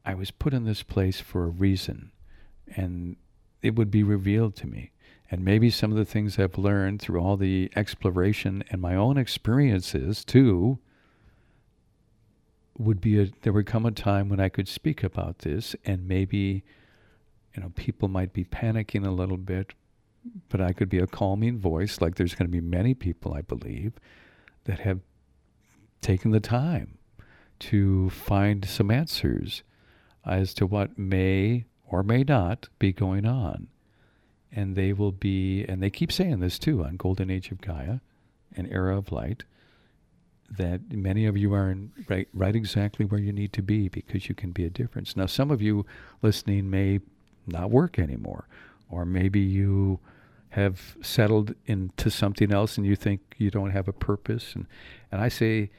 I 0.05 0.15
was 0.15 0.31
put 0.31 0.55
in 0.55 0.65
this 0.65 0.83
place 0.83 1.21
for 1.21 1.45
a 1.45 1.51
reason. 1.51 2.13
And 2.77 3.17
it 3.63 3.77
would 3.77 3.91
be 3.91 4.03
revealed 4.03 4.57
to 4.57 4.67
me. 4.67 4.93
And 5.31 5.45
maybe 5.45 5.71
some 5.71 5.93
of 5.93 5.97
the 5.97 6.05
things 6.05 6.39
I've 6.39 6.59
learned 6.59 7.01
through 7.01 7.21
all 7.21 7.37
the 7.37 7.71
exploration 7.77 8.65
and 8.71 8.81
my 8.81 8.95
own 8.95 9.17
experiences 9.17 10.25
too 10.25 10.79
would 12.77 13.01
be 13.01 13.21
a 13.21 13.31
there 13.43 13.53
would 13.53 13.67
come 13.67 13.85
a 13.85 13.91
time 13.91 14.29
when 14.29 14.41
I 14.41 14.49
could 14.49 14.67
speak 14.67 15.05
about 15.05 15.41
this 15.41 15.77
and 15.85 16.09
maybe 16.09 16.65
you 17.55 17.63
know 17.63 17.71
people 17.77 18.09
might 18.09 18.33
be 18.33 18.45
panicking 18.45 19.07
a 19.07 19.11
little 19.11 19.37
bit 19.37 19.75
but 20.49 20.61
I 20.61 20.73
could 20.73 20.89
be 20.89 20.99
a 20.99 21.07
calming 21.07 21.59
voice 21.59 22.01
like 22.01 22.15
there's 22.15 22.35
going 22.35 22.47
to 22.47 22.53
be 22.53 22.61
many 22.61 22.95
people 22.95 23.35
I 23.35 23.43
believe 23.43 23.93
that 24.65 24.81
have 24.81 25.01
taken 26.01 26.31
the 26.31 26.41
time 26.41 26.97
to 27.61 28.11
find 28.11 28.65
some 28.65 28.91
answers 28.91 29.63
as 30.27 30.53
to 30.55 30.67
what 30.67 30.99
may 30.99 31.65
or 31.87 32.03
may 32.03 32.25
not 32.25 32.69
be 32.79 32.93
going 32.93 33.27
on 33.27 33.69
and 34.53 34.75
they 34.77 34.93
will 34.93 35.13
be, 35.13 35.65
and 35.69 35.83
they 35.83 35.91
keep 35.91 36.11
saying 36.11 36.41
this 36.41 36.59
too 36.59 36.85
on 36.85 36.97
Golden 36.97 37.31
Age 37.31 37.51
of 37.51 37.61
Gaia, 37.61 38.01
an 38.57 38.67
era 38.71 38.97
of 38.97 39.13
light, 39.13 39.45
that 40.51 40.91
many 40.91 41.27
of 41.27 41.37
you 41.37 41.55
are 41.55 41.71
in 41.71 41.93
right, 42.09 42.29
right 42.35 42.57
exactly 42.57 43.07
where 43.07 43.21
you 43.21 43.33
need 43.33 43.53
to 43.53 43.63
be 43.63 43.89
because 43.89 44.29
you 44.29 44.35
can 44.35 44.51
be 44.51 44.65
a 44.65 44.71
difference. 44.71 45.17
Now, 45.17 45.27
some 45.27 45.51
of 45.51 45.63
you 45.63 45.87
listening 46.23 46.69
may 46.69 47.01
not 47.47 47.71
work 47.71 47.99
anymore, 47.99 48.49
or 48.91 49.05
maybe 49.05 49.41
you 49.41 50.01
have 50.51 50.97
settled 51.01 51.55
into 51.67 52.11
something 52.11 52.53
else 52.53 52.77
and 52.77 52.85
you 52.85 52.97
think 52.97 53.21
you 53.39 53.53
don't 53.53 53.71
have 53.71 53.87
a 53.87 53.93
purpose. 53.93 54.53
And, 54.57 54.67
and 55.13 55.21
I 55.21 55.29
say 55.29 55.71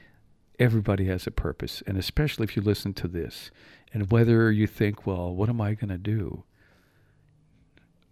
everybody 0.58 1.06
has 1.06 1.26
a 1.26 1.30
purpose, 1.30 1.82
and 1.86 1.96
especially 1.96 2.44
if 2.44 2.56
you 2.56 2.62
listen 2.62 2.94
to 2.94 3.08
this. 3.08 3.50
And 3.92 4.10
whether 4.10 4.50
you 4.50 4.66
think, 4.66 5.06
well, 5.06 5.34
what 5.34 5.48
am 5.48 5.60
I 5.60 5.74
going 5.74 5.90
to 5.90 5.98
do? 5.98 6.44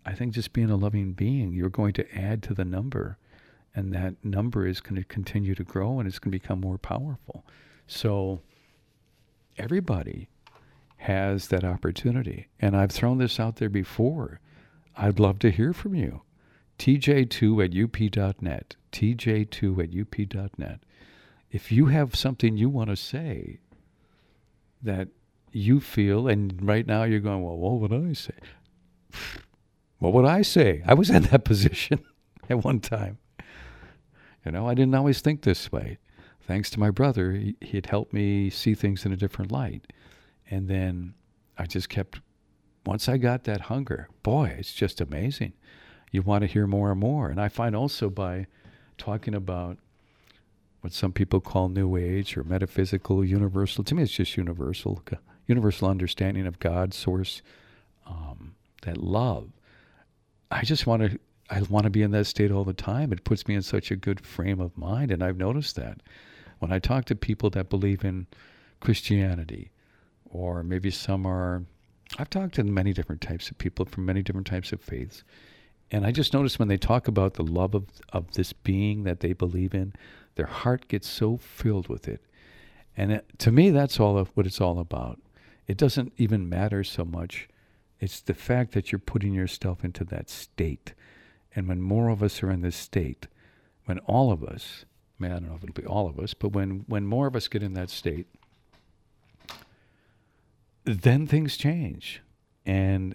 I 0.04 0.12
think 0.12 0.34
just 0.34 0.52
being 0.52 0.70
a 0.70 0.76
loving 0.76 1.12
being, 1.12 1.52
you're 1.52 1.68
going 1.68 1.92
to 1.94 2.18
add 2.18 2.42
to 2.44 2.54
the 2.54 2.64
number. 2.64 3.18
And 3.74 3.92
that 3.94 4.22
number 4.24 4.66
is 4.66 4.80
going 4.80 4.96
to 4.96 5.04
continue 5.04 5.54
to 5.54 5.64
grow 5.64 5.98
and 5.98 6.08
it's 6.08 6.18
going 6.18 6.32
to 6.32 6.38
become 6.38 6.60
more 6.60 6.78
powerful. 6.78 7.44
So 7.86 8.40
everybody 9.56 10.28
has 10.98 11.48
that 11.48 11.64
opportunity. 11.64 12.48
And 12.58 12.76
I've 12.76 12.90
thrown 12.90 13.18
this 13.18 13.38
out 13.38 13.56
there 13.56 13.68
before. 13.68 14.40
I'd 14.96 15.20
love 15.20 15.38
to 15.40 15.50
hear 15.50 15.72
from 15.72 15.94
you. 15.94 16.22
TJ2 16.78 17.64
at 17.64 18.18
up.net. 18.18 18.76
TJ2 18.92 19.78
at 19.78 20.00
up.net. 20.00 20.80
If 21.50 21.72
you 21.72 21.86
have 21.86 22.14
something 22.14 22.56
you 22.56 22.68
want 22.68 22.90
to 22.90 22.96
say 22.96 23.58
that 24.82 25.08
you 25.52 25.80
feel, 25.80 26.28
and 26.28 26.58
right 26.62 26.86
now 26.86 27.02
you're 27.02 27.20
going, 27.20 27.42
well, 27.42 27.56
what 27.56 27.80
would 27.80 27.92
I 27.92 28.12
say? 28.12 28.34
What 29.98 30.14
would 30.14 30.24
I 30.24 30.40
say? 30.40 30.82
I 30.86 30.94
was 30.94 31.10
in 31.10 31.24
that 31.24 31.44
position 31.44 32.00
at 32.48 32.64
one 32.64 32.80
time. 32.80 33.18
You 34.46 34.52
know, 34.52 34.66
I 34.66 34.72
didn't 34.72 34.94
always 34.94 35.20
think 35.20 35.42
this 35.42 35.70
way. 35.70 35.98
Thanks 36.40 36.70
to 36.70 36.80
my 36.80 36.90
brother, 36.90 37.32
he, 37.32 37.56
had 37.70 37.84
helped 37.84 38.14
me 38.14 38.48
see 38.48 38.74
things 38.74 39.04
in 39.04 39.12
a 39.12 39.16
different 39.16 39.52
light. 39.52 39.92
And 40.50 40.68
then 40.68 41.12
I 41.58 41.66
just 41.66 41.90
kept, 41.90 42.20
once 42.86 43.08
I 43.10 43.18
got 43.18 43.44
that 43.44 43.60
hunger, 43.62 44.08
boy, 44.22 44.56
it's 44.58 44.72
just 44.72 45.02
amazing. 45.02 45.52
You 46.10 46.22
want 46.22 46.42
to 46.42 46.48
hear 46.48 46.66
more 46.66 46.90
and 46.90 46.98
more. 46.98 47.28
And 47.28 47.38
I 47.38 47.48
find 47.48 47.76
also 47.76 48.08
by 48.08 48.46
talking 48.96 49.34
about 49.34 49.78
what 50.80 50.92
some 50.92 51.12
people 51.12 51.40
call 51.40 51.68
New 51.68 51.96
Age 51.96 52.36
or 52.36 52.44
metaphysical, 52.44 53.24
universal, 53.24 53.84
to 53.84 53.94
me 53.94 54.02
it's 54.02 54.12
just 54.12 54.36
universal, 54.36 55.02
universal 55.46 55.88
understanding 55.88 56.46
of 56.46 56.58
God, 56.58 56.94
source, 56.94 57.42
um, 58.06 58.54
that 58.82 58.96
love. 58.96 59.50
I 60.50 60.62
just 60.64 60.86
want 60.86 61.02
to 61.02 61.18
I 61.50 61.62
want 61.62 61.84
to 61.84 61.90
be 61.90 62.02
in 62.02 62.12
that 62.12 62.26
state 62.26 62.52
all 62.52 62.64
the 62.64 62.72
time. 62.72 63.12
It 63.12 63.24
puts 63.24 63.48
me 63.48 63.56
in 63.56 63.62
such 63.62 63.90
a 63.90 63.96
good 63.96 64.24
frame 64.24 64.60
of 64.60 64.78
mind. 64.78 65.10
And 65.10 65.22
I've 65.22 65.36
noticed 65.36 65.74
that 65.76 66.00
when 66.60 66.72
I 66.72 66.78
talk 66.78 67.06
to 67.06 67.16
people 67.16 67.50
that 67.50 67.68
believe 67.68 68.04
in 68.04 68.28
Christianity, 68.78 69.72
or 70.24 70.62
maybe 70.62 70.92
some 70.92 71.26
are, 71.26 71.64
I've 72.18 72.30
talked 72.30 72.54
to 72.54 72.64
many 72.64 72.92
different 72.92 73.20
types 73.20 73.50
of 73.50 73.58
people 73.58 73.84
from 73.84 74.06
many 74.06 74.22
different 74.22 74.46
types 74.46 74.72
of 74.72 74.80
faiths. 74.80 75.24
And 75.90 76.06
I 76.06 76.12
just 76.12 76.32
notice 76.32 76.56
when 76.56 76.68
they 76.68 76.76
talk 76.76 77.08
about 77.08 77.34
the 77.34 77.42
love 77.42 77.74
of, 77.74 77.86
of 78.12 78.32
this 78.34 78.52
being 78.52 79.02
that 79.02 79.18
they 79.18 79.32
believe 79.32 79.74
in, 79.74 79.92
their 80.34 80.46
heart 80.46 80.88
gets 80.88 81.08
so 81.08 81.36
filled 81.36 81.88
with 81.88 82.08
it. 82.08 82.20
And 82.96 83.12
it, 83.12 83.38
to 83.38 83.52
me, 83.52 83.70
that's 83.70 84.00
all 84.00 84.18
of 84.18 84.28
what 84.34 84.46
it's 84.46 84.60
all 84.60 84.78
about. 84.78 85.20
It 85.66 85.76
doesn't 85.76 86.12
even 86.16 86.48
matter 86.48 86.82
so 86.84 87.04
much. 87.04 87.48
It's 88.00 88.20
the 88.20 88.34
fact 88.34 88.72
that 88.72 88.90
you're 88.90 88.98
putting 88.98 89.34
yourself 89.34 89.84
into 89.84 90.04
that 90.04 90.30
state 90.30 90.94
and 91.54 91.68
when 91.68 91.80
more 91.80 92.08
of 92.08 92.22
us 92.22 92.42
are 92.42 92.50
in 92.50 92.60
this 92.60 92.76
state, 92.76 93.26
when 93.84 93.98
all 94.00 94.30
of 94.30 94.44
us, 94.44 94.84
man, 95.18 95.32
I 95.32 95.34
don't 95.34 95.48
know 95.48 95.54
if 95.56 95.64
it'll 95.64 95.74
be 95.74 95.86
all 95.86 96.08
of 96.08 96.18
us, 96.18 96.34
but 96.34 96.52
when, 96.52 96.84
when 96.86 97.06
more 97.06 97.26
of 97.26 97.34
us 97.34 97.48
get 97.48 97.62
in 97.62 97.74
that 97.74 97.90
state, 97.90 98.26
then 100.84 101.26
things 101.26 101.56
change. 101.56 102.22
And 102.64 103.14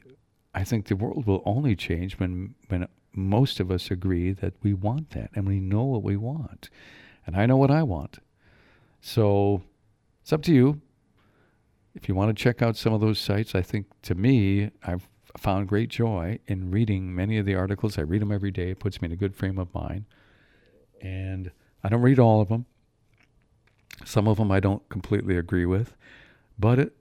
I 0.54 0.64
think 0.64 0.88
the 0.88 0.96
world 0.96 1.26
will 1.26 1.44
only 1.46 1.76
change 1.76 2.20
when, 2.20 2.56
when 2.68 2.88
most 3.14 3.60
of 3.60 3.72
us 3.72 3.90
agree 3.90 4.34
that 4.34 4.54
we 4.62 4.74
want 4.74 5.12
that 5.12 5.30
and 5.34 5.48
we 5.48 5.60
know 5.60 5.84
what 5.84 6.04
we 6.04 6.18
want. 6.18 6.70
And 7.26 7.36
I 7.36 7.46
know 7.46 7.58
what 7.58 7.72
I 7.72 7.84
want. 7.84 8.20
So 9.02 9.62
it's 10.22 10.34
up 10.34 10.42
to 10.44 10.54
you. 10.54 10.82
If 11.94 12.10
you 12.10 12.16
want 12.16 12.36
to 12.36 12.44
check 12.44 12.62
out 12.62 12.76
some 12.76 12.94
of 12.94 13.02
those 13.02 13.20
sites, 13.20 13.56
I 13.56 13.62
think 13.62 13.88
to 14.04 14.16
me, 14.16 14.72
I've 14.84 15.08
found 15.38 15.68
great 15.68 15.90
joy 15.90 16.40
in 16.48 16.72
reading 16.72 17.14
many 17.16 17.38
of 17.38 17.46
the 17.46 17.56
articles. 17.56 17.98
I 17.98 18.02
read 18.02 18.22
them 18.22 18.32
every 18.32 18.52
day. 18.52 18.72
It 18.72 18.80
puts 18.80 19.02
me 19.02 19.08
in 19.08 19.12
a 19.12 19.18
good 19.18 19.36
frame 19.36 19.58
of 19.58 19.74
mind. 19.74 20.06
And 21.02 21.52
I 21.84 21.90
don't 21.90 22.02
read 22.02 22.20
all 22.20 22.42
of 22.42 22.50
them. 22.50 22.66
Some 24.04 24.28
of 24.28 24.38
them 24.38 24.52
I 24.52 24.60
don't 24.60 24.88
completely 24.90 25.38
agree 25.38 25.66
with, 25.66 25.96
but 26.60 26.80
it, 26.80 26.96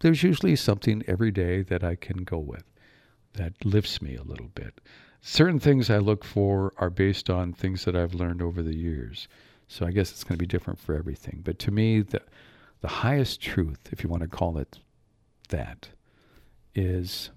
there's 0.00 0.22
usually 0.22 0.56
something 0.56 1.02
every 1.06 1.30
day 1.30 1.62
that 1.62 1.84
I 1.84 1.96
can 1.96 2.24
go 2.24 2.38
with 2.38 2.64
that 3.34 3.64
lifts 3.64 4.00
me 4.00 4.16
a 4.16 4.22
little 4.22 4.48
bit. 4.54 4.80
Certain 5.20 5.60
things 5.60 5.90
I 5.90 5.98
look 5.98 6.24
for 6.24 6.72
are 6.78 6.88
based 6.88 7.28
on 7.28 7.52
things 7.52 7.84
that 7.84 7.94
I've 7.94 8.14
learned 8.14 8.40
over 8.40 8.62
the 8.62 8.76
years. 8.76 9.28
So 9.70 9.86
I 9.86 9.92
guess 9.92 10.10
it's 10.10 10.24
going 10.24 10.36
to 10.36 10.42
be 10.42 10.48
different 10.48 10.80
for 10.80 10.96
everything. 10.96 11.42
But 11.44 11.60
to 11.60 11.70
me, 11.70 12.00
the, 12.00 12.20
the 12.80 12.88
highest 12.88 13.40
truth, 13.40 13.78
if 13.92 14.02
you 14.02 14.10
want 14.10 14.22
to 14.22 14.28
call 14.28 14.58
it 14.58 14.80
that, 15.50 15.90
is 16.74 17.30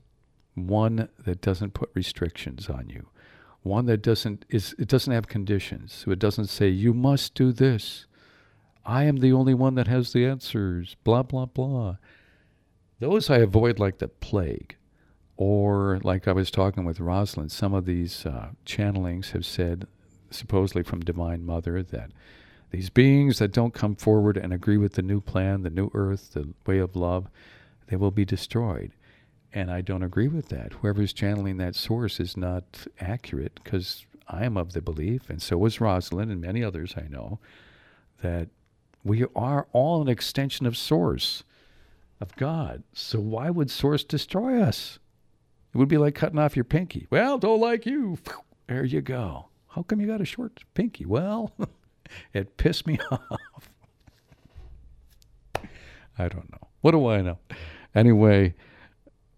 one 0.56 1.10
that 1.26 1.42
doesn't 1.42 1.76
put 1.76 1.92
restrictions 1.94 2.70
on 2.70 2.90
you, 2.90 3.06
one 3.62 3.86
that 3.86 4.02
doesn't 4.02 4.46
is 4.50 4.74
it 4.80 4.88
doesn't 4.88 5.14
have 5.14 5.28
conditions. 5.28 5.94
So 5.94 6.10
it 6.10 6.18
doesn't 6.18 6.48
say 6.48 6.70
you 6.70 6.92
must 6.92 7.36
do 7.36 7.52
this. 7.52 8.08
I 8.84 9.04
am 9.04 9.18
the 9.18 9.32
only 9.32 9.54
one 9.54 9.76
that 9.76 9.88
has 9.88 10.12
the 10.12 10.26
answers. 10.26 10.96
Blah 11.04 11.24
blah 11.24 11.46
blah. 11.46 11.98
Those 13.00 13.30
I 13.30 13.38
avoid 13.38 13.78
like 13.78 14.00
the 14.00 14.08
plague. 14.08 14.76
Or 15.38 16.00
like 16.04 16.28
I 16.28 16.32
was 16.32 16.50
talking 16.50 16.84
with 16.84 17.00
Rosalind, 17.00 17.52
some 17.52 17.76
of 17.76 17.86
these 17.86 18.26
uh, 18.26 18.50
channelings 18.66 19.32
have 19.32 19.46
said, 19.46 19.88
supposedly 20.34 20.84
from 20.84 21.02
Divine 21.02 21.46
Mother, 21.46 21.84
that 21.84 22.12
these 22.72 22.90
beings 22.90 23.40
that 23.40 23.52
don't 23.52 23.74
come 23.74 23.96
forward 23.96 24.36
and 24.36 24.52
agree 24.52 24.78
with 24.78 24.94
the 24.94 25.02
new 25.02 25.22
plan, 25.22 25.64
the 25.64 25.70
new 25.70 25.92
earth, 25.94 26.34
the 26.34 26.54
way 26.66 26.80
of 26.80 26.96
love, 26.96 27.28
they 27.88 27.96
will 27.96 28.12
be 28.12 28.26
destroyed. 28.26 28.94
And 29.54 29.70
I 29.70 29.82
don't 29.82 30.04
agree 30.04 30.28
with 30.28 30.50
that. 30.50 30.74
Whoever's 30.74 31.14
channeling 31.14 31.58
that 31.58 31.76
source 31.76 32.20
is 32.20 32.36
not 32.36 32.88
accurate 33.00 33.60
because 33.64 34.06
I 34.28 34.46
am 34.46 34.58
of 34.58 34.74
the 34.74 34.82
belief, 34.82 35.30
and 35.30 35.42
so 35.42 35.64
is 35.66 35.80
Rosalind 35.80 36.32
and 36.32 36.42
many 36.42 36.64
others 36.64 36.96
I 36.98 37.08
know, 37.08 37.40
that 38.22 38.50
we 39.04 39.26
are 39.36 39.68
all 39.74 40.02
an 40.02 40.08
extension 40.08 40.66
of 40.66 40.78
Source, 40.78 41.44
of 42.22 42.36
God. 42.38 42.84
So 42.94 43.20
why 43.20 43.50
would 43.50 43.70
Source 43.70 44.04
destroy 44.04 44.62
us? 44.62 44.98
It 45.74 45.78
would 45.78 45.90
be 45.90 45.98
like 45.98 46.16
cutting 46.16 46.40
off 46.40 46.56
your 46.56 46.64
pinky. 46.64 47.06
Well, 47.10 47.38
don't 47.38 47.60
like 47.60 47.86
you. 47.86 48.18
There 48.68 48.86
you 48.86 49.02
go. 49.02 49.48
How 49.74 49.82
come 49.82 50.00
you 50.00 50.06
got 50.06 50.22
a 50.22 50.26
short 50.26 50.64
pinky? 50.76 51.04
Well, 51.04 51.52
it 52.34 52.58
pissed 52.58 52.86
me 52.86 53.00
off. 53.12 53.70
I 56.18 56.28
don't 56.28 56.52
know. 56.52 56.68
What 56.82 56.92
do 56.92 57.08
I 57.08 57.22
know? 57.22 57.40
Anyway, 57.96 58.54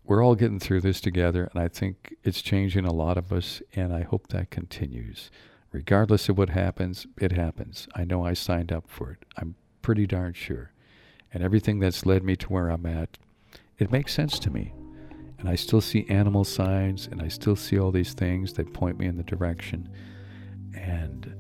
we're 0.04 0.22
all 0.22 0.36
getting 0.36 0.60
through 0.60 0.82
this 0.82 1.00
together, 1.00 1.50
and 1.54 1.64
I 1.64 1.70
think 1.70 2.16
it's 2.24 2.42
changing 2.42 2.84
a 2.84 2.92
lot 2.92 3.18
of 3.18 3.32
us, 3.32 3.62
and 3.76 3.94
I 3.94 4.02
hope 4.02 4.28
that 4.28 4.52
continues. 4.52 5.32
Regardless 5.72 6.28
of 6.28 6.38
what 6.38 6.50
happens, 6.50 7.08
it 7.18 7.32
happens. 7.32 7.88
I 7.96 8.04
know 8.04 8.26
I 8.26 8.34
signed 8.34 8.74
up 8.74 8.90
for 8.90 9.12
it. 9.12 9.20
I'm 9.38 9.56
pretty 9.82 10.06
darn 10.06 10.34
sure. 10.34 10.74
And 11.34 11.44
everything 11.44 11.80
that's 11.80 12.06
led 12.06 12.24
me 12.24 12.36
to 12.36 12.48
where 12.48 12.68
I'm 12.68 12.86
at, 12.86 13.18
it 13.78 13.90
makes 13.90 14.14
sense 14.14 14.38
to 14.40 14.50
me. 14.50 14.74
And 15.40 15.48
I 15.48 15.56
still 15.56 15.82
see 15.82 16.06
animal 16.10 16.44
signs, 16.44 17.08
and 17.08 17.22
I 17.22 17.30
still 17.30 17.56
see 17.56 17.80
all 17.80 17.92
these 17.92 18.14
things 18.14 18.54
that 18.54 18.74
point 18.74 19.00
me 19.00 19.06
in 19.06 19.16
the 19.16 19.24
direction. 19.24 19.90
And 20.74 21.34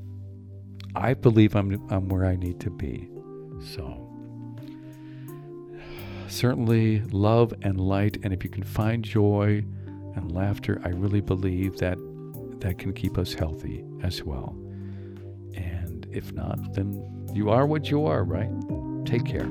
I 0.95 1.13
believe 1.13 1.55
I'm, 1.55 1.85
I'm 1.89 2.07
where 2.09 2.25
I 2.25 2.35
need 2.35 2.59
to 2.61 2.69
be. 2.69 3.09
So 3.75 4.01
certainly 6.27 7.01
love 7.11 7.53
and 7.61 7.79
light. 7.79 8.17
And 8.23 8.33
if 8.33 8.43
you 8.43 8.49
can 8.49 8.63
find 8.63 9.03
joy 9.03 9.63
and 10.15 10.31
laughter, 10.31 10.81
I 10.83 10.89
really 10.89 11.21
believe 11.21 11.77
that 11.77 11.97
that 12.59 12.77
can 12.77 12.93
keep 12.93 13.17
us 13.17 13.33
healthy 13.33 13.83
as 14.01 14.23
well. 14.23 14.55
And 15.55 16.07
if 16.11 16.31
not, 16.33 16.73
then 16.73 17.29
you 17.33 17.49
are 17.49 17.65
what 17.65 17.91
you 17.91 18.05
are, 18.05 18.23
right? 18.23 18.49
Take 19.05 19.25
care. 19.25 19.49